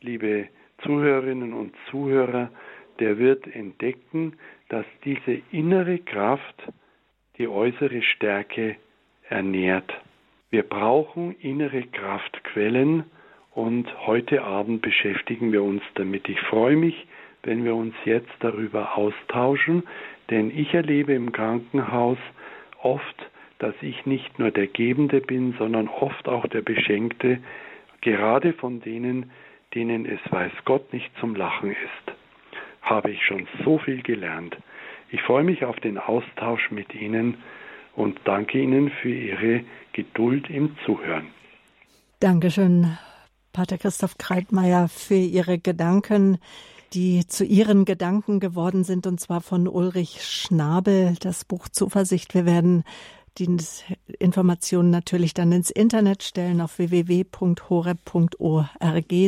liebe 0.00 0.48
Zuhörerinnen 0.82 1.52
und 1.52 1.74
Zuhörer, 1.90 2.50
der 3.00 3.18
wird 3.18 3.46
entdecken, 3.54 4.34
dass 4.68 4.86
diese 5.04 5.40
innere 5.52 5.98
Kraft 5.98 6.62
die 7.38 7.48
äußere 7.48 8.02
Stärke 8.02 8.76
ernährt. 9.28 9.92
Wir 10.50 10.62
brauchen 10.62 11.36
innere 11.40 11.82
Kraftquellen 11.82 13.04
und 13.52 13.88
heute 14.06 14.42
Abend 14.42 14.82
beschäftigen 14.82 15.52
wir 15.52 15.62
uns 15.62 15.82
damit. 15.94 16.28
Ich 16.28 16.40
freue 16.40 16.76
mich, 16.76 17.06
wenn 17.42 17.64
wir 17.64 17.74
uns 17.74 17.94
jetzt 18.04 18.32
darüber 18.40 18.96
austauschen, 18.96 19.82
denn 20.30 20.50
ich 20.50 20.74
erlebe 20.74 21.12
im 21.14 21.32
Krankenhaus 21.32 22.18
oft, 22.82 23.30
dass 23.58 23.74
ich 23.80 24.04
nicht 24.06 24.38
nur 24.38 24.50
der 24.50 24.66
Gebende 24.66 25.20
bin, 25.20 25.54
sondern 25.58 25.88
oft 25.88 26.28
auch 26.28 26.46
der 26.46 26.62
Beschenkte, 26.62 27.38
gerade 28.00 28.52
von 28.52 28.80
denen, 28.80 29.30
denen 29.74 30.06
es 30.06 30.20
weiß 30.30 30.52
Gott 30.64 30.92
nicht 30.92 31.10
zum 31.18 31.34
Lachen 31.34 31.70
ist. 31.70 32.16
Habe 32.82 33.10
ich 33.10 33.24
schon 33.24 33.48
so 33.64 33.78
viel 33.78 34.02
gelernt. 34.02 34.56
Ich 35.10 35.22
freue 35.22 35.44
mich 35.44 35.64
auf 35.64 35.76
den 35.80 35.98
Austausch 35.98 36.70
mit 36.70 36.94
Ihnen 36.94 37.38
und 37.94 38.18
danke 38.24 38.60
Ihnen 38.60 38.90
für 38.90 39.10
Ihre 39.10 39.64
Geduld 39.92 40.50
im 40.50 40.76
Zuhören. 40.84 41.28
Dankeschön, 42.20 42.96
Pater 43.52 43.78
Christoph 43.78 44.18
Kreitmeier, 44.18 44.88
für 44.88 45.14
Ihre 45.14 45.58
Gedanken, 45.58 46.38
die 46.96 47.26
zu 47.26 47.44
Ihren 47.44 47.84
Gedanken 47.84 48.40
geworden 48.40 48.82
sind, 48.82 49.06
und 49.06 49.20
zwar 49.20 49.42
von 49.42 49.68
Ulrich 49.68 50.24
Schnabel, 50.24 51.14
das 51.20 51.44
Buch 51.44 51.68
Zuversicht. 51.68 52.32
Wir 52.32 52.46
werden 52.46 52.84
die 53.36 53.54
Informationen 54.18 54.88
natürlich 54.88 55.34
dann 55.34 55.52
ins 55.52 55.68
Internet 55.68 56.22
stellen 56.22 56.62
auf 56.62 56.78
www.horeb.org. 56.78 57.36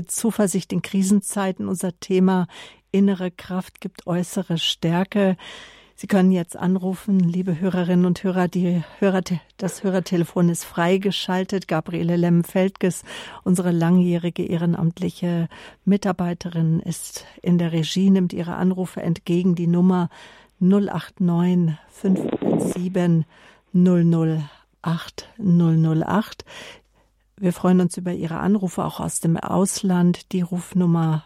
Zuversicht 0.06 0.72
in 0.72 0.80
Krisenzeiten, 0.80 1.68
unser 1.68 2.00
Thema 2.00 2.46
innere 2.90 3.30
Kraft 3.30 3.82
gibt 3.82 4.06
äußere 4.06 4.56
Stärke. 4.56 5.36
Sie 6.00 6.06
können 6.06 6.30
jetzt 6.30 6.56
anrufen, 6.56 7.18
liebe 7.18 7.58
Hörerinnen 7.58 8.06
und 8.06 8.22
Hörer. 8.22 8.46
Die 8.46 8.84
Hörer, 9.00 9.20
das 9.56 9.82
Hörertelefon 9.82 10.48
ist 10.48 10.62
freigeschaltet. 10.62 11.66
Gabriele 11.66 12.14
Lemm-Feldges, 12.14 13.02
unsere 13.42 13.72
langjährige 13.72 14.44
ehrenamtliche 14.44 15.48
Mitarbeiterin, 15.84 16.78
ist 16.78 17.26
in 17.42 17.58
der 17.58 17.72
Regie, 17.72 18.10
nimmt 18.10 18.32
ihre 18.32 18.54
Anrufe 18.54 19.02
entgegen. 19.02 19.56
Die 19.56 19.66
Nummer 19.66 20.08
089 20.60 21.76
517 21.88 23.24
008 23.72 25.28
008. 25.36 26.44
Wir 27.38 27.52
freuen 27.52 27.80
uns 27.80 27.96
über 27.96 28.12
Ihre 28.12 28.38
Anrufe 28.38 28.84
auch 28.84 29.00
aus 29.00 29.18
dem 29.18 29.36
Ausland. 29.36 30.30
Die 30.30 30.42
Rufnummer 30.42 31.24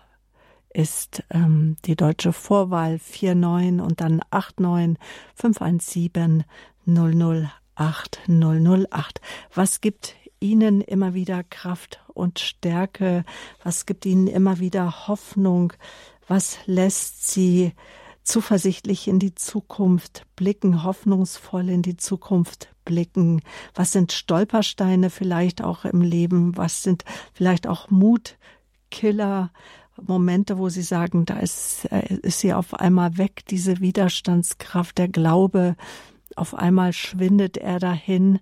ist 0.74 1.22
ähm, 1.30 1.76
die 1.84 1.96
deutsche 1.96 2.32
Vorwahl 2.32 2.98
49 2.98 3.80
und 3.80 4.00
dann 4.00 4.20
89 4.30 4.98
517 5.34 6.44
008 6.86 8.20
008. 8.28 9.20
Was 9.54 9.80
gibt 9.80 10.16
Ihnen 10.40 10.80
immer 10.80 11.14
wieder 11.14 11.44
Kraft 11.44 12.00
und 12.08 12.38
Stärke? 12.40 13.24
Was 13.62 13.86
gibt 13.86 14.04
Ihnen 14.06 14.26
immer 14.26 14.58
wieder 14.58 15.06
Hoffnung? 15.08 15.72
Was 16.26 16.58
lässt 16.66 17.30
Sie 17.30 17.72
zuversichtlich 18.24 19.08
in 19.08 19.18
die 19.18 19.34
Zukunft 19.34 20.26
blicken, 20.36 20.84
hoffnungsvoll 20.84 21.68
in 21.68 21.82
die 21.82 21.96
Zukunft 21.96 22.74
blicken? 22.84 23.42
Was 23.74 23.92
sind 23.92 24.12
Stolpersteine 24.12 25.10
vielleicht 25.10 25.62
auch 25.62 25.84
im 25.84 26.00
Leben? 26.00 26.56
Was 26.56 26.82
sind 26.82 27.04
vielleicht 27.32 27.66
auch 27.66 27.90
Mutkiller? 27.90 29.50
Momente, 30.06 30.58
wo 30.58 30.68
Sie 30.68 30.82
sagen, 30.82 31.24
da 31.24 31.38
ist, 31.38 31.86
äh, 31.90 32.14
ist 32.22 32.40
sie 32.40 32.52
auf 32.52 32.74
einmal 32.74 33.18
weg, 33.18 33.42
diese 33.48 33.80
Widerstandskraft, 33.80 34.98
der 34.98 35.08
Glaube, 35.08 35.76
auf 36.36 36.54
einmal 36.54 36.92
schwindet 36.92 37.56
er 37.56 37.78
dahin. 37.78 38.38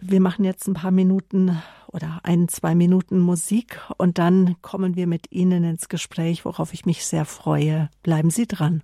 Wir 0.00 0.20
machen 0.20 0.44
jetzt 0.44 0.66
ein 0.66 0.74
paar 0.74 0.90
Minuten 0.90 1.56
oder 1.88 2.20
ein, 2.24 2.48
zwei 2.48 2.74
Minuten 2.74 3.18
Musik 3.18 3.80
und 3.98 4.18
dann 4.18 4.56
kommen 4.62 4.96
wir 4.96 5.06
mit 5.06 5.30
Ihnen 5.30 5.64
ins 5.64 5.88
Gespräch, 5.88 6.44
worauf 6.44 6.74
ich 6.74 6.86
mich 6.86 7.04
sehr 7.04 7.24
freue. 7.24 7.88
Bleiben 8.02 8.30
Sie 8.30 8.46
dran. 8.46 8.82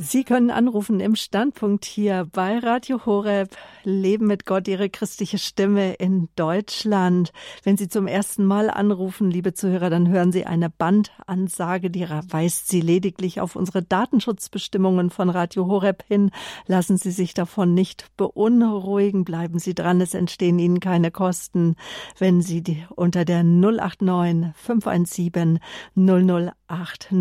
Sie 0.00 0.22
können 0.22 0.52
anrufen 0.52 1.00
im 1.00 1.16
Standpunkt 1.16 1.84
hier 1.84 2.28
bei 2.30 2.58
Radio 2.58 3.04
Horeb. 3.04 3.56
Leben 3.82 4.28
mit 4.28 4.46
Gott, 4.46 4.68
Ihre 4.68 4.88
christliche 4.90 5.38
Stimme 5.38 5.94
in 5.94 6.28
Deutschland. 6.36 7.32
Wenn 7.64 7.76
Sie 7.76 7.88
zum 7.88 8.06
ersten 8.06 8.44
Mal 8.44 8.70
anrufen, 8.70 9.28
liebe 9.28 9.54
Zuhörer, 9.54 9.90
dann 9.90 10.08
hören 10.08 10.30
Sie 10.30 10.46
eine 10.46 10.70
Bandansage, 10.70 11.90
die 11.90 12.08
weist 12.08 12.68
Sie 12.68 12.80
lediglich 12.80 13.40
auf 13.40 13.56
unsere 13.56 13.82
Datenschutzbestimmungen 13.82 15.10
von 15.10 15.30
Radio 15.30 15.66
Horeb 15.66 16.04
hin. 16.06 16.30
Lassen 16.68 16.96
Sie 16.96 17.10
sich 17.10 17.34
davon 17.34 17.74
nicht 17.74 18.06
beunruhigen. 18.16 19.24
Bleiben 19.24 19.58
Sie 19.58 19.74
dran. 19.74 20.00
Es 20.00 20.14
entstehen 20.14 20.60
Ihnen 20.60 20.78
keine 20.78 21.10
Kosten, 21.10 21.74
wenn 22.20 22.40
Sie 22.40 22.62
die 22.62 22.86
unter 22.94 23.24
der 23.24 23.42
089 23.42 24.54
517 24.54 25.58
008 25.96 27.12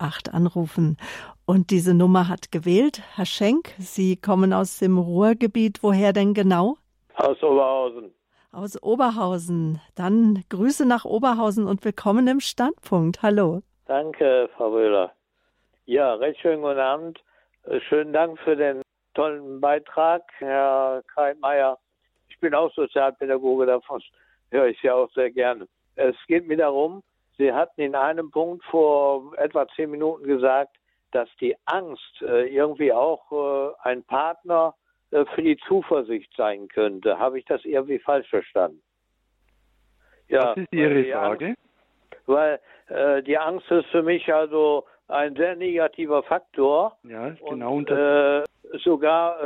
008 0.00 0.34
anrufen. 0.34 0.96
Und 1.46 1.70
diese 1.70 1.92
Nummer 1.92 2.28
hat 2.30 2.52
gewählt. 2.52 3.02
Herr 3.16 3.26
Schenk, 3.26 3.74
Sie 3.78 4.16
kommen 4.16 4.54
aus 4.54 4.78
dem 4.78 4.96
Ruhrgebiet. 4.96 5.82
Woher 5.82 6.14
denn 6.14 6.32
genau? 6.32 6.76
Aus 7.16 7.42
Oberhausen. 7.42 8.14
Aus 8.50 8.82
Oberhausen. 8.82 9.78
Dann 9.94 10.42
Grüße 10.48 10.88
nach 10.88 11.04
Oberhausen 11.04 11.66
und 11.66 11.84
willkommen 11.84 12.26
im 12.28 12.40
Standpunkt. 12.40 13.22
Hallo. 13.22 13.60
Danke, 13.84 14.48
Frau 14.56 14.70
Röhler. 14.70 15.12
Ja, 15.84 16.14
recht 16.14 16.40
schönen 16.40 16.62
guten 16.62 16.78
Abend. 16.78 17.22
Äh, 17.64 17.78
schönen 17.80 18.14
Dank 18.14 18.38
für 18.38 18.56
den 18.56 18.80
tollen 19.12 19.60
Beitrag, 19.60 20.22
Herr 20.38 21.02
Kreitmeier. 21.12 21.76
Ich 22.30 22.40
bin 22.40 22.54
auch 22.54 22.72
Sozialpädagoge, 22.72 23.66
davon 23.66 24.00
höre 24.50 24.68
ich 24.68 24.78
Sie 24.80 24.90
auch 24.90 25.10
sehr 25.12 25.30
gerne. 25.30 25.68
Es 25.96 26.16
geht 26.26 26.48
mir 26.48 26.56
darum, 26.56 27.02
Sie 27.36 27.52
hatten 27.52 27.82
in 27.82 27.94
einem 27.94 28.30
Punkt 28.30 28.64
vor 28.64 29.36
etwa 29.36 29.66
zehn 29.76 29.90
Minuten 29.90 30.24
gesagt, 30.24 30.74
dass 31.14 31.28
die 31.40 31.56
Angst 31.66 32.22
äh, 32.22 32.48
irgendwie 32.48 32.92
auch 32.92 33.30
äh, 33.30 33.88
ein 33.88 34.02
Partner 34.02 34.74
äh, 35.12 35.24
für 35.34 35.42
die 35.42 35.56
Zuversicht 35.68 36.32
sein 36.36 36.66
könnte. 36.66 37.18
Habe 37.18 37.38
ich 37.38 37.44
das 37.44 37.64
irgendwie 37.64 38.00
falsch 38.00 38.28
verstanden? 38.28 38.82
Ja, 40.28 40.50
Was 40.50 40.56
ist 40.56 40.72
Ihre 40.72 41.04
Frage? 41.04 41.46
Angst, 41.46 41.60
weil 42.26 42.60
die 43.26 43.38
Angst 43.38 43.70
ist 43.70 43.86
für 43.86 44.02
mich 44.02 44.32
also 44.32 44.84
ein 45.08 45.34
sehr 45.36 45.56
negativer 45.56 46.22
Faktor. 46.22 46.98
Ja, 47.02 47.30
genau. 47.30 47.76
Und, 47.76 47.90
sogar 48.82 49.38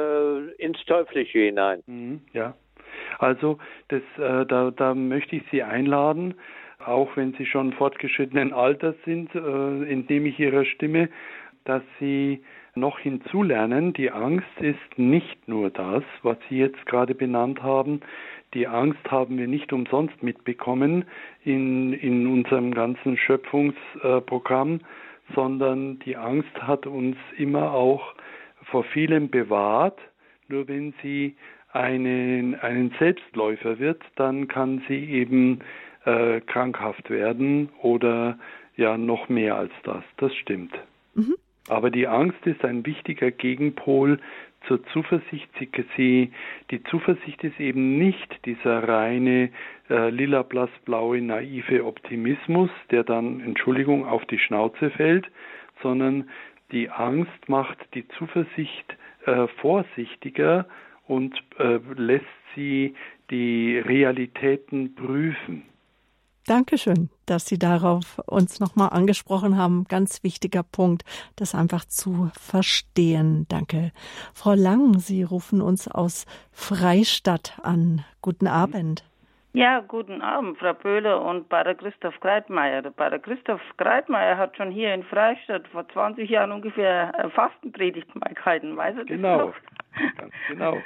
ins 0.59 0.85
Teuflische 0.87 1.39
hinein. 1.39 1.83
Mhm, 1.87 2.21
ja. 2.33 2.55
Also 3.19 3.59
das, 3.89 4.03
da, 4.17 4.73
da 4.73 4.95
möchte 4.95 5.37
ich 5.37 5.43
Sie 5.53 5.63
einladen, 5.63 6.35
auch 6.85 7.17
wenn 7.17 7.33
Sie 7.35 7.47
schon 7.47 7.73
fortgeschrittenen 7.73 8.53
Alters 8.53 8.97
sind, 9.05 9.35
indem 9.35 10.27
ich 10.27 10.39
Ihrer 10.39 10.65
Stimme 10.65 11.09
dass 11.69 11.83
Sie 12.01 12.43
noch 12.75 12.99
hinzulernen, 12.99 13.93
die 13.93 14.11
Angst 14.11 14.61
ist 14.61 14.99
nicht 14.99 15.49
nur 15.49 15.71
das, 15.71 16.03
was 16.23 16.39
Sie 16.49 16.59
jetzt 16.59 16.85
gerade 16.87 17.15
benannt 17.15 17.63
haben. 17.63 18.01
Die 18.55 18.67
Angst 18.67 19.11
haben 19.11 19.37
wir 19.39 19.47
nicht 19.47 19.73
umsonst 19.73 20.23
mitbekommen 20.23 21.05
in, 21.45 21.93
in 21.93 22.27
unserem 22.27 22.73
ganzen 22.73 23.19
Schöpfungsprogramm, 23.19 24.81
sondern 25.35 25.99
die 26.01 26.17
Angst 26.17 26.55
hat 26.63 26.87
uns 26.87 27.17
immer 27.37 27.73
auch 27.73 28.15
vor 28.71 28.85
vielem 28.85 29.29
bewahrt. 29.29 29.99
Nur 30.49 30.67
wenn 30.69 30.95
sie 31.03 31.37
einen, 31.73 32.55
einen 32.55 32.95
Selbstläufer 32.99 33.79
wird, 33.79 34.03
dann 34.17 34.49
kann 34.49 34.83
sie 34.89 35.05
eben 35.05 35.61
äh, 36.07 36.41
krankhaft 36.41 37.11
werden 37.11 37.69
oder 37.83 38.39
ja 38.77 38.97
noch 38.97 39.29
mehr 39.29 39.57
als 39.57 39.73
das. 39.83 40.03
Das 40.17 40.35
stimmt. 40.35 40.73
Mhm. 41.15 41.35
Aber 41.69 41.91
die 41.91 42.07
Angst 42.07 42.47
ist 42.47 42.65
ein 42.65 42.85
wichtiger 42.87 43.31
Gegenpol 43.31 44.19
zur 44.67 44.85
Zuversicht. 44.87 45.49
Sie, 45.97 46.33
die 46.71 46.83
Zuversicht 46.85 47.43
ist 47.45 47.61
eben 47.61 47.99
nicht 47.99 48.45
dieser 48.45 48.89
reine 48.89 49.51
äh, 49.91 50.11
lila, 50.11 50.43
blass, 50.43 50.71
blaue, 50.85 51.21
naive 51.21 51.85
Optimismus, 51.85 52.71
der 52.91 53.05
dann, 53.05 53.41
Entschuldigung, 53.41 54.07
auf 54.07 54.25
die 54.27 54.39
Schnauze 54.39 54.91
fällt, 54.91 55.31
sondern 55.83 56.29
die 56.73 56.91
Angst 56.91 57.49
macht 57.49 57.79
die 57.95 58.07
Zuversicht 58.09 58.97
äh, 59.25 59.47
vorsichtiger 59.61 60.67
und 61.07 61.35
äh, 61.59 61.79
lässt 61.97 62.25
sie 62.55 62.95
die 63.31 63.79
Realitäten 63.79 64.95
prüfen. 64.95 65.63
Dankeschön, 66.49 67.11
dass 67.27 67.45
Sie 67.45 67.59
darauf 67.59 68.21
uns 68.27 68.59
nochmal 68.59 68.89
angesprochen 68.89 69.59
haben. 69.59 69.85
Ganz 69.85 70.25
wichtiger 70.25 70.63
Punkt, 70.63 71.05
das 71.37 71.55
einfach 71.55 71.85
zu 71.85 72.31
verstehen. 72.41 73.45
Danke. 73.51 73.93
Frau 74.33 74.55
Lang, 74.55 74.99
Sie 74.99 75.23
rufen 75.23 75.61
uns 75.61 75.89
aus 75.89 76.25
Freistadt 76.51 77.59
an. 77.63 78.03
Guten 78.23 78.47
Abend. 78.47 79.05
Ja, 79.53 79.81
guten 79.81 80.23
Abend, 80.23 80.57
Frau 80.57 80.73
Böhler 80.73 81.21
und 81.23 81.51
Pater 81.51 81.75
Christoph 81.75 82.19
Kreitmeier. 82.21 82.81
Der 82.81 82.93
Pater 82.93 83.19
Christoph 83.19 83.61
Kreitmeier 83.77 84.39
hat 84.39 84.57
schon 84.57 84.71
hier 84.71 84.95
in 84.95 85.03
Freistadt 85.03 85.69
vor 85.69 85.87
20 85.91 86.31
Jahren 86.31 86.53
ungefähr 86.53 87.31
Fastenpredigt 87.35 88.15
mal 88.15 88.33
gehalten, 88.33 88.75
weiß 88.75 88.97
er 88.97 89.05
genau. 89.05 89.39
das 89.39 89.47
noch? 89.47 90.17
Ganz 90.17 90.33
genau. 90.49 90.79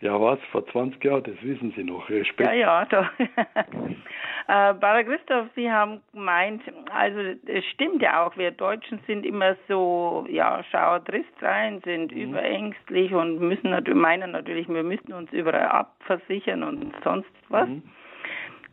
Ja, 0.00 0.20
was? 0.20 0.38
Vor 0.52 0.64
20 0.66 1.02
Jahren, 1.02 1.24
das 1.24 1.34
wissen 1.42 1.72
Sie 1.76 1.82
noch. 1.82 2.08
Respekt. 2.08 2.48
Ja, 2.48 2.52
ja, 2.52 2.84
doch. 2.84 3.08
äh, 3.18 4.74
Bara 4.74 5.02
Christoph, 5.02 5.48
Sie 5.56 5.68
haben 5.68 6.00
gemeint, 6.12 6.62
also 6.92 7.18
es 7.46 7.64
stimmt 7.72 8.00
ja 8.00 8.24
auch, 8.24 8.36
wir 8.36 8.52
Deutschen 8.52 9.00
sind 9.08 9.26
immer 9.26 9.56
so, 9.66 10.24
ja, 10.30 10.62
schauertrist 10.70 11.32
rein, 11.42 11.80
sind 11.84 12.12
mhm. 12.12 12.30
überängstlich 12.30 13.12
und 13.12 13.40
müssen 13.40 13.70
natürlich, 13.70 14.00
meinen 14.00 14.30
natürlich, 14.30 14.68
wir 14.68 14.84
müssen 14.84 15.12
uns 15.12 15.32
überall 15.32 15.66
abversichern 15.66 16.62
und 16.62 16.94
sonst 17.02 17.30
was. 17.48 17.68
Mhm. 17.68 17.82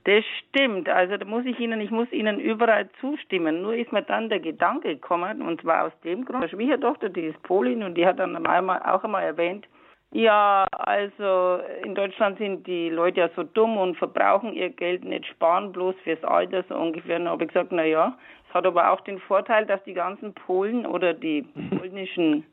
Das 0.04 0.24
stimmt. 0.38 0.88
Also 0.88 1.18
da 1.18 1.26
muss 1.26 1.46
ich 1.46 1.60
Ihnen, 1.60 1.82
ich 1.82 1.90
muss 1.90 2.12
Ihnen 2.12 2.40
überall 2.40 2.88
zustimmen. 3.02 3.64
Nur 3.64 3.74
ist 3.74 3.92
mir 3.92 4.04
dann 4.04 4.30
der 4.30 4.40
Gedanke 4.40 4.90
gekommen, 4.90 5.42
und 5.42 5.62
zwar 5.62 5.86
aus 5.86 6.00
dem 6.04 6.24
Grund, 6.24 6.42
meine 6.42 6.50
Schwiegertochter, 6.50 7.10
die 7.10 7.22
ist 7.22 7.42
Polin 7.42 7.82
und 7.82 7.96
die 7.96 8.06
hat 8.06 8.20
dann 8.20 8.46
einmal, 8.46 8.84
auch 8.84 9.04
einmal 9.04 9.24
erwähnt, 9.24 9.68
ja, 10.12 10.66
also 10.72 11.60
in 11.84 11.94
Deutschland 11.94 12.38
sind 12.38 12.66
die 12.68 12.90
Leute 12.90 13.22
ja 13.22 13.30
so 13.36 13.44
dumm 13.44 13.78
und 13.78 13.98
verbrauchen 13.98 14.54
ihr 14.54 14.70
Geld 14.70 15.04
nicht, 15.04 15.26
sparen 15.26 15.72
bloß 15.72 15.96
fürs 16.04 16.24
Alter 16.24 16.64
so 16.70 16.76
ungefähr. 16.76 17.20
Dann 17.20 17.28
habe 17.28 17.44
ich 17.44 17.50
gesagt, 17.50 17.72
na 17.72 17.84
ja, 17.84 18.18
es 18.48 18.54
hat 18.54 18.66
aber 18.66 18.92
auch 18.92 19.02
den 19.02 19.20
Vorteil, 19.20 19.66
dass 19.66 19.84
die 19.84 19.94
ganzen 19.94 20.34
Polen 20.34 20.86
oder 20.86 21.14
die 21.14 21.42
polnischen 21.78 22.46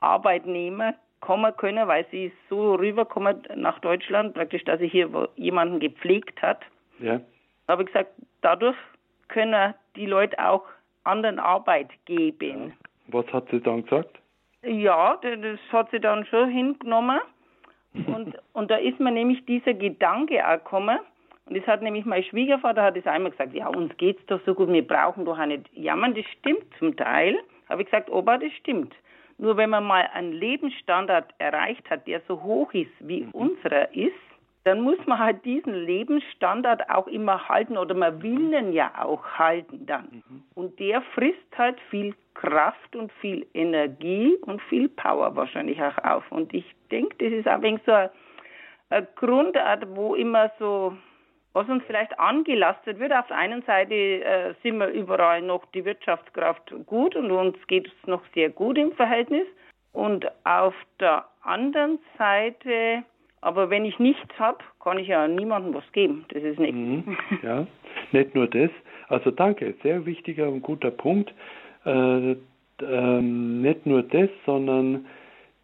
Arbeitnehmer 0.00 0.94
kommen 1.20 1.56
können, 1.56 1.88
weil 1.88 2.06
sie 2.10 2.32
so 2.48 2.74
rüberkommen 2.74 3.42
nach 3.56 3.78
Deutschland, 3.80 4.34
praktisch, 4.34 4.64
dass 4.64 4.78
sie 4.78 4.88
hier 4.88 5.28
jemanden 5.36 5.80
gepflegt 5.80 6.40
hat. 6.42 6.60
Ja. 7.00 7.20
Da 7.66 7.72
habe 7.72 7.82
ich 7.82 7.88
gesagt, 7.88 8.12
dadurch 8.40 8.76
können 9.28 9.74
die 9.96 10.06
Leute 10.06 10.38
auch 10.38 10.64
anderen 11.04 11.38
Arbeit 11.38 11.88
geben. 12.04 12.68
Ja. 12.68 12.74
Was 13.08 13.26
hat 13.32 13.48
sie 13.50 13.60
dann 13.60 13.84
gesagt? 13.84 14.18
Ja, 14.62 15.18
das 15.22 15.58
hat 15.70 15.90
sie 15.90 16.00
dann 16.00 16.26
schon 16.26 16.50
hingenommen. 16.50 17.20
Und, 18.06 18.36
und 18.52 18.70
da 18.70 18.76
ist 18.76 19.00
mir 19.00 19.12
nämlich 19.12 19.44
dieser 19.46 19.74
Gedanke 19.74 20.46
auch 20.46 20.58
gekommen. 20.58 20.98
Und 21.46 21.56
das 21.56 21.66
hat 21.66 21.80
nämlich 21.80 22.04
mein 22.04 22.24
Schwiegervater 22.24 22.82
hat 22.82 22.96
das 22.96 23.06
einmal 23.06 23.30
gesagt, 23.30 23.54
ja, 23.54 23.68
uns 23.68 23.96
geht's 23.96 24.24
doch 24.26 24.40
so 24.44 24.54
gut, 24.54 24.68
wir 24.70 24.86
brauchen 24.86 25.24
doch 25.24 25.38
auch 25.38 25.46
nicht 25.46 25.68
jammern. 25.72 26.14
Das 26.14 26.26
stimmt 26.38 26.64
zum 26.78 26.94
Teil. 26.96 27.38
Habe 27.68 27.82
ich 27.82 27.86
gesagt, 27.90 28.10
Opa, 28.10 28.36
das 28.38 28.52
stimmt. 28.52 28.94
Nur 29.38 29.56
wenn 29.56 29.70
man 29.70 29.84
mal 29.84 30.08
einen 30.12 30.32
Lebensstandard 30.32 31.32
erreicht 31.38 31.88
hat, 31.88 32.06
der 32.06 32.20
so 32.26 32.42
hoch 32.42 32.72
ist, 32.74 32.90
wie 33.00 33.22
mhm. 33.22 33.30
unserer 33.30 33.94
ist, 33.94 34.12
dann 34.64 34.80
muss 34.80 34.98
man 35.06 35.18
halt 35.18 35.44
diesen 35.44 35.72
Lebensstandard 35.72 36.90
auch 36.90 37.06
immer 37.06 37.48
halten 37.48 37.78
oder 37.78 37.94
man 37.94 38.20
will 38.22 38.52
ihn 38.52 38.72
ja 38.72 38.92
auch 39.02 39.24
halten 39.38 39.86
dann. 39.86 40.22
Mhm. 40.28 40.42
Und 40.54 40.78
der 40.78 41.00
frisst 41.14 41.56
halt 41.56 41.80
viel 41.88 42.14
Kraft 42.38 42.94
und 42.94 43.12
viel 43.20 43.46
Energie 43.52 44.36
und 44.42 44.62
viel 44.62 44.88
Power 44.88 45.34
wahrscheinlich 45.34 45.82
auch 45.82 45.98
auf. 46.04 46.30
Und 46.30 46.54
ich 46.54 46.64
denke, 46.90 47.16
das 47.18 47.32
ist 47.32 47.48
ein 47.48 47.62
wenig 47.62 47.80
so 47.84 47.92
eine, 47.92 48.10
eine 48.90 49.08
Grundart, 49.16 49.84
wo 49.96 50.14
immer 50.14 50.50
so, 50.58 50.96
was 51.52 51.68
uns 51.68 51.82
vielleicht 51.86 52.18
angelastet 52.20 53.00
wird. 53.00 53.12
Auf 53.12 53.26
der 53.26 53.38
einen 53.38 53.62
Seite 53.62 53.94
äh, 53.94 54.54
sind 54.62 54.78
wir 54.78 54.88
überall 54.88 55.42
noch 55.42 55.64
die 55.72 55.84
Wirtschaftskraft 55.84 56.72
gut 56.86 57.16
und 57.16 57.30
uns 57.32 57.56
geht 57.66 57.88
es 57.88 58.06
noch 58.06 58.22
sehr 58.34 58.50
gut 58.50 58.78
im 58.78 58.92
Verhältnis. 58.92 59.46
Und 59.92 60.26
auf 60.44 60.74
der 61.00 61.24
anderen 61.42 61.98
Seite 62.18 63.02
aber 63.40 63.70
wenn 63.70 63.84
ich 63.84 63.98
nichts 63.98 64.36
habe, 64.38 64.58
kann 64.82 64.98
ich 64.98 65.08
ja 65.08 65.28
niemandem 65.28 65.74
was 65.74 65.84
geben. 65.92 66.24
Das 66.30 66.42
ist 66.42 66.58
nicht. 66.58 66.74
Mhm, 66.74 67.16
ja, 67.42 67.66
nicht 68.12 68.34
nur 68.34 68.46
das. 68.46 68.70
Also 69.08 69.30
danke, 69.30 69.74
sehr 69.82 70.04
wichtiger 70.06 70.48
und 70.48 70.62
guter 70.62 70.90
Punkt. 70.90 71.32
Äh, 71.84 72.32
äh, 72.32 73.20
nicht 73.20 73.86
nur 73.86 74.02
das, 74.02 74.28
sondern 74.46 75.06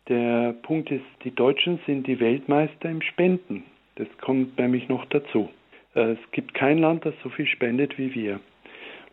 der 0.09 0.55
Punkt 0.63 0.91
ist, 0.91 1.05
die 1.25 1.35
Deutschen 1.35 1.81
sind 1.87 2.07
die 2.07 2.21
Weltmeister 2.21 2.91
im 2.91 3.03
Spenden. 3.03 3.65
Das 3.97 4.09
kommt 4.21 4.59
nämlich 4.59 4.89
noch 4.89 5.05
dazu. 5.07 5.49
Äh, 5.95 6.13
es 6.13 6.31
gibt 6.33 6.55
kein 6.55 6.79
Land, 6.79 7.05
das 7.05 7.15
so 7.23 7.29
viel 7.31 7.47
spendet 7.47 7.99
wie 7.99 8.15
wir. 8.15 8.41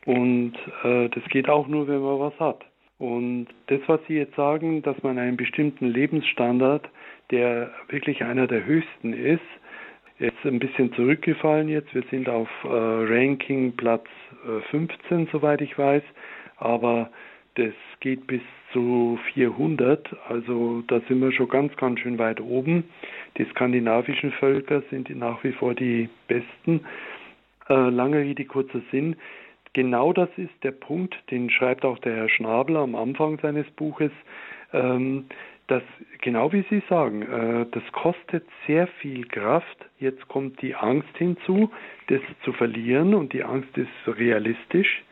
Und 0.05 0.53
äh, 0.83 1.09
das 1.09 1.23
geht 1.29 1.47
auch 1.47 1.67
nur, 1.67 1.87
wenn 1.87 2.01
man 2.01 2.19
was 2.19 2.39
hat. 2.39 2.65
Und 2.97 3.47
das, 3.67 3.79
was 3.87 3.99
Sie 4.07 4.15
jetzt 4.15 4.35
sagen, 4.35 4.81
dass 4.83 5.01
man 5.03 5.17
einen 5.17 5.37
bestimmten 5.37 5.87
Lebensstandard 5.87 6.87
der 7.31 7.71
wirklich 7.87 8.23
einer 8.23 8.45
der 8.45 8.65
höchsten 8.65 9.13
ist. 9.13 9.41
Jetzt 10.19 10.45
ein 10.45 10.59
bisschen 10.59 10.93
zurückgefallen 10.93 11.67
jetzt. 11.67 11.93
Wir 11.95 12.03
sind 12.11 12.29
auf 12.29 12.49
äh, 12.63 12.67
Ranking 12.67 13.75
Platz 13.75 14.05
äh, 14.45 14.61
15, 14.69 15.29
soweit 15.31 15.61
ich 15.61 15.77
weiß. 15.77 16.03
Aber 16.61 17.09
das 17.55 17.73
geht 17.99 18.27
bis 18.27 18.41
zu 18.71 19.19
400. 19.33 20.15
Also 20.29 20.83
da 20.87 21.01
sind 21.07 21.19
wir 21.19 21.31
schon 21.31 21.49
ganz, 21.49 21.75
ganz 21.75 21.99
schön 21.99 22.17
weit 22.17 22.39
oben. 22.39 22.85
Die 23.37 23.45
skandinavischen 23.45 24.31
Völker 24.31 24.81
sind 24.89 25.09
nach 25.15 25.43
wie 25.43 25.51
vor 25.51 25.73
die 25.73 26.09
besten. 26.27 26.85
Äh, 27.69 27.89
lange 27.89 28.19
Rede, 28.19 28.45
kurzer 28.45 28.81
Sinn. 28.91 29.15
Genau 29.73 30.11
das 30.11 30.29
ist 30.37 30.53
der 30.63 30.71
Punkt, 30.71 31.15
den 31.31 31.49
schreibt 31.49 31.85
auch 31.85 31.99
der 31.99 32.15
Herr 32.15 32.29
Schnabel 32.29 32.77
am 32.77 32.95
Anfang 32.95 33.39
seines 33.39 33.69
Buches. 33.71 34.11
Ähm, 34.73 35.25
das, 35.67 35.83
genau 36.19 36.51
wie 36.51 36.65
Sie 36.69 36.83
sagen, 36.89 37.21
äh, 37.21 37.65
das 37.71 37.83
kostet 37.93 38.45
sehr 38.67 38.87
viel 38.87 39.25
Kraft. 39.27 39.77
Jetzt 39.99 40.27
kommt 40.27 40.61
die 40.61 40.75
Angst 40.75 41.17
hinzu, 41.17 41.71
das 42.07 42.19
zu 42.43 42.51
verlieren 42.51 43.13
und 43.13 43.31
die 43.31 43.43
Angst 43.43 43.77
ist 43.77 43.89
realistisch. 44.05 45.03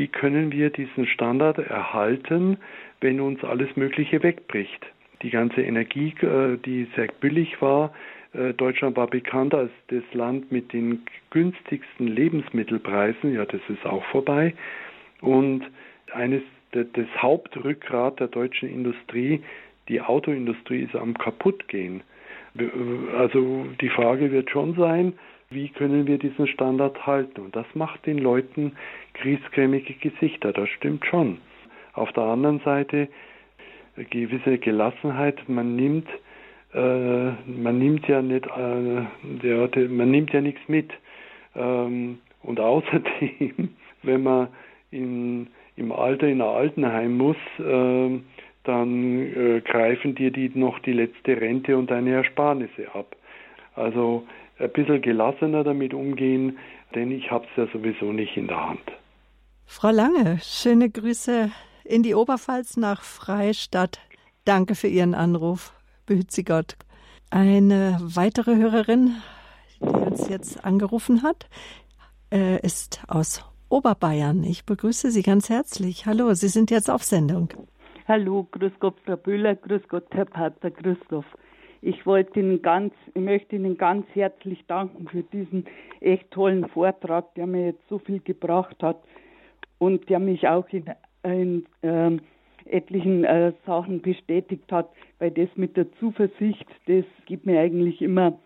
Wie 0.00 0.08
können 0.08 0.50
wir 0.50 0.70
diesen 0.70 1.06
Standard 1.06 1.58
erhalten, 1.58 2.56
wenn 3.02 3.20
uns 3.20 3.44
alles 3.44 3.76
Mögliche 3.76 4.22
wegbricht? 4.22 4.80
Die 5.20 5.28
ganze 5.28 5.60
Energie, 5.60 6.14
äh, 6.22 6.56
die 6.56 6.88
sehr 6.96 7.08
billig 7.20 7.60
war, 7.60 7.92
äh, 8.32 8.54
Deutschland 8.54 8.96
war 8.96 9.08
bekannt 9.08 9.52
als 9.52 9.70
das 9.88 10.02
Land 10.14 10.50
mit 10.50 10.72
den 10.72 11.02
günstigsten 11.28 12.06
Lebensmittelpreisen. 12.06 13.34
Ja, 13.34 13.44
das 13.44 13.60
ist 13.68 13.84
auch 13.84 14.02
vorbei. 14.06 14.54
Und 15.20 15.70
eines 16.14 16.40
das 16.72 17.06
Hauptrückgrat 17.18 18.20
der 18.20 18.28
deutschen 18.28 18.70
Industrie 18.70 19.42
die 19.90 20.00
Autoindustrie 20.00 20.80
ist 20.80 20.96
am 20.96 21.12
kaputtgehen. 21.12 22.02
Also 23.18 23.66
die 23.82 23.90
Frage 23.90 24.32
wird 24.32 24.48
schon 24.48 24.74
sein, 24.76 25.12
wie 25.50 25.68
können 25.68 26.06
wir 26.06 26.18
diesen 26.18 26.46
Standard 26.46 27.06
halten? 27.06 27.40
Und 27.40 27.56
das 27.56 27.66
macht 27.74 28.06
den 28.06 28.18
Leuten 28.18 28.72
griesgrämige 29.14 29.94
Gesichter, 29.94 30.52
das 30.52 30.68
stimmt 30.68 31.04
schon. 31.06 31.38
Auf 31.92 32.12
der 32.12 32.22
anderen 32.22 32.60
Seite 32.60 33.08
gewisse 33.96 34.58
Gelassenheit, 34.58 35.48
man 35.48 35.74
nimmt 35.74 36.08
äh, 36.72 37.30
man 37.46 37.78
nimmt 37.78 38.06
ja 38.06 38.22
nicht 38.22 38.46
äh, 38.46 39.02
der, 39.42 39.68
der, 39.68 39.88
man 39.88 40.10
nimmt 40.10 40.32
ja 40.32 40.40
nichts 40.40 40.60
mit. 40.68 40.90
Ähm, 41.56 42.20
und 42.42 42.60
außerdem, 42.60 43.70
wenn 44.02 44.22
man 44.22 44.48
in, 44.92 45.48
im 45.76 45.90
Alter 45.90 46.28
in 46.28 46.40
ein 46.40 46.48
Altenheim 46.48 47.16
muss, 47.16 47.36
äh, 47.58 48.20
dann 48.62 49.62
greifen 49.64 50.14
dir 50.14 50.30
die 50.30 50.50
noch 50.54 50.80
die 50.80 50.92
letzte 50.92 51.40
Rente 51.40 51.78
und 51.78 51.90
deine 51.90 52.10
Ersparnisse 52.10 52.94
ab. 52.94 53.16
Also 53.74 54.26
ein 54.60 54.70
bisschen 54.72 55.02
gelassener 55.02 55.64
damit 55.64 55.94
umgehen, 55.94 56.58
denn 56.94 57.10
ich 57.10 57.30
habe 57.30 57.46
es 57.46 57.56
ja 57.56 57.66
sowieso 57.72 58.12
nicht 58.12 58.36
in 58.36 58.48
der 58.48 58.68
Hand. 58.68 58.92
Frau 59.66 59.90
Lange, 59.90 60.38
schöne 60.42 60.90
Grüße 60.90 61.50
in 61.84 62.02
die 62.02 62.14
Oberpfalz 62.14 62.76
nach 62.76 63.02
Freistadt. 63.02 64.00
Danke 64.44 64.74
für 64.74 64.88
Ihren 64.88 65.14
Anruf. 65.14 65.72
Behüt 66.06 66.30
Sie 66.32 66.44
Gott. 66.44 66.76
Eine 67.30 67.98
weitere 68.00 68.56
Hörerin, 68.56 69.14
die 69.80 69.86
uns 69.86 70.28
jetzt 70.28 70.64
angerufen 70.64 71.22
hat, 71.22 71.48
äh, 72.32 72.60
ist 72.60 73.02
aus 73.06 73.44
Oberbayern. 73.68 74.42
Ich 74.42 74.64
begrüße 74.66 75.10
Sie 75.10 75.22
ganz 75.22 75.48
herzlich. 75.48 76.06
Hallo, 76.06 76.34
Sie 76.34 76.48
sind 76.48 76.70
jetzt 76.72 76.90
auf 76.90 77.04
Sendung. 77.04 77.50
Hallo, 78.08 78.48
grüß 78.50 78.72
Gott, 78.80 78.96
Frau 79.04 79.16
Böhler, 79.16 79.54
grüß 79.54 79.82
Gott, 79.88 80.06
Herr 80.10 80.24
Pater 80.24 80.72
Christoph. 80.72 81.26
Ich 81.82 82.04
wollte 82.04 82.40
Ihnen 82.40 82.60
ganz, 82.60 82.92
ich 83.14 83.22
möchte 83.22 83.56
Ihnen 83.56 83.78
ganz 83.78 84.06
herzlich 84.12 84.64
danken 84.66 85.08
für 85.08 85.22
diesen 85.22 85.64
echt 86.00 86.30
tollen 86.30 86.68
Vortrag, 86.68 87.34
der 87.34 87.46
mir 87.46 87.66
jetzt 87.66 87.88
so 87.88 87.98
viel 87.98 88.20
gebracht 88.20 88.82
hat 88.82 88.98
und 89.78 90.08
der 90.10 90.18
mich 90.18 90.46
auch 90.46 90.68
in, 90.68 90.84
in 91.22 91.66
äh, 91.82 92.18
etlichen 92.66 93.24
äh, 93.24 93.52
Sachen 93.66 94.02
bestätigt 94.02 94.70
hat, 94.70 94.90
weil 95.18 95.30
das 95.30 95.48
mit 95.56 95.76
der 95.76 95.90
Zuversicht, 95.94 96.66
das 96.86 97.04
gibt 97.26 97.46
mir 97.46 97.60
eigentlich 97.60 98.02
immer 98.02 98.38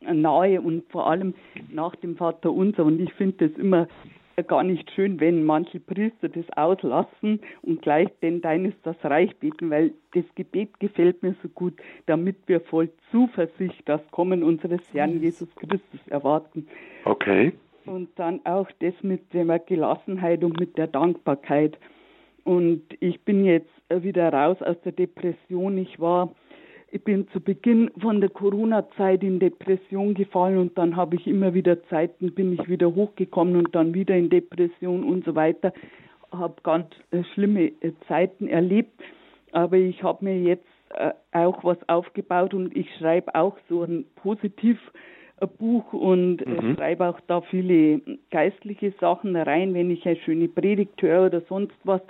nahe 0.00 0.60
und 0.60 0.84
vor 0.90 1.08
allem 1.08 1.34
nach 1.70 1.96
dem 1.96 2.16
Vater 2.16 2.52
Unser. 2.52 2.84
Und 2.84 3.00
ich 3.00 3.12
finde 3.14 3.48
das 3.48 3.58
immer 3.58 3.88
gar 4.42 4.62
nicht 4.62 4.90
schön, 4.92 5.20
wenn 5.20 5.44
manche 5.44 5.80
Priester 5.80 6.28
das 6.28 6.44
auslassen 6.56 7.40
und 7.62 7.82
gleich 7.82 8.08
denn 8.22 8.40
dein 8.40 8.64
ist 8.64 8.78
das 8.84 8.96
Reich 9.02 9.36
beten, 9.36 9.70
weil 9.70 9.92
das 10.14 10.24
Gebet 10.34 10.80
gefällt 10.80 11.22
mir 11.22 11.34
so 11.42 11.48
gut, 11.48 11.74
damit 12.06 12.36
wir 12.46 12.60
voll 12.60 12.90
Zuversicht 13.10 13.82
das 13.86 14.00
Kommen 14.10 14.42
unseres 14.42 14.80
Herrn 14.92 15.20
Jesus 15.20 15.48
Christus 15.56 16.00
erwarten. 16.08 16.66
Okay. 17.04 17.52
Und 17.84 18.08
dann 18.16 18.40
auch 18.44 18.68
das 18.78 18.94
mit 19.02 19.32
der 19.34 19.58
Gelassenheit 19.58 20.44
und 20.44 20.58
mit 20.58 20.78
der 20.78 20.86
Dankbarkeit. 20.86 21.76
Und 22.44 22.82
ich 23.00 23.20
bin 23.20 23.44
jetzt 23.44 23.70
wieder 23.90 24.32
raus 24.32 24.62
aus 24.62 24.76
der 24.84 24.92
Depression. 24.92 25.78
Ich 25.78 26.00
war 26.00 26.32
ich 26.92 27.02
bin 27.02 27.26
zu 27.28 27.40
Beginn 27.40 27.90
von 28.00 28.20
der 28.20 28.28
Corona-Zeit 28.28 29.22
in 29.22 29.40
Depression 29.40 30.12
gefallen 30.12 30.58
und 30.58 30.76
dann 30.76 30.94
habe 30.94 31.16
ich 31.16 31.26
immer 31.26 31.54
wieder 31.54 31.82
Zeiten, 31.84 32.34
bin 32.34 32.52
ich 32.52 32.68
wieder 32.68 32.94
hochgekommen 32.94 33.56
und 33.56 33.74
dann 33.74 33.94
wieder 33.94 34.14
in 34.14 34.28
Depression 34.28 35.02
und 35.02 35.24
so 35.24 35.34
weiter. 35.34 35.72
Habe 36.30 36.56
ganz 36.62 36.86
äh, 37.10 37.24
schlimme 37.32 37.72
äh, 37.80 37.92
Zeiten 38.08 38.46
erlebt, 38.46 39.00
aber 39.52 39.78
ich 39.78 40.02
habe 40.02 40.22
mir 40.22 40.38
jetzt 40.38 40.68
äh, 40.90 41.12
auch 41.32 41.64
was 41.64 41.78
aufgebaut 41.88 42.52
und 42.52 42.76
ich 42.76 42.86
schreibe 42.98 43.34
auch 43.34 43.56
so 43.70 43.84
ein 43.84 44.04
positiv 44.16 44.78
ein 45.40 45.48
Buch 45.58 45.94
und 45.94 46.46
mhm. 46.46 46.76
schreibe 46.76 47.06
auch 47.06 47.20
da 47.26 47.40
viele 47.40 48.02
geistliche 48.30 48.92
Sachen 49.00 49.34
rein, 49.34 49.72
wenn 49.72 49.90
ich 49.90 50.04
eine 50.04 50.16
schöne 50.16 50.48
Predigt 50.48 51.00
höre 51.00 51.26
oder 51.26 51.40
sonst 51.48 51.74
was. 51.84 52.02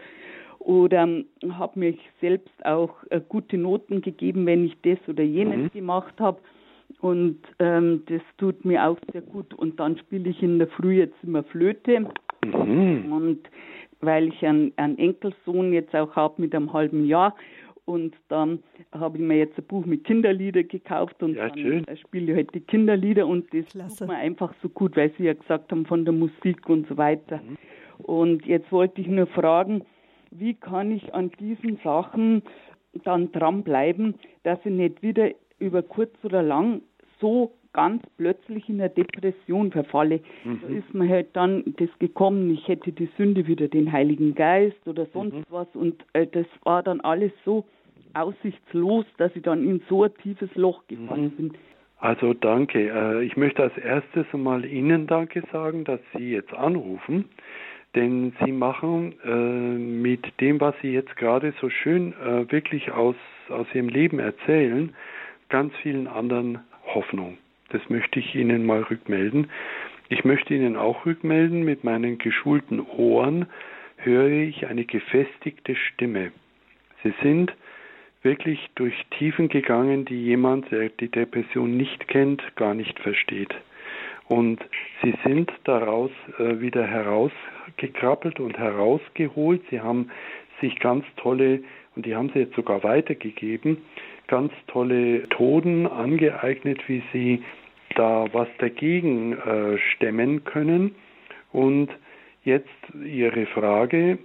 Oder 0.62 1.08
habe 1.50 1.78
mich 1.78 1.98
selbst 2.20 2.64
auch 2.64 2.94
äh, 3.10 3.20
gute 3.28 3.58
Noten 3.58 4.00
gegeben, 4.00 4.46
wenn 4.46 4.64
ich 4.64 4.76
das 4.82 4.98
oder 5.08 5.24
jenes 5.24 5.58
mhm. 5.58 5.70
gemacht 5.72 6.14
habe. 6.20 6.40
Und 7.00 7.38
ähm, 7.58 8.04
das 8.06 8.22
tut 8.38 8.64
mir 8.64 8.86
auch 8.86 8.98
sehr 9.12 9.22
gut. 9.22 9.54
Und 9.54 9.80
dann 9.80 9.98
spiele 9.98 10.30
ich 10.30 10.40
in 10.40 10.60
der 10.60 10.68
Früh 10.68 10.98
jetzt 10.98 11.16
immer 11.24 11.42
Flöte. 11.42 12.06
Mhm. 12.44 13.12
Und 13.12 13.38
weil 14.00 14.28
ich 14.28 14.46
einen, 14.46 14.72
einen 14.76 14.98
Enkelsohn 14.98 15.72
jetzt 15.72 15.96
auch 15.96 16.14
habe 16.14 16.40
mit 16.40 16.54
einem 16.54 16.72
halben 16.72 17.06
Jahr. 17.06 17.34
Und 17.84 18.14
dann 18.28 18.60
habe 18.92 19.18
ich 19.18 19.24
mir 19.24 19.38
jetzt 19.38 19.58
ein 19.58 19.64
Buch 19.64 19.84
mit 19.84 20.04
Kinderlieder 20.04 20.62
gekauft 20.62 21.20
und 21.20 21.34
ja, 21.34 21.48
dann 21.48 21.96
spiele 21.96 22.30
ich 22.30 22.36
halt 22.36 22.54
die 22.54 22.60
Kinderlieder 22.60 23.26
und 23.26 23.52
das 23.52 23.66
Klasse. 23.66 23.98
tut 23.98 24.08
mir 24.08 24.14
einfach 24.14 24.54
so 24.62 24.68
gut, 24.68 24.96
weil 24.96 25.10
Sie 25.18 25.24
ja 25.24 25.32
gesagt 25.32 25.72
haben 25.72 25.84
von 25.86 26.04
der 26.04 26.14
Musik 26.14 26.68
und 26.68 26.86
so 26.86 26.96
weiter. 26.96 27.38
Mhm. 27.38 27.56
Und 28.04 28.46
jetzt 28.46 28.70
wollte 28.70 29.00
ich 29.00 29.08
nur 29.08 29.26
fragen, 29.26 29.82
wie 30.38 30.54
kann 30.54 30.90
ich 30.90 31.14
an 31.14 31.30
diesen 31.38 31.78
Sachen 31.84 32.42
dann 33.04 33.32
dranbleiben, 33.32 34.14
dass 34.42 34.58
ich 34.64 34.72
nicht 34.72 35.02
wieder 35.02 35.30
über 35.58 35.82
kurz 35.82 36.12
oder 36.24 36.42
lang 36.42 36.82
so 37.20 37.52
ganz 37.72 38.02
plötzlich 38.18 38.68
in 38.68 38.80
eine 38.80 38.90
Depression 38.90 39.72
verfalle. 39.72 40.20
Mhm. 40.44 40.60
Da 40.60 40.68
ist 40.68 40.94
mir 40.94 41.08
halt 41.08 41.28
dann 41.32 41.74
das 41.78 41.88
gekommen, 41.98 42.50
ich 42.50 42.68
hätte 42.68 42.92
die 42.92 43.08
Sünde 43.16 43.46
wieder 43.46 43.68
den 43.68 43.90
Heiligen 43.90 44.34
Geist 44.34 44.86
oder 44.86 45.06
sonst 45.06 45.34
mhm. 45.34 45.44
was 45.48 45.68
und 45.74 46.04
äh, 46.12 46.26
das 46.26 46.46
war 46.64 46.82
dann 46.82 47.00
alles 47.00 47.32
so 47.44 47.64
aussichtslos, 48.14 49.06
dass 49.16 49.34
ich 49.34 49.42
dann 49.42 49.64
in 49.64 49.80
so 49.88 50.04
ein 50.04 50.14
tiefes 50.22 50.54
Loch 50.54 50.86
gefallen 50.86 51.24
mhm. 51.24 51.36
bin. 51.36 51.52
Also 51.98 52.34
danke. 52.34 52.90
Äh, 52.90 53.24
ich 53.24 53.36
möchte 53.36 53.62
als 53.62 53.78
erstes 53.78 54.26
mal 54.32 54.64
Ihnen 54.64 55.06
Danke 55.06 55.42
sagen, 55.52 55.84
dass 55.84 56.00
Sie 56.14 56.32
jetzt 56.32 56.52
anrufen, 56.52 57.26
denn 57.94 58.32
Sie 58.44 58.52
machen 58.52 59.14
äh, 59.24 59.28
mit 59.30 60.40
dem, 60.40 60.60
was 60.60 60.74
Sie 60.82 60.92
jetzt 60.92 61.16
gerade 61.16 61.52
so 61.60 61.68
schön 61.68 62.14
äh, 62.14 62.50
wirklich 62.50 62.90
aus, 62.92 63.16
aus 63.48 63.66
Ihrem 63.74 63.88
Leben 63.88 64.18
erzählen, 64.18 64.94
ganz 65.48 65.74
vielen 65.82 66.06
anderen 66.06 66.60
Hoffnung. 66.86 67.38
Das 67.68 67.82
möchte 67.88 68.18
ich 68.18 68.34
Ihnen 68.34 68.64
mal 68.64 68.82
rückmelden. 68.82 69.50
Ich 70.08 70.24
möchte 70.24 70.54
Ihnen 70.54 70.76
auch 70.76 71.06
rückmelden, 71.06 71.64
mit 71.64 71.84
meinen 71.84 72.18
geschulten 72.18 72.80
Ohren 72.80 73.46
höre 73.96 74.28
ich 74.28 74.66
eine 74.66 74.84
gefestigte 74.84 75.76
Stimme. 75.76 76.32
Sie 77.02 77.14
sind 77.22 77.52
wirklich 78.22 78.70
durch 78.74 78.94
Tiefen 79.18 79.48
gegangen, 79.48 80.04
die 80.04 80.22
jemand, 80.22 80.70
der 80.70 80.88
die 80.88 81.08
Depression 81.08 81.76
nicht 81.76 82.08
kennt, 82.08 82.42
gar 82.56 82.74
nicht 82.74 82.98
versteht. 83.00 83.54
Und 84.32 84.60
sie 85.02 85.12
sind 85.26 85.52
daraus 85.64 86.10
äh, 86.38 86.58
wieder 86.58 86.86
herausgekrabbelt 86.86 88.40
und 88.40 88.56
herausgeholt. 88.56 89.60
Sie 89.68 89.82
haben 89.82 90.08
sich 90.62 90.80
ganz 90.80 91.04
tolle, 91.16 91.62
und 91.94 92.06
die 92.06 92.16
haben 92.16 92.30
sie 92.32 92.38
jetzt 92.38 92.56
sogar 92.56 92.82
weitergegeben, 92.82 93.76
ganz 94.28 94.50
tolle 94.68 95.20
Methoden 95.20 95.86
angeeignet, 95.86 96.80
wie 96.88 97.02
sie 97.12 97.42
da 97.94 98.24
was 98.32 98.48
dagegen 98.56 99.34
äh, 99.34 99.76
stemmen 99.76 100.44
können. 100.44 100.94
Und 101.52 101.90
jetzt 102.42 102.70
Ihre 103.04 103.44
Frage. 103.44 104.16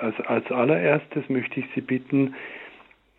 Also 0.00 0.22
als 0.22 0.48
allererstes 0.52 1.28
möchte 1.28 1.58
ich 1.58 1.66
Sie 1.74 1.80
bitten, 1.80 2.36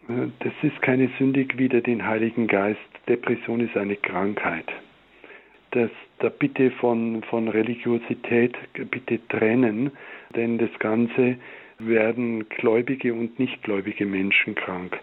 äh, 0.07 0.27
das 0.39 0.53
ist 0.61 0.81
keine 0.81 1.09
Sündig 1.19 1.57
wider 1.57 1.81
den 1.81 2.07
Heiligen 2.07 2.47
Geist. 2.47 2.79
Depression 3.09 3.59
ist 3.59 3.75
eine 3.75 3.97
Krankheit. 3.97 4.71
Das, 5.71 5.89
da 6.19 6.29
bitte 6.29 6.71
von, 6.71 7.23
von 7.23 7.47
Religiosität 7.47 8.55
bitte 8.73 9.19
trennen, 9.27 9.91
denn 10.35 10.57
das 10.57 10.69
Ganze 10.79 11.37
werden 11.79 12.47
gläubige 12.49 13.13
und 13.13 13.37
nichtgläubige 13.39 14.05
Menschen 14.05 14.55
krank. 14.55 14.97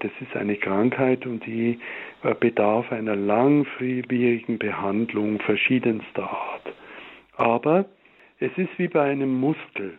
Das 0.00 0.10
ist 0.20 0.36
eine 0.36 0.56
Krankheit 0.56 1.26
und 1.26 1.44
die 1.46 1.78
äh, 2.22 2.34
bedarf 2.34 2.90
einer 2.92 3.16
langwierigen 3.16 4.58
Behandlung 4.58 5.40
verschiedenster 5.40 6.30
Art. 6.30 6.74
Aber 7.36 7.86
es 8.40 8.50
ist 8.56 8.78
wie 8.78 8.88
bei 8.88 9.10
einem 9.10 9.40
Muskel. 9.40 9.98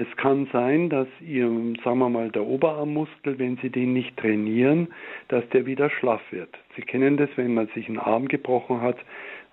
Es 0.00 0.16
kann 0.16 0.46
sein, 0.52 0.90
dass 0.90 1.08
ihr, 1.20 1.48
sagen 1.82 1.98
wir 1.98 2.08
mal, 2.08 2.30
der 2.30 2.44
Oberarmmuskel, 2.44 3.38
wenn 3.40 3.56
Sie 3.56 3.70
den 3.70 3.92
nicht 3.94 4.16
trainieren, 4.16 4.88
dass 5.26 5.48
der 5.48 5.66
wieder 5.66 5.90
schlaff 5.90 6.20
wird. 6.30 6.50
Sie 6.76 6.82
kennen 6.82 7.16
das, 7.16 7.28
wenn 7.34 7.54
man 7.54 7.66
sich 7.74 7.88
einen 7.88 7.98
Arm 7.98 8.28
gebrochen 8.28 8.80
hat 8.80 8.96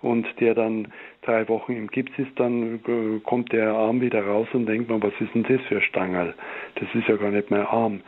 und 0.02 0.26
der 0.40 0.54
dann 0.54 0.88
drei 1.22 1.48
Wochen 1.48 1.72
im 1.72 1.88
Gips 1.88 2.12
ist, 2.18 2.32
dann 2.36 2.80
äh, 2.86 3.20
kommt 3.24 3.52
der 3.52 3.70
Arm 3.72 4.00
wieder 4.00 4.24
raus 4.24 4.48
und 4.52 4.66
denkt 4.66 4.88
man, 4.88 5.02
was 5.02 5.12
ist 5.20 5.34
denn 5.34 5.44
das 5.44 5.60
für 5.68 5.80
Stangerl? 5.80 6.34
Das 6.76 6.88
ist 6.94 7.08
ja 7.08 7.16
gar 7.16 7.30
nicht 7.30 7.50
mein 7.50 7.66
Arm 7.66 8.00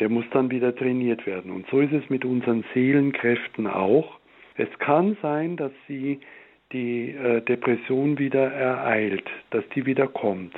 der 0.00 0.08
muss 0.08 0.24
dann 0.32 0.50
wieder 0.50 0.74
trainiert 0.74 1.26
werden. 1.26 1.52
Und 1.52 1.66
so 1.70 1.80
ist 1.80 1.92
es 1.92 2.08
mit 2.08 2.24
unseren 2.24 2.64
Seelenkräften 2.74 3.66
auch. 3.66 4.18
Es 4.56 4.68
kann 4.78 5.16
sein, 5.22 5.56
dass 5.56 5.72
sie 5.86 6.20
die 6.72 7.10
äh, 7.10 7.42
Depression 7.42 8.18
wieder 8.18 8.50
ereilt, 8.50 9.28
dass 9.50 9.62
die 9.74 9.86
wieder 9.86 10.08
kommt. 10.08 10.54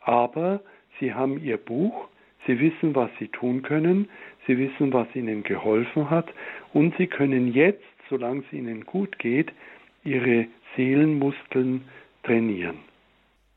Aber 0.00 0.60
sie 0.98 1.12
haben 1.12 1.42
ihr 1.42 1.58
Buch, 1.58 2.08
sie 2.46 2.58
wissen, 2.58 2.94
was 2.94 3.10
sie 3.18 3.28
tun 3.28 3.62
können, 3.62 4.08
sie 4.46 4.56
wissen, 4.56 4.92
was 4.92 5.08
ihnen 5.14 5.42
geholfen 5.42 6.08
hat 6.08 6.32
und 6.72 6.96
sie 6.96 7.06
können 7.06 7.52
jetzt, 7.52 7.82
solange 8.08 8.44
es 8.46 8.52
ihnen 8.52 8.86
gut 8.86 9.18
geht, 9.18 9.52
ihre 10.06 10.46
Seelenmuskeln 10.76 11.84
trainieren. 12.22 12.78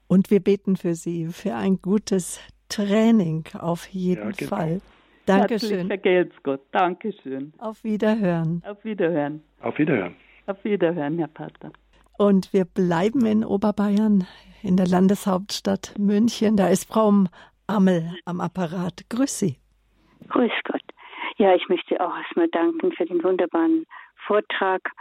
Und 0.08 0.32
wir 0.32 0.40
beten 0.40 0.76
für 0.76 0.96
Sie 0.96 1.28
für 1.28 1.56
ein 1.56 1.80
gutes 1.82 2.42
Training 2.70 3.46
auf 3.60 3.88
jeden 3.88 4.24
ja, 4.24 4.32
genau. 4.32 4.50
Fall. 4.50 4.82
Dankeschön. 5.26 5.88
Vergelt's 5.88 6.36
Gott. 6.42 6.62
Dankeschön. 6.72 7.54
Auf 7.60 7.84
Wiederhören. 7.84 8.64
Auf 8.66 8.84
Wiederhören. 8.84 9.44
Auf 9.62 9.78
Wiederhören. 9.78 10.16
Auf 10.48 10.64
Wiederhören, 10.64 11.20
Herr 11.20 11.28
Pater. 11.28 11.72
Und 12.18 12.52
wir 12.52 12.66
bleiben 12.66 13.26
in 13.26 13.46
Oberbayern, 13.46 14.26
in 14.64 14.76
der 14.76 14.88
Landeshauptstadt 14.88 15.94
München. 16.00 16.58
Da 16.58 16.68
ist 16.68 16.92
Frau 16.92 17.26
Ammel 17.68 18.16
am 18.26 18.42
Apparat. 18.42 19.06
Grüß 19.10 19.40
Sie. 19.40 19.58
Grüß 20.30 20.52
Gott. 20.64 20.82
Ja, 21.38 21.56
ich 21.56 21.70
möchte 21.70 22.02
auch 22.02 22.18
erstmal 22.18 22.48
danken 22.50 22.92
für 22.92 23.06
den 23.06 23.24
wunderbaren 23.24 23.86
Vortrag. 24.26 24.92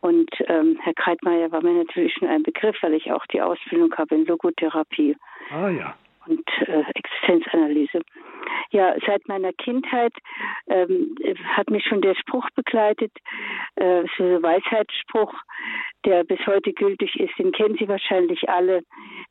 Und 0.00 0.30
ähm, 0.46 0.78
Herr 0.82 0.94
Kreitmeier 0.94 1.50
war 1.52 1.62
mir 1.62 1.72
natürlich 1.72 2.14
schon 2.14 2.28
ein 2.28 2.42
Begriff, 2.42 2.76
weil 2.82 2.94
ich 2.94 3.12
auch 3.12 3.26
die 3.26 3.42
Ausbildung 3.42 3.94
habe 3.96 4.14
in 4.14 4.26
Logotherapie. 4.26 5.16
Ah 5.50 5.68
ja 5.68 5.94
und 6.26 6.48
äh, 6.66 6.84
Existenzanalyse. 6.94 8.00
Ja, 8.70 8.94
seit 9.06 9.26
meiner 9.28 9.52
Kindheit 9.52 10.12
ähm, 10.68 11.16
hat 11.56 11.70
mich 11.70 11.84
schon 11.84 12.00
der 12.02 12.14
Spruch 12.14 12.48
begleitet, 12.54 13.12
äh, 13.76 14.04
so 14.16 14.24
ein 14.24 14.42
Weisheitsspruch, 14.42 15.32
der 16.04 16.24
bis 16.24 16.38
heute 16.46 16.72
gültig 16.72 17.18
ist. 17.18 17.36
Den 17.38 17.52
kennen 17.52 17.76
Sie 17.78 17.88
wahrscheinlich 17.88 18.48
alle, 18.48 18.82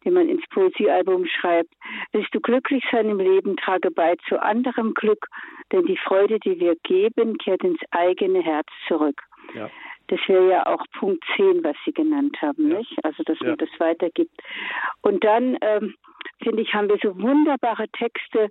den 0.04 0.14
man 0.14 0.30
ins 0.30 0.46
Poesiealbum 0.50 1.26
schreibt. 1.26 1.74
Willst 2.12 2.34
du 2.34 2.40
glücklich 2.40 2.84
sein 2.92 3.10
im 3.10 3.20
Leben, 3.20 3.56
trage 3.58 3.92
bei 3.92 4.16
zu 4.28 4.42
anderem 4.42 4.94
Glück, 4.94 5.28
denn 5.72 5.86
die 5.86 5.98
Freude, 5.98 6.40
die 6.40 6.60
wir 6.60 6.76
geben, 6.84 7.38
kehrt 7.38 7.64
ins 7.64 7.82
eigene 7.92 8.42
Herz 8.42 8.68
zurück. 8.88 9.24
Ja. 9.54 9.70
Das 10.10 10.20
wäre 10.28 10.50
ja 10.50 10.66
auch 10.66 10.84
Punkt 10.98 11.24
10, 11.36 11.64
was 11.64 11.76
Sie 11.86 11.94
genannt 11.94 12.36
haben, 12.42 12.72
ja. 12.72 12.80
nicht? 12.80 12.94
Also, 13.04 13.24
dass 13.24 13.40
ja. 13.40 13.50
man 13.50 13.58
das 13.58 13.70
weitergibt. 13.78 14.36
Und 15.02 15.24
dann, 15.24 15.58
ähm, 15.62 15.96
finde 16.44 16.64
ich, 16.64 16.74
haben 16.74 16.90
wir 16.90 16.98
so 17.02 17.16
wunderbare 17.22 17.88
Texte 17.90 18.50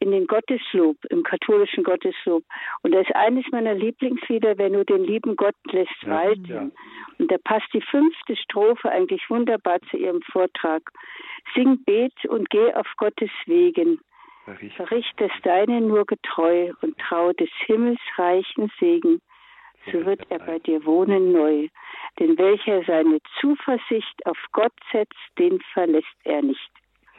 in 0.00 0.10
den 0.10 0.26
Gotteslob, 0.26 0.96
im 1.08 1.22
katholischen 1.22 1.82
Gotteslob. 1.82 2.44
Und 2.82 2.92
da 2.94 3.00
ist 3.00 3.14
eines 3.14 3.44
meiner 3.50 3.74
Lieblingslieder, 3.74 4.58
wer 4.58 4.68
nur 4.68 4.84
den 4.84 5.04
lieben 5.04 5.34
Gott 5.34 5.56
lässt 5.70 6.06
walten. 6.06 6.72
Und 7.18 7.32
da 7.32 7.36
passt 7.42 7.72
die 7.72 7.80
fünfte 7.80 8.36
Strophe 8.36 8.90
eigentlich 8.90 9.22
wunderbar 9.30 9.80
zu 9.90 9.96
Ihrem 9.96 10.20
Vortrag. 10.30 10.82
Sing, 11.54 11.82
bet 11.84 12.12
und 12.26 12.50
geh 12.50 12.72
auf 12.74 12.86
Gottes 12.98 13.30
Wegen. 13.46 14.00
Verricht 14.76 15.12
das 15.18 15.32
Deine 15.42 15.80
nur 15.80 16.06
getreu 16.06 16.72
und 16.80 16.96
trau 16.98 17.32
des 17.32 17.50
Himmels 17.66 18.00
reichen 18.16 18.70
Segen 18.78 19.20
so 19.92 20.04
wird 20.06 20.20
er 20.30 20.38
bei 20.38 20.58
dir 20.58 20.84
wohnen 20.84 21.32
neu. 21.32 21.68
Denn 22.18 22.36
welcher 22.38 22.82
seine 22.84 23.18
Zuversicht 23.40 24.26
auf 24.26 24.38
Gott 24.52 24.72
setzt, 24.92 25.14
den 25.38 25.60
verlässt 25.72 26.06
er 26.24 26.42
nicht. 26.42 26.70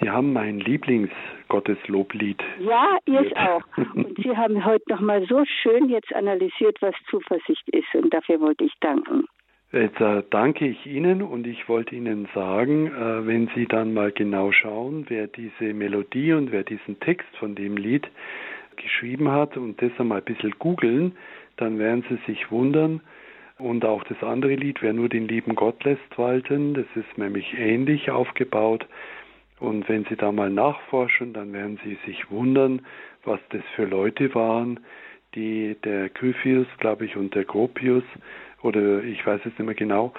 Sie 0.01 0.09
haben 0.09 0.31
mein 0.31 0.59
Lieblingsgottesloblied. 0.59 2.41
Ja, 2.59 2.97
ihr 3.05 3.19
es 3.21 3.33
auch. 3.35 3.63
Und 3.95 4.17
Sie 4.23 4.35
haben 4.35 4.63
heute 4.63 4.83
nochmal 4.89 5.25
so 5.27 5.43
schön 5.45 5.89
jetzt 5.89 6.13
analysiert, 6.15 6.77
was 6.81 6.95
Zuversicht 7.09 7.67
ist. 7.69 7.93
Und 7.93 8.13
dafür 8.13 8.39
wollte 8.39 8.63
ich 8.63 8.73
danken. 8.79 9.25
Jetzt 9.71 9.99
äh, 10.01 10.23
danke 10.31 10.67
ich 10.67 10.85
Ihnen 10.87 11.21
und 11.21 11.45
ich 11.45 11.69
wollte 11.69 11.95
Ihnen 11.95 12.27
sagen, 12.33 12.87
äh, 12.87 13.27
wenn 13.27 13.49
Sie 13.53 13.67
dann 13.67 13.93
mal 13.93 14.11
genau 14.11 14.51
schauen, 14.51 15.05
wer 15.09 15.27
diese 15.27 15.73
Melodie 15.73 16.33
und 16.33 16.51
wer 16.51 16.63
diesen 16.63 16.99
Text 17.01 17.27
von 17.37 17.53
dem 17.53 17.77
Lied 17.77 18.09
geschrieben 18.77 19.29
hat 19.29 19.57
und 19.57 19.79
das 19.81 19.91
einmal 19.99 20.19
ein 20.19 20.23
bisschen 20.23 20.55
googeln, 20.57 21.15
dann 21.59 21.79
werden 21.79 22.03
Sie 22.09 22.17
sich 22.25 22.51
wundern, 22.51 23.01
Und 23.59 23.83
auch 23.83 24.03
das 24.05 24.23
andere 24.23 24.55
Lied, 24.55 24.81
wer 24.81 24.93
nur 24.93 25.09
den 25.09 25.27
lieben 25.27 25.53
Gott 25.53 25.83
lässt 25.83 26.17
walten, 26.17 26.73
das 26.73 26.85
ist 26.95 27.17
nämlich 27.17 27.57
ähnlich 27.57 28.09
aufgebaut. 28.09 28.87
Und 29.59 29.89
wenn 29.89 30.05
Sie 30.05 30.15
da 30.15 30.31
mal 30.31 30.49
nachforschen, 30.49 31.33
dann 31.33 31.51
werden 31.51 31.77
Sie 31.83 31.97
sich 32.05 32.31
wundern, 32.31 32.81
was 33.25 33.41
das 33.49 33.61
für 33.75 33.83
Leute 33.83 34.33
waren, 34.33 34.79
die 35.35 35.75
der 35.83 36.07
Gryphius, 36.07 36.67
glaube 36.77 37.05
ich, 37.05 37.17
und 37.17 37.35
der 37.35 37.43
Gropius, 37.43 38.05
oder 38.61 39.03
ich 39.03 39.25
weiß 39.25 39.41
es 39.41 39.47
nicht 39.47 39.59
mehr 39.59 39.75
genau, 39.75 40.13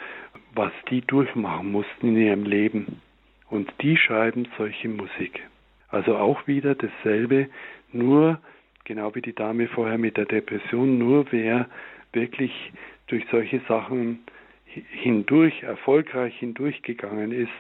was 0.55 0.73
die 0.91 1.01
durchmachen 1.01 1.73
mussten 1.73 2.09
in 2.09 2.17
ihrem 2.19 2.45
Leben. 2.45 3.01
Und 3.49 3.73
die 3.81 3.97
schreiben 3.97 4.47
solche 4.59 4.89
Musik. 4.89 5.49
Also 5.89 6.17
auch 6.17 6.47
wieder 6.47 6.75
dasselbe, 6.75 7.49
nur 7.91 8.39
genau 8.85 9.15
wie 9.15 9.23
die 9.23 9.35
Dame 9.35 9.69
vorher 9.69 9.99
mit 9.99 10.17
der 10.17 10.27
Depression, 10.27 10.99
nur 10.99 11.31
wer 11.31 11.69
wirklich 12.13 12.73
durch 13.07 13.25
solche 13.31 13.61
Sachen 13.69 14.21
hindurch, 14.65 15.63
erfolgreich 15.63 16.37
hindurchgegangen 16.39 17.33
ist, 17.33 17.51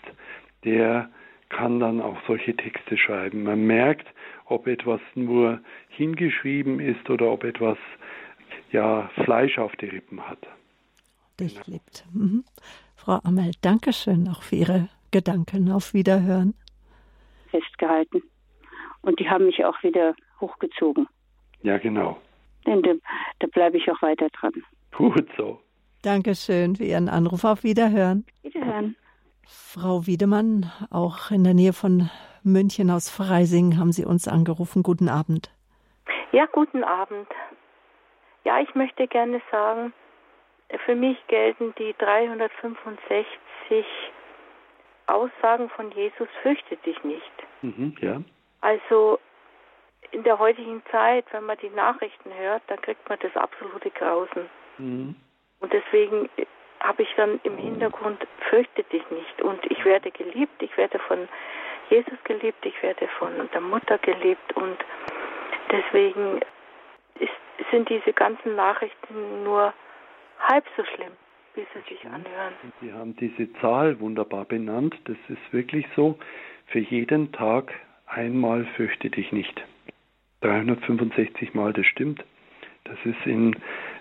der 0.64 1.10
kann 1.48 1.80
dann 1.80 2.00
auch 2.00 2.16
solche 2.26 2.56
Texte 2.56 2.96
schreiben. 2.96 3.42
Man 3.42 3.66
merkt, 3.66 4.06
ob 4.44 4.66
etwas 4.66 5.00
nur 5.14 5.60
hingeschrieben 5.88 6.78
ist 6.80 7.10
oder 7.10 7.30
ob 7.30 7.44
etwas 7.44 7.78
ja 8.70 9.10
Fleisch 9.24 9.58
auf 9.58 9.74
die 9.76 9.86
Rippen 9.86 10.26
hat. 10.28 10.38
Durchlebt. 11.36 12.04
Mhm. 12.12 12.44
Frau 12.96 13.18
Amel, 13.24 13.52
danke 13.62 13.92
schön 13.92 14.28
auch 14.28 14.42
für 14.42 14.56
Ihre 14.56 14.88
Gedanken. 15.10 15.70
Auf 15.70 15.94
Wiederhören. 15.94 16.54
Festgehalten. 17.50 18.22
Und 19.02 19.18
die 19.18 19.28
haben 19.28 19.46
mich 19.46 19.64
auch 19.64 19.82
wieder 19.82 20.14
hochgezogen. 20.40 21.08
Ja, 21.62 21.78
genau. 21.78 22.18
Denn 22.66 22.82
da, 22.82 22.92
da 23.38 23.46
bleibe 23.48 23.76
ich 23.76 23.90
auch 23.90 24.00
weiter 24.02 24.28
dran. 24.30 24.52
Gut 24.92 25.28
so. 25.36 25.60
Dankeschön 26.02 26.76
für 26.76 26.84
Ihren 26.84 27.08
Anruf. 27.08 27.44
Auf 27.44 27.62
Wiederhören. 27.62 28.24
Wiederhören. 28.42 28.96
Frau 29.46 30.06
Wiedemann, 30.06 30.70
auch 30.90 31.30
in 31.30 31.44
der 31.44 31.54
Nähe 31.54 31.72
von 31.72 32.08
München 32.42 32.90
aus 32.90 33.10
Freising 33.10 33.78
haben 33.78 33.92
Sie 33.92 34.04
uns 34.04 34.28
angerufen. 34.28 34.82
Guten 34.82 35.08
Abend. 35.08 35.50
Ja, 36.32 36.46
guten 36.46 36.84
Abend. 36.84 37.28
Ja, 38.44 38.60
ich 38.60 38.74
möchte 38.74 39.06
gerne 39.08 39.42
sagen, 39.50 39.92
für 40.86 40.94
mich 40.94 41.18
gelten 41.26 41.74
die 41.78 41.94
365 41.98 43.84
Aussagen 45.06 45.68
von 45.70 45.90
Jesus, 45.90 46.28
fürchte 46.42 46.76
dich 46.76 47.02
nicht. 47.02 47.32
Mhm, 47.62 47.94
ja. 48.00 48.22
Also 48.60 49.18
in 50.12 50.22
der 50.24 50.38
heutigen 50.38 50.82
Zeit, 50.90 51.24
wenn 51.32 51.44
man 51.44 51.58
die 51.58 51.70
Nachrichten 51.70 52.32
hört, 52.34 52.62
dann 52.68 52.80
kriegt 52.80 53.08
man 53.08 53.18
das 53.20 53.34
absolute 53.36 53.90
Grausen. 53.90 54.48
Mhm. 54.78 55.14
Und 55.60 55.72
deswegen 55.72 56.28
habe 56.80 57.02
ich 57.02 57.08
dann 57.16 57.40
im 57.42 57.56
Hintergrund, 57.56 58.26
fürchte 58.48 58.82
dich 58.84 59.08
nicht. 59.10 59.42
Und 59.42 59.60
ich 59.70 59.84
werde 59.84 60.10
geliebt, 60.10 60.62
ich 60.62 60.76
werde 60.76 60.98
von 61.00 61.28
Jesus 61.90 62.18
geliebt, 62.24 62.64
ich 62.64 62.82
werde 62.82 63.06
von 63.18 63.32
der 63.52 63.60
Mutter 63.60 63.98
geliebt. 63.98 64.56
Und 64.56 64.78
deswegen 65.70 66.40
ist, 67.18 67.68
sind 67.70 67.88
diese 67.88 68.12
ganzen 68.12 68.56
Nachrichten 68.56 69.44
nur 69.44 69.74
halb 70.40 70.64
so 70.76 70.84
schlimm, 70.84 71.12
wie 71.54 71.66
sie 71.74 71.94
sich 71.94 72.04
anhören. 72.06 72.54
Sie 72.80 72.92
haben 72.92 73.14
diese 73.16 73.52
Zahl 73.60 74.00
wunderbar 74.00 74.46
benannt. 74.46 74.96
Das 75.04 75.18
ist 75.28 75.52
wirklich 75.52 75.86
so. 75.94 76.18
Für 76.66 76.78
jeden 76.78 77.32
Tag 77.32 77.72
einmal 78.06 78.64
fürchte 78.76 79.10
dich 79.10 79.32
nicht. 79.32 79.62
365 80.40 81.54
Mal, 81.54 81.72
das 81.72 81.86
stimmt. 81.86 82.24
Das 82.84 82.96
ist 83.04 83.26
im 83.26 83.54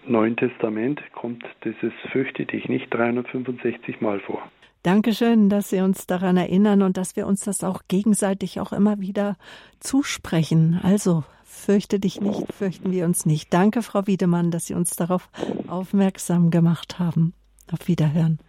Neuen 0.08 0.36
Testament, 0.36 1.02
kommt 1.14 1.44
dieses 1.64 1.94
Fürchte 2.12 2.46
dich 2.46 2.70
nicht 2.70 2.94
365 2.94 4.02
Mal 4.02 4.20
vor. 4.22 4.42
Dankeschön, 4.82 5.50
dass 5.50 5.70
Sie 5.70 5.82
uns 5.82 6.08
daran 6.08 6.38
erinnern 6.38 6.82
und 6.82 6.96
dass 6.96 7.18
wir 7.18 7.28
uns 7.28 7.42
das 7.42 7.64
auch 7.66 7.82
gegenseitig 7.90 8.62
auch 8.62 8.72
immer 8.72 9.02
wieder 9.02 9.36
zusprechen. 9.82 10.80
Also, 10.82 11.26
fürchte 11.44 12.00
dich 12.00 12.22
nicht, 12.22 12.54
fürchten 12.54 12.92
wir 12.92 13.06
uns 13.06 13.26
nicht. 13.26 13.54
Danke, 13.54 13.82
Frau 13.82 14.08
Wiedemann, 14.08 14.52
dass 14.52 14.68
Sie 14.68 14.74
uns 14.74 14.96
darauf 14.96 15.30
aufmerksam 15.68 16.50
gemacht 16.50 16.98
haben. 16.98 17.34
Auf 17.72 17.88
Wiederhören. 17.88 18.40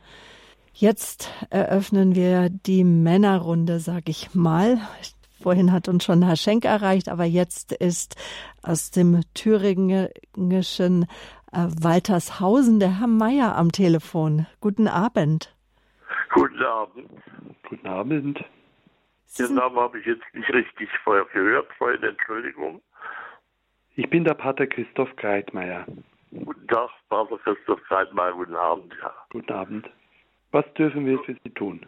Jetzt 0.73 1.31
eröffnen 1.51 2.15
wir 2.15 2.49
die 2.49 2.85
Männerrunde, 2.85 3.81
sag 3.81 4.09
ich 4.09 4.33
mal. 4.35 4.79
Vorhin 5.43 5.73
hat 5.73 5.89
uns 5.89 6.05
schon 6.05 6.23
Herr 6.23 6.37
Schenk 6.37 6.65
erreicht, 6.65 7.09
aber 7.09 7.25
jetzt 7.25 7.73
ist 7.73 8.17
aus 8.63 8.91
dem 8.91 9.23
thüringischen 9.35 11.07
äh, 11.53 11.67
Waltershausen 11.81 12.79
der 12.79 13.01
Herr 13.01 13.07
Meier 13.07 13.57
am 13.57 13.73
Telefon. 13.73 14.47
Guten 14.61 14.87
Abend. 14.87 15.55
Guten 16.35 16.63
Abend. 16.63 17.11
Guten 17.69 17.87
Abend. 17.87 18.45
Den 19.39 19.55
Namen 19.55 19.77
habe 19.77 19.99
ich 20.01 20.07
jetzt 20.07 20.25
nicht 20.33 20.53
richtig 20.53 20.89
vorher 21.05 21.25
gehört, 21.33 21.69
vorhin 21.79 22.03
Entschuldigung. 22.03 22.83
Ich 23.95 24.09
bin 24.11 24.25
der 24.25 24.35
Pater 24.35 24.67
Christoph 24.67 25.15
Greitmeier. 25.17 25.87
Guten 26.33 26.67
Tag, 26.67 26.91
Pater 27.09 27.39
Christoph 27.39 27.81
Greitmeier, 27.89 28.33
guten 28.33 28.57
Abend. 28.57 28.93
Ja. 29.01 29.13
Guten 29.31 29.53
Abend. 29.53 29.91
Was 30.51 30.65
dürfen 30.75 31.07
wir 31.07 31.19
für 31.21 31.37
Sie 31.45 31.51
tun? 31.51 31.87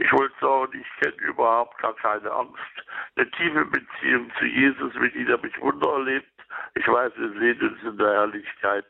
Ich 0.00 0.10
wollte 0.14 0.34
sagen, 0.40 0.80
ich 0.80 1.00
kenne 1.02 1.28
überhaupt 1.28 1.76
gar 1.76 1.92
keine 1.96 2.32
Angst. 2.32 2.56
Eine 3.16 3.30
tiefe 3.32 3.66
Beziehung 3.66 4.32
zu 4.38 4.46
Jesus, 4.46 4.94
mit 4.94 5.14
ihm 5.14 5.28
habe 5.28 5.46
ich 5.46 5.60
Wunder 5.60 5.92
erlebt. 5.92 6.32
Ich 6.74 6.88
weiß, 6.88 7.12
wir 7.16 7.30
sehen 7.38 7.60
uns 7.60 7.82
in 7.82 7.98
der 7.98 8.10
Herrlichkeit. 8.10 8.86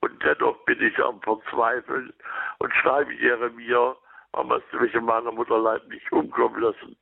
Und 0.00 0.22
dennoch 0.22 0.62
bin 0.66 0.82
ich 0.82 0.98
am 1.02 1.18
Verzweifeln 1.22 2.12
und 2.58 2.74
schreibe 2.74 3.10
Jeremia, 3.14 3.96
man 4.34 4.48
musste 4.48 4.76
mich 4.76 4.94
in 4.94 5.06
meiner 5.06 5.32
Mutterleib 5.32 5.88
nicht 5.88 6.12
umkommen 6.12 6.60
lassen. 6.60 6.94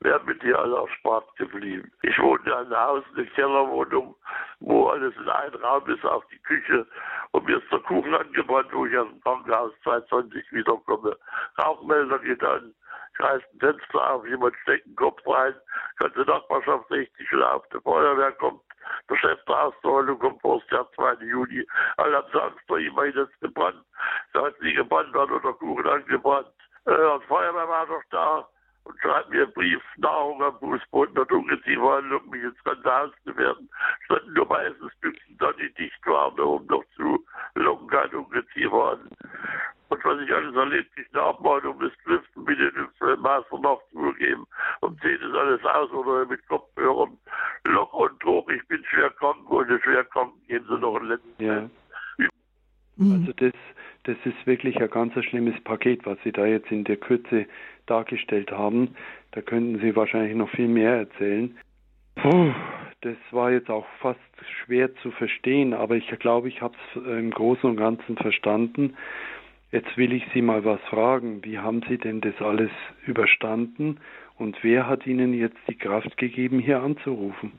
Wer 0.00 0.22
mit 0.24 0.42
dir 0.42 0.58
alle 0.58 0.76
erspart 0.76 1.34
geblieben. 1.36 1.90
Ich 2.02 2.18
wohne 2.18 2.42
in 2.44 2.52
einem 2.52 2.76
Haus, 2.76 3.04
eine 3.14 3.24
Kellerwohnung, 3.28 4.14
wo 4.60 4.88
alles 4.88 5.14
in 5.16 5.28
einem 5.28 5.54
Raum 5.62 5.88
ist, 5.88 6.04
auch 6.04 6.24
die 6.26 6.38
Küche. 6.40 6.86
Und 7.30 7.46
mir 7.46 7.56
ist 7.56 7.72
der 7.72 7.80
Kuchen 7.80 8.14
angebrannt, 8.14 8.68
wo 8.72 8.84
ich 8.84 8.96
aus 8.96 9.08
dem 9.08 9.22
Krankenhaus 9.22 9.72
22 9.84 10.52
wiederkomme. 10.52 11.16
Rauchmelder 11.58 12.18
geht 12.18 12.44
an 12.44 12.74
Fenster 13.16 14.10
auf, 14.10 14.26
jemand 14.26 14.54
steckt 14.62 14.86
den 14.86 14.96
Kopf 14.96 15.20
rein, 15.26 15.54
ganze 15.96 16.20
Nachbarschaft 16.20 16.90
richtig 16.90 17.28
schlafen, 17.28 17.66
die 17.72 17.80
Feuerwehr 17.80 18.32
kommt, 18.32 18.60
der 19.08 19.16
Chef 19.16 19.44
der 19.44 19.64
Auszahlung 19.64 20.18
kommt 20.18 20.40
vor 20.40 20.62
der 20.70 20.86
2. 20.94 21.24
Juni, 21.24 21.66
alle 21.96 22.16
haben 22.16 22.40
Angst 22.40 22.66
vor 22.66 22.78
ihm, 22.78 22.94
weil 22.96 23.12
das 23.12 23.28
gebrannt. 23.40 23.84
Da 24.32 24.46
hat 24.46 24.60
nie 24.60 24.74
gebrannt, 24.74 25.14
hat 25.14 25.28
nur 25.28 25.40
der 25.40 25.52
Kuchen 25.54 25.86
angebrannt. 25.86 26.48
Äh, 26.86 27.18
die 27.20 27.26
Feuerwehr 27.26 27.68
war 27.68 27.86
doch 27.86 28.02
da 28.10 28.48
und 28.84 29.00
schreibt 29.00 29.30
mir 29.30 29.42
einen 29.42 29.52
Brief, 29.52 29.82
Nahrung 29.96 30.42
am 30.42 30.58
Fußboden, 30.60 31.18
hat 31.18 31.32
Ungeziefer 31.32 31.96
anlocken, 31.98 32.30
mich 32.30 32.42
ins 32.42 32.64
ganze 32.64 32.94
Haus 32.94 33.10
zu 33.24 33.36
werden. 33.36 33.68
Standen 34.04 34.32
nur 34.32 34.46
bei 34.46 34.64
Essensbüchsen, 34.64 35.36
dann 35.38 35.56
die 35.56 35.72
dicht 35.74 36.06
waren, 36.06 36.36
da 36.36 36.42
oben 36.44 36.66
noch 36.66 36.84
zu, 36.94 37.24
locken 37.54 37.88
kein 37.88 38.14
Ungeziefer 38.14 38.92
an. 38.92 39.10
Und 39.88 40.04
was 40.04 40.20
ich 40.20 40.32
alles 40.32 40.54
erlebt, 40.54 40.90
ich 40.96 41.06
eine 41.14 41.22
Abmahnung 41.22 41.78
des 41.78 41.92
Lüften 42.04 42.44
mit 42.44 42.58
den 42.58 43.20
Master 43.20 43.58
noch 43.58 43.80
zugeben. 43.92 44.44
Um 44.80 44.98
10 44.98 45.10
ist 45.10 45.34
alles 45.34 45.64
aus 45.64 45.90
oder 45.92 46.26
mit 46.26 46.46
Kopfhörern. 46.48 47.16
Lock 47.68 47.94
und 47.94 48.24
hoch, 48.24 48.48
ich 48.48 48.66
bin 48.68 48.84
schwer 48.84 49.10
krank, 49.10 49.38
ohne 49.50 49.80
schwer 49.82 50.04
krank 50.04 50.32
gehen 50.48 50.64
sie 50.68 50.78
noch 50.78 50.96
ein 50.96 51.06
letztes 51.06 51.32
Ja. 51.38 51.68
Also 52.98 53.32
das, 53.36 53.52
das 54.04 54.16
ist 54.24 54.46
wirklich 54.46 54.80
ein 54.80 54.88
ganz 54.88 55.12
schlimmes 55.24 55.60
Paket, 55.64 56.06
was 56.06 56.18
Sie 56.24 56.32
da 56.32 56.46
jetzt 56.46 56.72
in 56.72 56.84
der 56.84 56.96
Kürze 56.96 57.46
dargestellt 57.84 58.50
haben. 58.50 58.96
Da 59.32 59.42
könnten 59.42 59.78
Sie 59.80 59.94
wahrscheinlich 59.94 60.34
noch 60.34 60.48
viel 60.50 60.68
mehr 60.68 60.96
erzählen. 60.96 61.58
Puh, 62.14 62.54
das 63.02 63.16
war 63.30 63.50
jetzt 63.50 63.68
auch 63.68 63.86
fast 64.00 64.18
schwer 64.64 64.94
zu 64.96 65.10
verstehen, 65.10 65.74
aber 65.74 65.96
ich 65.96 66.08
glaube, 66.18 66.48
ich 66.48 66.62
habe 66.62 66.74
es 66.94 67.02
im 67.02 67.30
Großen 67.30 67.68
und 67.68 67.76
Ganzen 67.76 68.16
verstanden. 68.16 68.96
Jetzt 69.72 69.96
will 69.96 70.12
ich 70.12 70.24
Sie 70.32 70.42
mal 70.42 70.64
was 70.64 70.80
fragen. 70.82 71.44
Wie 71.44 71.58
haben 71.58 71.82
Sie 71.88 71.98
denn 71.98 72.20
das 72.20 72.40
alles 72.40 72.70
überstanden 73.06 74.00
und 74.36 74.56
wer 74.62 74.86
hat 74.86 75.06
Ihnen 75.06 75.34
jetzt 75.34 75.58
die 75.68 75.76
Kraft 75.76 76.16
gegeben, 76.16 76.58
hier 76.58 76.80
anzurufen? 76.80 77.52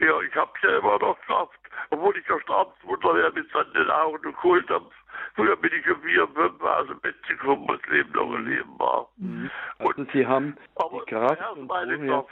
Ja, 0.00 0.20
ich 0.20 0.34
habe 0.34 0.50
ja 0.62 0.78
immer 0.78 0.98
noch 0.98 1.20
Kraft, 1.20 1.58
obwohl 1.90 2.16
ich 2.16 2.26
ja 2.26 2.40
Stabsmutter 2.40 3.14
wäre 3.14 3.32
mit 3.32 3.48
seinen 3.52 3.90
Augen 3.90 4.26
und 4.26 4.36
Kohldampf. 4.36 4.92
Früher 5.34 5.56
bin 5.56 5.70
ich 5.72 5.88
um 5.88 6.02
vier, 6.02 6.26
fünf 6.28 6.60
aus 6.60 6.88
dem 6.88 7.00
Bett 7.00 7.22
gekommen, 7.28 7.66
das 7.68 7.90
Leben 7.90 8.12
noch 8.12 8.34
ein 8.34 8.44
Leben 8.46 8.78
war. 8.78 9.08
Mhm. 9.16 9.50
Also 9.78 10.04
Sie 10.12 10.26
haben 10.26 10.56
die 10.78 11.10
Kraft 11.10 11.56
und 11.56 11.66
meine 11.68 11.98
woher, 11.98 12.08
Kraft. 12.08 12.30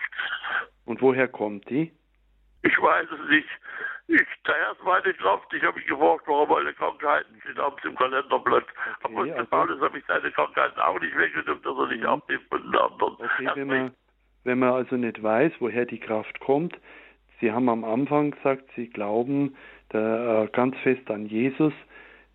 und 0.86 1.02
woher 1.02 1.28
kommt 1.28 1.68
die? 1.70 1.92
Ich 2.62 2.76
weiß 2.80 3.06
es 3.10 3.30
nicht. 3.30 3.48
Ich, 4.12 4.26
zuerst 4.42 4.82
meine 4.84 5.14
Kraft, 5.14 5.54
ich 5.54 5.62
habe 5.62 5.78
mich 5.78 5.86
gefragt, 5.86 6.24
warum 6.26 6.52
alle 6.52 6.74
Krankheiten 6.74 7.40
sind 7.46 7.60
abends 7.60 7.84
im 7.84 7.94
Kalenderblatt. 7.94 8.64
Okay, 9.04 9.14
Aber 9.14 9.20
also- 9.36 9.50
Paulus 9.50 9.80
habe 9.80 9.98
ich 9.98 10.04
seine 10.06 10.32
Krankheiten 10.32 10.80
auch 10.80 11.00
nicht 11.00 11.16
weggenommen, 11.16 11.62
dass 11.62 11.76
er 11.76 11.86
nicht 11.86 12.04
abnimmt 12.04 12.42
von 12.48 12.62
den 12.62 12.80
anderen. 12.80 13.14
Okay, 13.14 13.50
wenn 13.54 13.68
man, 13.68 13.94
wenn 14.42 14.58
man 14.58 14.70
also 14.70 14.96
nicht 14.96 15.22
weiß, 15.22 15.52
woher 15.60 15.86
die 15.86 16.00
Kraft 16.00 16.40
kommt, 16.40 16.76
Sie 17.40 17.52
haben 17.52 17.68
am 17.68 17.84
Anfang 17.84 18.32
gesagt, 18.32 18.64
Sie 18.74 18.88
glauben 18.88 19.56
da, 19.90 20.42
äh, 20.42 20.48
ganz 20.48 20.76
fest 20.78 21.08
an 21.08 21.26
Jesus, 21.26 21.72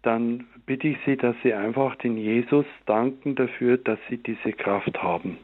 dann 0.02 0.48
bitte 0.66 0.88
ich 0.88 0.98
Sie, 1.06 1.18
dass 1.18 1.36
Sie 1.44 1.54
einfach 1.54 1.96
den 1.98 2.16
Jesus 2.16 2.66
danken 2.86 3.36
dafür, 3.36 3.78
dass 3.78 4.00
Sie 4.10 4.18
diese 4.18 4.54
Kraft 4.54 5.04
haben. 5.04 5.38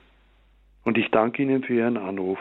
Und 0.86 0.98
ich 0.98 1.12
danke 1.12 1.44
Ihnen 1.44 1.64
für 1.64 1.74
Ihren 1.74 1.98
Anruf. 1.98 2.40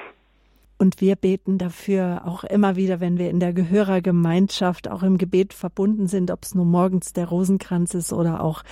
Und 0.81 1.03
wir 1.03 1.15
beten 1.15 1.59
dafür 1.59 2.23
auch 2.25 2.43
immer 2.43 2.75
wieder, 2.75 3.01
wenn 3.01 3.19
wir 3.19 3.29
in 3.29 3.39
der 3.39 3.53
Gehörergemeinschaft 3.53 4.91
auch 4.91 5.03
im 5.03 5.19
Gebet 5.19 5.53
verbunden 5.53 6.07
sind, 6.07 6.31
ob 6.31 6.43
es 6.43 6.55
nur 6.55 6.65
morgens 6.65 7.13
der 7.13 7.29
Rosenkranz 7.29 7.93
ist 7.93 8.15
oder 8.15 8.43
auch 8.43 8.63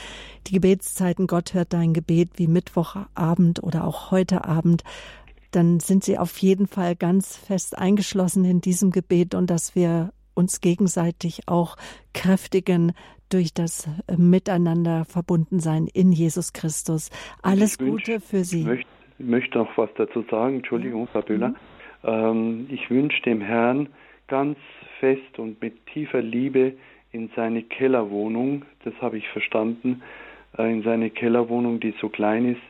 die 0.47 0.55
Gebetszeiten, 0.55 1.27
Gott 1.27 1.53
hört 1.53 1.75
dein 1.75 1.93
Gebet 1.93 2.31
wie 2.37 2.47
Mittwochabend 2.47 3.63
oder 3.63 3.85
auch 3.85 4.11
heute 4.11 4.47
Abend, 4.47 4.85
dann 5.51 5.81
sind 5.81 6.03
sie 6.03 6.17
auf 6.17 6.39
jeden 6.39 6.67
Fall 6.67 6.97
ganz 6.97 7.37
fest 7.37 7.77
eingeschlossen 7.77 8.47
in 8.47 8.63
diesem 8.63 8.91
Gebet 8.91 9.35
und 9.35 9.51
dass 9.51 9.75
wir 9.75 10.15
uns 10.33 10.63
gegenseitig 10.63 11.43
auch 11.45 11.77
kräftigen 12.15 12.93
durch 13.29 13.53
das 13.53 13.87
Miteinander 14.17 15.05
verbunden 15.05 15.61
sein 15.61 15.87
in 15.87 16.13
Jesus 16.13 16.55
Christus. 16.55 17.11
Alles 17.43 17.77
Gute 17.77 18.21
für 18.21 18.45
Sie. 18.45 18.61
Ich 18.61 18.67
möchte, 18.67 18.89
möchte 19.19 19.59
noch 19.59 19.77
was 19.77 19.91
dazu 19.99 20.25
sagen. 20.31 20.57
Entschuldigung, 20.57 21.07
Frau 21.09 21.21
Böhler. 21.21 21.49
Mhm. 21.51 21.57
Ähm, 22.05 22.67
ich 22.71 22.91
wünsche 22.91 23.23
dem 23.23 23.41
Herrn 23.41 23.89
ganz 24.27 24.59
fest 25.01 25.39
und 25.39 25.61
mit 25.63 25.87
tiefer 25.87 26.23
Liebe 26.23 26.75
in 27.13 27.31
seine 27.35 27.63
Kellerwohnung, 27.63 28.65
das 28.85 28.95
habe 29.01 29.19
ich 29.19 29.29
verstanden, 29.29 30.03
äh, 30.57 30.71
in 30.71 30.83
seine 30.83 31.11
Kellerwohnung, 31.11 31.81
die 31.81 31.95
so 32.01 32.09
klein 32.09 32.53
ist, 32.53 32.61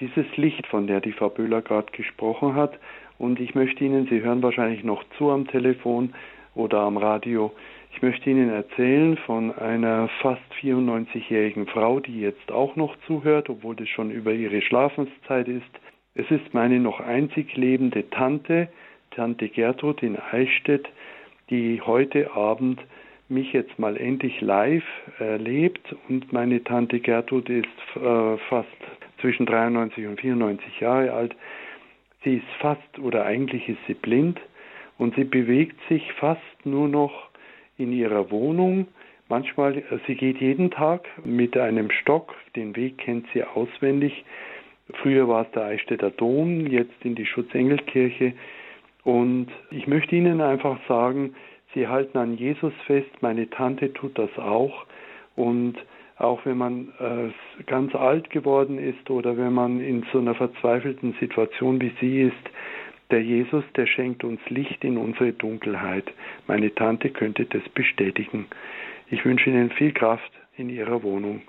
dieses 0.00 0.26
Licht, 0.36 0.66
von 0.66 0.86
der 0.86 1.00
die 1.00 1.12
Frau 1.12 1.28
Böhler 1.28 1.62
gerade 1.62 1.90
gesprochen 1.92 2.54
hat. 2.54 2.78
Und 3.18 3.40
ich 3.40 3.54
möchte 3.54 3.84
Ihnen, 3.84 4.06
Sie 4.08 4.20
hören 4.22 4.42
wahrscheinlich 4.42 4.84
noch 4.84 5.02
zu 5.16 5.30
am 5.30 5.48
Telefon 5.48 6.14
oder 6.54 6.80
am 6.80 6.96
Radio, 6.96 7.52
ich 7.98 8.02
möchte 8.02 8.30
Ihnen 8.30 8.50
erzählen 8.50 9.16
von 9.26 9.52
einer 9.58 10.08
fast 10.22 10.42
94-jährigen 10.60 11.66
Frau, 11.66 11.98
die 11.98 12.20
jetzt 12.20 12.52
auch 12.52 12.76
noch 12.76 12.94
zuhört, 13.08 13.50
obwohl 13.50 13.74
das 13.74 13.88
schon 13.88 14.12
über 14.12 14.32
ihre 14.32 14.62
Schlafenszeit 14.62 15.48
ist. 15.48 15.64
Es 16.18 16.28
ist 16.32 16.52
meine 16.52 16.80
noch 16.80 16.98
einzig 16.98 17.56
lebende 17.56 18.10
Tante, 18.10 18.66
Tante 19.12 19.48
Gertrud 19.48 20.02
in 20.02 20.18
Eichstätt, 20.18 20.88
die 21.48 21.80
heute 21.80 22.34
Abend 22.34 22.80
mich 23.28 23.52
jetzt 23.52 23.78
mal 23.78 23.96
endlich 23.96 24.40
live 24.40 24.82
erlebt 25.20 25.94
und 26.08 26.32
meine 26.32 26.64
Tante 26.64 26.98
Gertrud 26.98 27.48
ist 27.48 27.66
äh, 27.94 28.36
fast 28.48 28.68
zwischen 29.20 29.46
93 29.46 30.08
und 30.08 30.20
94 30.20 30.80
Jahre 30.80 31.12
alt. 31.12 31.36
Sie 32.24 32.38
ist 32.38 32.48
fast 32.58 32.98
oder 32.98 33.24
eigentlich 33.24 33.68
ist 33.68 33.78
sie 33.86 33.94
blind 33.94 34.40
und 34.98 35.14
sie 35.14 35.24
bewegt 35.24 35.78
sich 35.88 36.12
fast 36.14 36.42
nur 36.64 36.88
noch 36.88 37.28
in 37.76 37.92
ihrer 37.92 38.32
Wohnung. 38.32 38.88
Manchmal, 39.28 39.78
äh, 39.78 39.84
sie 40.08 40.16
geht 40.16 40.40
jeden 40.40 40.72
Tag 40.72 41.06
mit 41.24 41.56
einem 41.56 41.92
Stock, 41.92 42.34
den 42.56 42.74
Weg 42.74 42.98
kennt 42.98 43.26
sie 43.32 43.44
auswendig, 43.44 44.24
Früher 44.94 45.28
war 45.28 45.42
es 45.42 45.50
der 45.52 45.64
Eichstätter 45.64 46.10
Dom, 46.10 46.66
jetzt 46.66 47.04
in 47.04 47.14
die 47.14 47.26
Schutzengelkirche. 47.26 48.32
Und 49.04 49.48
ich 49.70 49.86
möchte 49.86 50.16
Ihnen 50.16 50.40
einfach 50.40 50.78
sagen, 50.88 51.34
Sie 51.74 51.86
halten 51.86 52.16
an 52.18 52.36
Jesus 52.36 52.72
fest, 52.86 53.10
meine 53.20 53.48
Tante 53.50 53.92
tut 53.92 54.18
das 54.18 54.36
auch. 54.38 54.86
Und 55.36 55.76
auch 56.16 56.44
wenn 56.44 56.58
man 56.58 56.88
äh, 56.98 57.62
ganz 57.64 57.94
alt 57.94 58.30
geworden 58.30 58.78
ist 58.78 59.08
oder 59.10 59.36
wenn 59.36 59.52
man 59.52 59.80
in 59.80 60.04
so 60.12 60.18
einer 60.18 60.34
verzweifelten 60.34 61.14
Situation 61.20 61.80
wie 61.80 61.92
sie 62.00 62.22
ist, 62.22 62.50
der 63.10 63.22
Jesus, 63.22 63.64
der 63.76 63.86
schenkt 63.86 64.24
uns 64.24 64.40
Licht 64.48 64.84
in 64.84 64.98
unsere 64.98 65.32
Dunkelheit. 65.32 66.12
Meine 66.46 66.74
Tante 66.74 67.10
könnte 67.10 67.46
das 67.46 67.66
bestätigen. 67.70 68.46
Ich 69.10 69.24
wünsche 69.24 69.48
Ihnen 69.48 69.70
viel 69.70 69.92
Kraft 69.92 70.30
in 70.56 70.68
Ihrer 70.68 71.02
Wohnung. 71.02 71.42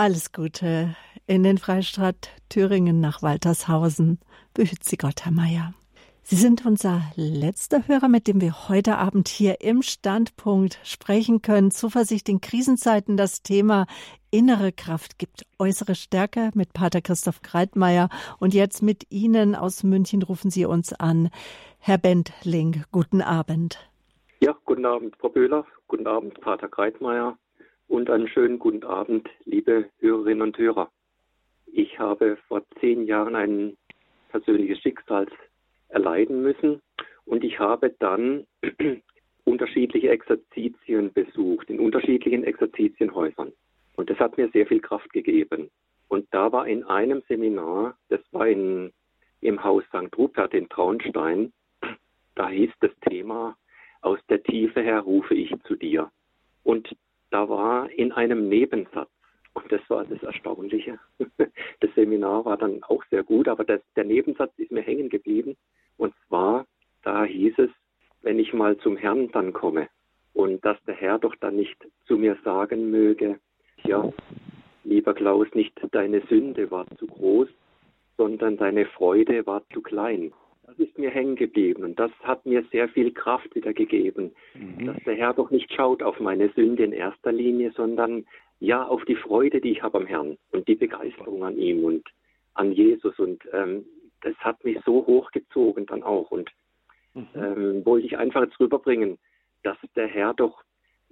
Alles 0.00 0.32
Gute 0.32 0.96
in 1.26 1.42
den 1.42 1.58
Freistaat 1.58 2.30
Thüringen 2.48 3.00
nach 3.00 3.20
Waltershausen. 3.20 4.18
Behüt 4.54 4.82
Sie 4.82 4.96
Gott, 4.96 5.26
Herr 5.26 5.30
Meier. 5.30 5.74
Sie 6.22 6.36
sind 6.36 6.64
unser 6.64 7.02
letzter 7.16 7.86
Hörer, 7.86 8.08
mit 8.08 8.26
dem 8.26 8.40
wir 8.40 8.70
heute 8.70 8.96
Abend 8.96 9.28
hier 9.28 9.60
im 9.60 9.82
Standpunkt 9.82 10.80
sprechen 10.84 11.42
können. 11.42 11.70
Zuversicht 11.70 12.30
in 12.30 12.40
Krisenzeiten. 12.40 13.18
Das 13.18 13.42
Thema 13.42 13.84
innere 14.30 14.72
Kraft 14.72 15.18
gibt 15.18 15.44
äußere 15.58 15.94
Stärke 15.94 16.50
mit 16.54 16.72
Pater 16.72 17.02
Christoph 17.02 17.42
Kreitmeier. 17.42 18.08
Und 18.38 18.54
jetzt 18.54 18.82
mit 18.82 19.04
Ihnen 19.10 19.54
aus 19.54 19.82
München 19.82 20.22
rufen 20.22 20.50
Sie 20.50 20.64
uns 20.64 20.94
an. 20.94 21.28
Herr 21.78 21.98
Bentling, 21.98 22.84
guten 22.90 23.20
Abend. 23.20 23.78
Ja, 24.40 24.56
guten 24.64 24.86
Abend, 24.86 25.14
Frau 25.18 25.28
Böhler. 25.28 25.66
Guten 25.88 26.06
Abend, 26.06 26.40
Pater 26.40 26.68
Kreitmeier 26.68 27.36
und 27.90 28.08
einen 28.08 28.28
schönen 28.28 28.60
guten 28.60 28.84
Abend, 28.84 29.28
liebe 29.44 29.90
Hörerinnen 29.98 30.42
und 30.42 30.56
Hörer. 30.56 30.90
Ich 31.66 31.98
habe 31.98 32.38
vor 32.46 32.62
zehn 32.78 33.04
Jahren 33.04 33.34
ein 33.34 33.76
persönliches 34.28 34.78
Schicksal 34.78 35.26
erleiden 35.88 36.40
müssen 36.40 36.80
und 37.24 37.42
ich 37.42 37.58
habe 37.58 37.92
dann 37.98 38.46
unterschiedliche 39.44 40.08
Exerzitien 40.08 41.12
besucht, 41.12 41.68
in 41.68 41.80
unterschiedlichen 41.80 42.44
Exerzitienhäusern. 42.44 43.52
Und 43.96 44.08
das 44.08 44.18
hat 44.20 44.38
mir 44.38 44.48
sehr 44.50 44.68
viel 44.68 44.80
Kraft 44.80 45.12
gegeben. 45.12 45.68
Und 46.06 46.28
da 46.30 46.52
war 46.52 46.68
in 46.68 46.84
einem 46.84 47.22
Seminar, 47.26 47.98
das 48.08 48.20
war 48.30 48.46
in, 48.46 48.92
im 49.40 49.64
Haus 49.64 49.82
St. 49.86 50.16
Rupert 50.16 50.54
in 50.54 50.68
Traunstein, 50.68 51.52
da 52.36 52.50
hieß 52.50 52.70
das 52.80 52.92
Thema, 53.08 53.56
aus 54.00 54.20
der 54.28 54.40
Tiefe 54.44 54.80
her 54.80 55.00
rufe 55.00 55.34
ich 55.34 55.52
zu 55.64 55.74
dir. 55.74 56.08
Und 56.62 56.88
da 57.30 57.48
war 57.48 57.90
in 57.90 58.12
einem 58.12 58.48
Nebensatz, 58.48 59.10
und 59.54 59.70
das 59.72 59.80
war 59.88 60.04
das 60.04 60.22
Erstaunliche, 60.22 60.98
das 61.38 61.94
Seminar 61.94 62.44
war 62.44 62.56
dann 62.56 62.82
auch 62.84 63.02
sehr 63.10 63.22
gut, 63.22 63.48
aber 63.48 63.64
das, 63.64 63.80
der 63.96 64.04
Nebensatz 64.04 64.52
ist 64.58 64.70
mir 64.70 64.82
hängen 64.82 65.08
geblieben. 65.08 65.56
Und 65.96 66.14
zwar, 66.28 66.66
da 67.02 67.24
hieß 67.24 67.54
es, 67.58 67.70
wenn 68.22 68.38
ich 68.38 68.52
mal 68.52 68.76
zum 68.78 68.96
Herrn 68.96 69.30
dann 69.32 69.52
komme 69.52 69.88
und 70.34 70.64
dass 70.64 70.82
der 70.84 70.94
Herr 70.94 71.18
doch 71.18 71.34
dann 71.36 71.56
nicht 71.56 71.76
zu 72.06 72.16
mir 72.16 72.36
sagen 72.44 72.90
möge, 72.90 73.38
ja, 73.84 74.12
lieber 74.84 75.14
Klaus, 75.14 75.48
nicht 75.54 75.78
deine 75.92 76.20
Sünde 76.28 76.70
war 76.70 76.86
zu 76.98 77.06
groß, 77.06 77.48
sondern 78.16 78.56
deine 78.56 78.86
Freude 78.86 79.46
war 79.46 79.62
zu 79.72 79.80
klein. 79.80 80.32
Das 80.70 80.78
ist 80.78 80.98
mir 80.98 81.10
hängen 81.10 81.34
geblieben 81.34 81.82
und 81.82 81.98
das 81.98 82.12
hat 82.22 82.46
mir 82.46 82.64
sehr 82.70 82.88
viel 82.88 83.12
Kraft 83.12 83.52
wieder 83.56 83.72
gegeben, 83.72 84.32
mhm. 84.54 84.86
dass 84.86 85.02
der 85.04 85.14
Herr 85.14 85.34
doch 85.34 85.50
nicht 85.50 85.72
schaut 85.72 86.00
auf 86.02 86.20
meine 86.20 86.48
Sünde 86.50 86.84
in 86.84 86.92
erster 86.92 87.32
Linie, 87.32 87.72
sondern 87.72 88.24
ja 88.60 88.84
auf 88.86 89.04
die 89.04 89.16
Freude, 89.16 89.60
die 89.60 89.72
ich 89.72 89.82
habe 89.82 89.98
am 89.98 90.06
Herrn 90.06 90.38
und 90.52 90.68
die 90.68 90.76
Begeisterung 90.76 91.42
an 91.42 91.56
ihm 91.56 91.84
und 91.84 92.06
an 92.54 92.70
Jesus 92.72 93.18
und 93.18 93.42
ähm, 93.52 93.84
das 94.20 94.36
hat 94.36 94.64
mich 94.64 94.78
so 94.84 95.04
hochgezogen 95.06 95.86
dann 95.86 96.04
auch 96.04 96.30
und 96.30 96.50
mhm. 97.14 97.26
ähm, 97.34 97.84
wollte 97.84 98.06
ich 98.06 98.16
einfach 98.16 98.42
jetzt 98.44 98.60
rüberbringen, 98.60 99.18
dass 99.64 99.76
der 99.96 100.06
Herr 100.06 100.34
doch, 100.34 100.62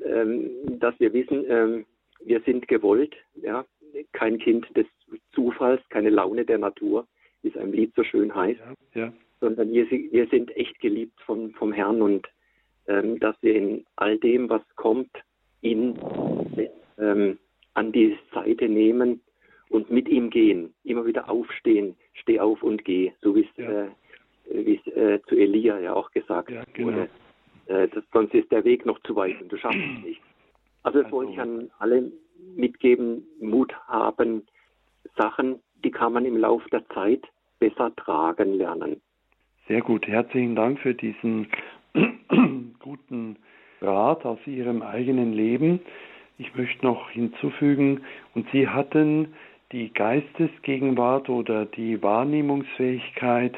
ähm, 0.04 0.50
dass 0.78 0.98
wir 1.00 1.12
wissen, 1.12 1.44
ähm, 1.48 1.86
wir 2.20 2.40
sind 2.42 2.68
gewollt, 2.68 3.16
ja, 3.34 3.64
kein 4.12 4.38
Kind 4.38 4.66
des 4.76 4.86
Zufalls, 5.32 5.82
keine 5.88 6.10
Laune 6.10 6.44
der 6.44 6.58
Natur, 6.58 7.08
wie 7.42 7.48
es 7.48 7.56
ein 7.56 7.72
Lied 7.72 7.92
so 7.96 8.04
schön 8.04 8.32
heißt. 8.32 8.60
Ja, 8.94 9.02
ja 9.02 9.12
sondern 9.40 9.72
wir, 9.72 9.90
wir 9.90 10.26
sind 10.28 10.54
echt 10.56 10.78
geliebt 10.80 11.20
vom, 11.22 11.52
vom 11.52 11.72
Herrn 11.72 12.02
und 12.02 12.26
ähm, 12.86 13.18
dass 13.20 13.36
wir 13.42 13.54
in 13.54 13.84
all 13.96 14.18
dem, 14.18 14.48
was 14.48 14.62
kommt, 14.76 15.10
ihn 15.60 15.98
ähm, 16.98 17.38
an 17.74 17.92
die 17.92 18.16
Seite 18.32 18.68
nehmen 18.68 19.20
und 19.68 19.90
mit 19.90 20.08
ihm 20.08 20.30
gehen, 20.30 20.74
immer 20.84 21.06
wieder 21.06 21.28
aufstehen, 21.28 21.96
steh 22.14 22.40
auf 22.40 22.62
und 22.62 22.84
geh, 22.84 23.12
so 23.20 23.34
wie 23.34 23.42
es 23.42 23.56
ja. 23.56 23.88
äh, 24.50 24.74
äh, 25.14 25.20
zu 25.28 25.36
Elia 25.36 25.78
ja 25.78 25.94
auch 25.94 26.10
gesagt 26.10 26.50
ja, 26.50 26.62
genau. 26.72 26.88
wurde. 26.88 27.08
Äh, 27.66 27.88
das, 27.88 28.04
sonst 28.12 28.34
ist 28.34 28.50
der 28.50 28.64
Weg 28.64 28.86
noch 28.86 28.98
zu 29.02 29.14
weit 29.14 29.40
und 29.40 29.52
du 29.52 29.56
schaffst 29.56 29.78
es 29.78 30.04
nicht. 30.04 30.20
Also 30.82 30.98
das 30.98 31.06
also, 31.06 31.16
wollte 31.16 31.32
ich 31.32 31.40
an 31.40 31.70
alle 31.78 32.10
mitgeben, 32.56 33.26
Mut 33.40 33.74
haben, 33.86 34.46
Sachen, 35.16 35.60
die 35.84 35.90
kann 35.90 36.12
man 36.12 36.24
im 36.24 36.36
Laufe 36.36 36.68
der 36.70 36.88
Zeit 36.88 37.22
besser 37.58 37.94
tragen 37.96 38.54
lernen. 38.54 39.00
Sehr 39.68 39.82
gut. 39.82 40.08
Herzlichen 40.08 40.56
Dank 40.56 40.80
für 40.80 40.94
diesen 40.94 41.46
guten 42.78 43.36
Rat 43.82 44.24
aus 44.24 44.38
Ihrem 44.46 44.80
eigenen 44.80 45.34
Leben. 45.34 45.80
Ich 46.38 46.54
möchte 46.54 46.86
noch 46.86 47.10
hinzufügen, 47.10 48.00
und 48.34 48.48
Sie 48.50 48.66
hatten 48.66 49.34
die 49.72 49.92
Geistesgegenwart 49.92 51.28
oder 51.28 51.66
die 51.66 52.02
Wahrnehmungsfähigkeit, 52.02 53.56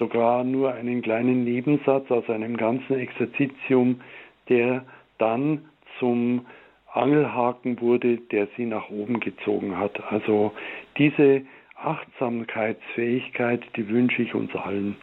sogar 0.00 0.42
nur 0.42 0.74
einen 0.74 1.00
kleinen 1.00 1.44
Nebensatz 1.44 2.10
aus 2.10 2.28
einem 2.28 2.56
ganzen 2.56 2.98
Exerzitium, 2.98 4.00
der 4.48 4.84
dann 5.18 5.66
zum 6.00 6.44
Angelhaken 6.92 7.80
wurde, 7.80 8.16
der 8.16 8.48
sie 8.56 8.66
nach 8.66 8.90
oben 8.90 9.20
gezogen 9.20 9.78
hat. 9.78 10.02
Also 10.10 10.50
diese 10.98 11.42
Achtsamkeitsfähigkeit, 11.76 13.62
die 13.76 13.88
wünsche 13.88 14.22
ich 14.22 14.34
uns 14.34 14.52
allen. 14.56 14.96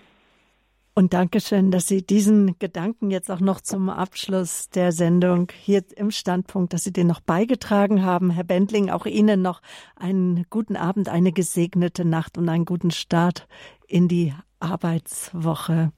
Und 0.96 1.14
Dankeschön, 1.14 1.72
dass 1.72 1.88
Sie 1.88 2.06
diesen 2.06 2.60
Gedanken 2.60 3.10
jetzt 3.10 3.32
auch 3.32 3.40
noch 3.40 3.62
zum 3.62 3.90
Abschluss 3.90 4.70
der 4.70 4.92
Sendung 4.92 5.52
hier 5.60 5.84
im 5.96 6.12
Standpunkt, 6.12 6.72
dass 6.72 6.84
Sie 6.84 6.94
den 6.94 7.08
noch 7.08 7.20
beigetragen 7.20 8.04
haben. 8.04 8.30
Herr 8.30 8.44
Bendling, 8.44 8.92
auch 8.92 9.08
Ihnen 9.08 9.42
noch 9.42 9.64
einen 9.96 10.46
guten 10.52 10.76
Abend, 10.76 11.10
eine 11.10 11.32
gesegnete 11.32 12.06
Nacht 12.06 12.38
und 12.38 12.48
einen 12.48 12.66
guten 12.66 12.92
Start 12.92 13.48
in 13.88 14.08
die 14.08 14.36
Arbeitswoche. 14.60 15.92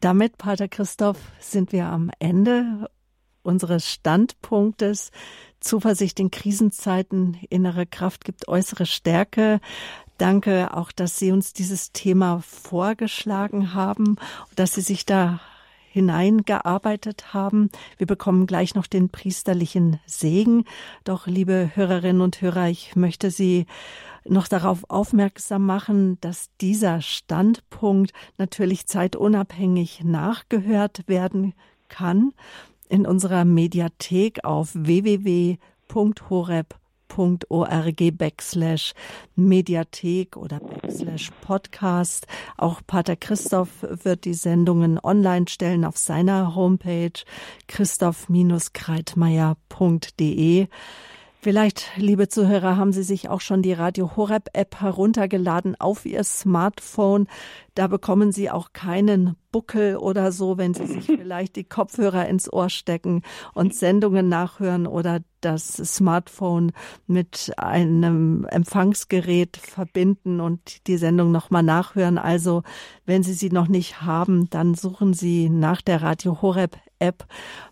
Damit, 0.00 0.36
Pater 0.36 0.68
Christoph, 0.68 1.18
sind 1.40 1.72
wir 1.72 1.86
am 1.86 2.10
Ende 2.18 2.90
unseres 3.44 3.90
Standpunktes. 3.90 5.10
Zuversicht 5.60 6.20
in 6.20 6.30
Krisenzeiten, 6.30 7.38
innere 7.48 7.86
Kraft 7.86 8.26
gibt 8.26 8.46
äußere 8.48 8.84
Stärke. 8.84 9.60
Danke 10.18 10.76
auch, 10.76 10.92
dass 10.92 11.18
Sie 11.18 11.32
uns 11.32 11.52
dieses 11.52 11.92
Thema 11.92 12.40
vorgeschlagen 12.40 13.74
haben, 13.74 14.16
dass 14.54 14.74
Sie 14.74 14.80
sich 14.80 15.06
da 15.06 15.40
hineingearbeitet 15.90 17.34
haben. 17.34 17.70
Wir 17.98 18.06
bekommen 18.06 18.46
gleich 18.46 18.74
noch 18.74 18.86
den 18.86 19.10
priesterlichen 19.10 20.00
Segen. 20.06 20.64
Doch, 21.04 21.26
liebe 21.26 21.70
Hörerinnen 21.74 22.20
und 22.20 22.40
Hörer, 22.40 22.68
ich 22.68 22.96
möchte 22.96 23.30
Sie 23.30 23.66
noch 24.24 24.48
darauf 24.48 24.84
aufmerksam 24.88 25.66
machen, 25.66 26.18
dass 26.20 26.50
dieser 26.60 27.00
Standpunkt 27.00 28.12
natürlich 28.38 28.86
zeitunabhängig 28.86 30.02
nachgehört 30.04 31.06
werden 31.06 31.54
kann 31.88 32.32
in 32.88 33.06
unserer 33.06 33.44
Mediathek 33.44 34.44
auf 34.44 34.70
www.horeb.org 34.74 35.58
www.ccc.org 37.08 38.16
backslash 38.16 38.94
Mediathek 39.36 40.36
oder 40.36 40.58
backslash 40.60 41.30
Podcast. 41.40 42.26
Auch 42.56 42.80
Pater 42.86 43.16
Christoph 43.16 43.82
wird 43.82 44.24
die 44.24 44.34
Sendungen 44.34 45.00
online 45.02 45.46
stellen 45.48 45.84
auf 45.84 45.96
seiner 45.96 46.54
Homepage 46.54 47.10
christoph-kreitmeier.de. 47.68 50.68
Vielleicht, 51.40 51.90
liebe 51.96 52.28
Zuhörer, 52.28 52.76
haben 52.78 52.92
Sie 52.94 53.02
sich 53.02 53.28
auch 53.28 53.42
schon 53.42 53.60
die 53.60 53.74
Radio 53.74 54.16
Horeb 54.16 54.48
App 54.54 54.80
heruntergeladen 54.80 55.78
auf 55.78 56.06
Ihr 56.06 56.24
Smartphone. 56.24 57.28
Da 57.74 57.88
bekommen 57.88 58.30
Sie 58.32 58.50
auch 58.50 58.72
keinen 58.72 59.36
Buckel 59.50 59.96
oder 59.96 60.32
so, 60.32 60.58
wenn 60.58 60.74
Sie 60.74 60.86
sich 60.86 61.04
vielleicht 61.06 61.56
die 61.56 61.64
Kopfhörer 61.64 62.28
ins 62.28 62.52
Ohr 62.52 62.70
stecken 62.70 63.22
und 63.52 63.74
Sendungen 63.74 64.28
nachhören 64.28 64.86
oder 64.86 65.20
das 65.40 65.74
Smartphone 65.76 66.72
mit 67.06 67.52
einem 67.56 68.46
Empfangsgerät 68.50 69.56
verbinden 69.56 70.40
und 70.40 70.86
die 70.86 70.96
Sendung 70.96 71.32
nochmal 71.32 71.62
nachhören. 71.62 72.18
Also, 72.18 72.62
wenn 73.04 73.22
Sie 73.22 73.34
sie 73.34 73.50
noch 73.50 73.68
nicht 73.68 74.02
haben, 74.02 74.48
dann 74.50 74.74
suchen 74.74 75.12
Sie 75.12 75.48
nach 75.50 75.82
der 75.82 76.02
Radio 76.02 76.40
Horeb 76.40 76.78
App 77.00 77.26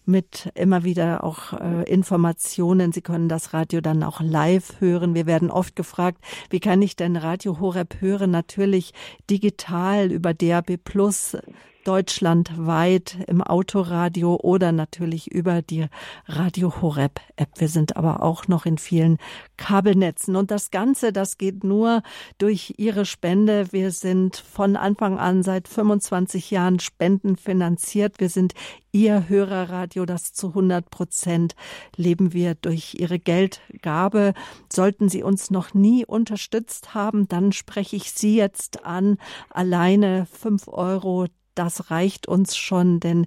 mit 0.05 0.51
immer 0.55 0.85
wieder 0.85 1.25
auch 1.25 1.53
äh, 1.53 1.85
Informationen. 1.85 2.93
Sie 2.93 3.03
können 3.03 3.29
das 3.29 3.55
Radio 3.55 3.81
dann 3.81 4.03
auch 4.03 4.21
live 4.21 4.81
hören. 4.81 5.15
Wir 5.15 5.27
werden 5.27 5.51
oft 5.51 5.77
gefragt, 5.77 6.19
wie 6.51 6.61
kann 6.61 6.83
ich 6.83 6.97
denn 6.97 7.17
Radio 7.17 7.61
Horeb 7.61 8.01
hören? 8.01 8.31
Natürlich 8.31 8.93
digital 9.31 9.92
über 10.11 10.35
DAB 10.35 10.77
Plus 10.83 11.37
deutschlandweit 11.85 13.17
im 13.27 13.43
Autoradio 13.43 14.37
oder 14.37 14.73
natürlich 14.73 15.31
über 15.31 15.63
die 15.63 15.87
Radio 16.27 16.81
Horeb 16.81 17.21
App. 17.37 17.51
Wir 17.57 17.69
sind 17.69 17.97
aber 17.97 18.23
auch 18.23 18.49
noch 18.49 18.67
in 18.67 18.79
vielen 18.79 19.19
Kabelnetzen 19.57 20.37
und 20.37 20.51
das 20.51 20.71
Ganze, 20.71 21.13
das 21.13 21.39
geht 21.39 21.65
nur 21.65 22.03
durch 22.39 22.75
Ihre 22.79 23.05
Spende. 23.05 23.73
Wir 23.73 23.91
sind 23.91 24.37
von 24.37 24.77
Anfang 24.77 25.19
an 25.19 25.43
seit 25.43 25.69
25 25.69 26.51
Jahren 26.51 26.81
spendenfinanziert. 26.81 28.21
Wir 28.21 28.29
sind 28.29 28.55
Ihr 28.95 29.29
Hörerradio, 29.29 30.05
das 30.05 30.35
zu 30.35 30.49
100 30.49 30.91
Prozent 30.91 31.55
leben 31.97 32.35
wir 32.35 32.55
durch 32.55 32.95
Ihre 32.99 33.19
Geldgabe. 33.19 34.35
Sollten 34.71 35.09
Sie 35.09 35.23
uns 35.23 35.51
noch 35.51 35.73
nie 35.73 36.05
unterstützt 36.05 36.95
haben, 36.95 37.27
dann 37.27 37.53
spreche 37.53 37.97
ich 37.97 38.13
Sie 38.13 38.37
jetzt 38.37 38.85
an. 38.85 39.17
Alleine 39.49 40.27
fünf 40.27 40.69
Euro 40.69 41.27
das 41.55 41.91
reicht 41.91 42.27
uns 42.29 42.57
schon, 42.57 43.01
denn 43.01 43.27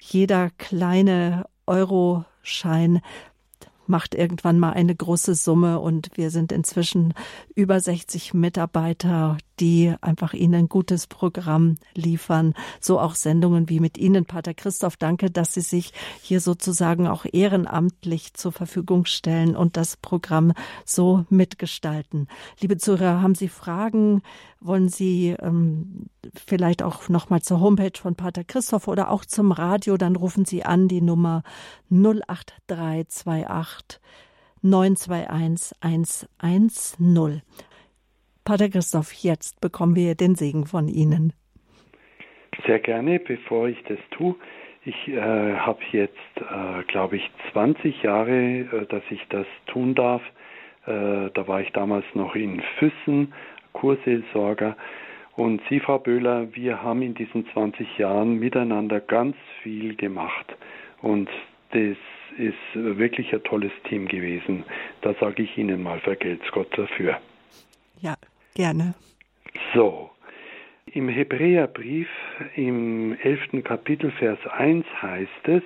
jeder 0.00 0.50
kleine 0.50 1.46
Euroschein 1.66 3.00
macht 3.86 4.14
irgendwann 4.14 4.58
mal 4.58 4.72
eine 4.72 4.94
große 4.94 5.34
Summe 5.34 5.78
und 5.80 6.10
wir 6.14 6.30
sind 6.30 6.52
inzwischen 6.52 7.14
über 7.54 7.80
60 7.80 8.34
Mitarbeiter, 8.34 9.36
die 9.60 9.94
einfach 10.00 10.34
Ihnen 10.34 10.54
ein 10.54 10.68
gutes 10.68 11.06
Programm 11.06 11.76
liefern. 11.94 12.54
So 12.80 13.00
auch 13.00 13.14
Sendungen 13.14 13.68
wie 13.68 13.80
mit 13.80 13.98
Ihnen, 13.98 14.24
Pater 14.24 14.54
Christoph. 14.54 14.96
Danke, 14.96 15.30
dass 15.30 15.54
Sie 15.54 15.60
sich 15.60 15.92
hier 16.20 16.40
sozusagen 16.40 17.06
auch 17.06 17.24
ehrenamtlich 17.30 18.34
zur 18.34 18.52
Verfügung 18.52 19.06
stellen 19.06 19.56
und 19.56 19.76
das 19.76 19.96
Programm 19.96 20.52
so 20.84 21.24
mitgestalten. 21.30 22.28
Liebe 22.60 22.76
Zuhörer, 22.76 23.22
haben 23.22 23.34
Sie 23.34 23.48
Fragen? 23.48 24.22
Wollen 24.60 24.88
Sie 24.88 25.36
ähm, 25.40 26.06
vielleicht 26.34 26.82
auch 26.82 27.08
nochmal 27.08 27.42
zur 27.42 27.60
Homepage 27.60 27.98
von 28.00 28.14
Pater 28.14 28.44
Christoph 28.44 28.88
oder 28.88 29.10
auch 29.10 29.24
zum 29.24 29.52
Radio? 29.52 29.96
Dann 29.96 30.16
rufen 30.16 30.44
Sie 30.44 30.64
an 30.64 30.88
die 30.88 31.02
Nummer 31.02 31.42
08328 31.90 34.00
921 34.62 35.76
110. 36.40 37.42
Pater 38.44 38.68
Christoph, 38.68 39.12
jetzt 39.14 39.60
bekommen 39.62 39.96
wir 39.96 40.14
den 40.14 40.34
Segen 40.34 40.66
von 40.66 40.86
Ihnen. 40.86 41.32
Sehr 42.66 42.78
gerne, 42.78 43.18
bevor 43.18 43.68
ich 43.68 43.82
das 43.84 43.98
tue. 44.10 44.34
Ich 44.84 45.08
äh, 45.08 45.18
habe 45.18 45.80
jetzt, 45.92 46.12
äh, 46.36 46.82
glaube 46.88 47.16
ich, 47.16 47.30
20 47.52 48.02
Jahre, 48.02 48.30
äh, 48.30 48.86
dass 48.90 49.02
ich 49.08 49.20
das 49.30 49.46
tun 49.66 49.94
darf. 49.94 50.20
Äh, 50.84 51.30
da 51.32 51.48
war 51.48 51.62
ich 51.62 51.72
damals 51.72 52.04
noch 52.12 52.34
in 52.34 52.62
Füssen, 52.78 53.32
Kurseelsorger. 53.72 54.76
Und 55.36 55.62
Sie, 55.70 55.80
Frau 55.80 55.98
Böhler, 55.98 56.54
wir 56.54 56.82
haben 56.82 57.00
in 57.00 57.14
diesen 57.14 57.46
20 57.54 57.96
Jahren 57.96 58.38
miteinander 58.38 59.00
ganz 59.00 59.36
viel 59.62 59.96
gemacht. 59.96 60.54
Und 61.00 61.30
das 61.70 61.96
ist 62.36 62.74
wirklich 62.74 63.32
ein 63.32 63.42
tolles 63.44 63.72
Team 63.88 64.06
gewesen. 64.06 64.64
Da 65.00 65.14
sage 65.14 65.44
ich 65.44 65.56
Ihnen 65.56 65.82
mal, 65.82 65.98
vergelt's 66.00 66.50
Gott 66.52 66.68
dafür. 66.76 67.18
Gerne. 68.54 68.94
So, 69.74 70.10
im 70.86 71.08
Hebräerbrief 71.08 72.08
im 72.54 73.16
11. 73.20 73.64
Kapitel 73.64 74.12
Vers 74.12 74.38
1 74.46 74.86
heißt 75.02 75.48
es, 75.48 75.62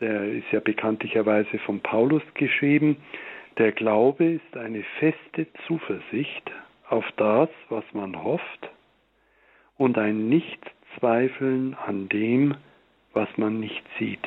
der 0.00 0.24
ist 0.32 0.46
ja 0.52 0.60
bekanntlicherweise 0.60 1.58
von 1.58 1.80
Paulus 1.80 2.22
geschrieben, 2.34 2.96
der 3.58 3.72
Glaube 3.72 4.24
ist 4.24 4.56
eine 4.56 4.84
feste 4.98 5.46
Zuversicht 5.66 6.50
auf 6.88 7.04
das, 7.16 7.48
was 7.68 7.84
man 7.92 8.22
hofft, 8.22 8.70
und 9.76 9.98
ein 9.98 10.28
Nichtzweifeln 10.28 11.74
an 11.74 12.08
dem, 12.08 12.54
was 13.12 13.28
man 13.36 13.58
nicht 13.58 13.82
sieht. 13.98 14.26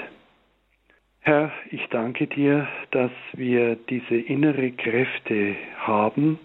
Herr, 1.22 1.52
ich 1.72 1.86
danke 1.90 2.28
dir, 2.28 2.68
dass 2.92 3.12
wir 3.34 3.76
diese 3.76 4.16
innere 4.16 4.72
Kräfte 4.72 5.56
haben, 5.78 6.40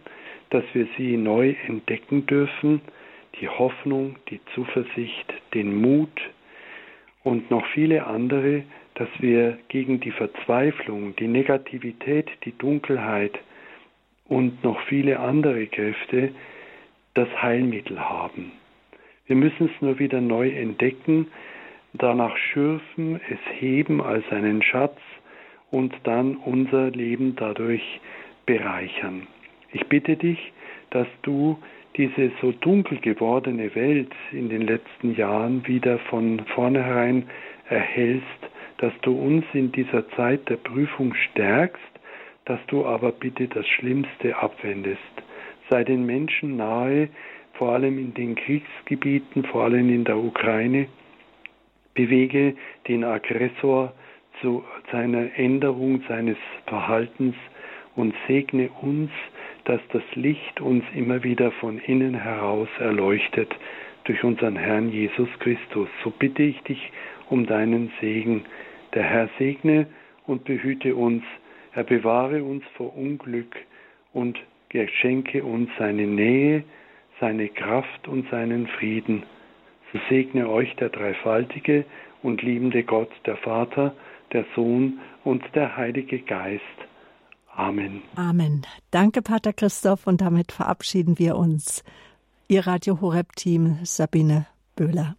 dass 0.53 0.65
wir 0.75 0.87
sie 0.99 1.17
neu 1.17 1.55
entdecken 1.67 2.27
dürfen, 2.27 2.83
die 3.41 3.49
Hoffnung, 3.49 4.17
die 4.29 4.39
Zuversicht, 4.55 5.33
den 5.55 5.81
Mut 5.81 6.21
und 7.25 7.51
noch 7.51 7.65
viele 7.69 8.07
andere, 8.07 8.65
dass 8.95 9.09
wir 9.19 9.59
gegen 9.69 10.01
die 10.01 10.11
Verzweiflung, 10.11 11.17
die 11.17 11.27
Negativität, 11.27 12.29
die 12.45 12.53
Dunkelheit 12.59 13.39
und 14.27 14.63
noch 14.63 14.79
viele 14.83 15.21
andere 15.21 15.67
Kräfte 15.69 16.33
das 17.15 17.29
Heilmittel 17.41 17.99
haben. 17.99 18.53
Wir 19.27 19.37
müssen 19.37 19.71
es 19.75 19.83
nur 19.83 19.99
wieder 19.99 20.21
neu 20.21 20.51
entdecken, 20.51 21.29
danach 21.95 22.37
schürfen, 22.37 23.19
es 23.31 23.39
heben 23.59 24.03
als 24.03 24.29
einen 24.31 24.63
Schatz 24.63 24.99
und 25.71 25.95
dann 26.05 26.37
unser 26.37 26.91
Leben 26.91 27.37
dadurch 27.37 28.01
bereichern. 28.45 29.27
Ich 29.73 29.87
bitte 29.87 30.17
dich, 30.17 30.53
dass 30.91 31.07
du 31.23 31.59
diese 31.97 32.31
so 32.41 32.53
dunkel 32.53 32.99
gewordene 32.99 33.75
Welt 33.75 34.13
in 34.31 34.49
den 34.49 34.63
letzten 34.63 35.15
Jahren 35.15 35.67
wieder 35.67 35.99
von 35.99 36.41
vornherein 36.55 37.29
erhältst, 37.69 38.27
dass 38.79 38.93
du 39.03 39.13
uns 39.19 39.45
in 39.53 39.73
dieser 39.73 40.09
Zeit 40.11 40.49
der 40.49 40.57
Prüfung 40.57 41.15
stärkst, 41.15 41.81
dass 42.45 42.61
du 42.67 42.85
aber 42.85 43.13
bitte 43.13 43.47
das 43.49 43.67
Schlimmste 43.67 44.37
abwendest. 44.37 45.01
Sei 45.71 45.85
den 45.85 46.05
Menschen 46.05 46.57
nahe, 46.57 47.09
vor 47.55 47.73
allem 47.73 47.99
in 47.99 48.15
den 48.15 48.35
Kriegsgebieten, 48.35 49.45
vor 49.45 49.65
allem 49.65 49.89
in 49.89 50.05
der 50.05 50.17
Ukraine. 50.17 50.89
Bewege 51.95 52.57
den 52.89 53.05
Aggressor 53.05 53.93
zu 54.41 54.65
seiner 54.91 55.39
Änderung 55.39 56.03
seines 56.09 56.39
Verhaltens 56.67 57.37
und 57.95 58.15
segne 58.27 58.71
uns, 58.81 59.11
dass 59.65 59.81
das 59.93 60.03
Licht 60.15 60.61
uns 60.61 60.85
immer 60.95 61.23
wieder 61.23 61.51
von 61.53 61.79
innen 61.79 62.15
heraus 62.15 62.69
erleuchtet, 62.79 63.55
durch 64.05 64.25
unseren 64.25 64.57
Herrn 64.57 64.91
Jesus 64.91 65.29
Christus. 65.39 65.89
So 66.03 66.11
bitte 66.11 66.43
ich 66.43 66.61
dich 66.63 66.91
um 67.31 67.47
deinen 67.47 67.93
Segen. 68.01 68.45
Der 68.95 69.05
Herr 69.05 69.29
segne 69.39 69.87
und 70.27 70.45
behüte 70.45 70.95
uns. 70.95 71.23
Er 71.75 71.85
bewahre 71.85 72.43
uns 72.43 72.65
vor 72.77 72.97
Unglück 72.97 73.57
und 74.13 74.39
geschenke 74.69 75.45
uns 75.45 75.71
seine 75.79 76.07
Nähe, 76.07 76.65
seine 77.21 77.49
Kraft 77.49 78.09
und 78.09 78.29
seinen 78.31 78.67
Frieden. 78.67 79.23
So 79.93 80.01
segne 80.09 80.49
euch 80.49 80.75
der 80.77 80.89
dreifaltige 80.89 81.85
und 82.23 82.43
liebende 82.43 82.83
Gott, 82.83 83.11
der 83.27 83.37
Vater, 83.37 83.95
der 84.33 84.45
Sohn 84.55 85.01
und 85.25 85.43
der 85.55 85.77
Heilige 85.77 86.19
Geist. 86.21 86.63
Amen. 87.55 88.03
Amen. 88.17 88.67
Danke, 88.91 89.23
Pater 89.23 89.53
Christoph, 89.53 90.07
und 90.07 90.21
damit 90.21 90.53
verabschieden 90.53 91.19
wir 91.19 91.37
uns. 91.37 91.85
Ihr 92.49 92.67
Radio 92.67 93.01
Horeb 93.01 93.37
Team 93.37 93.79
Sabine 93.83 94.47
Böhler. 94.75 95.17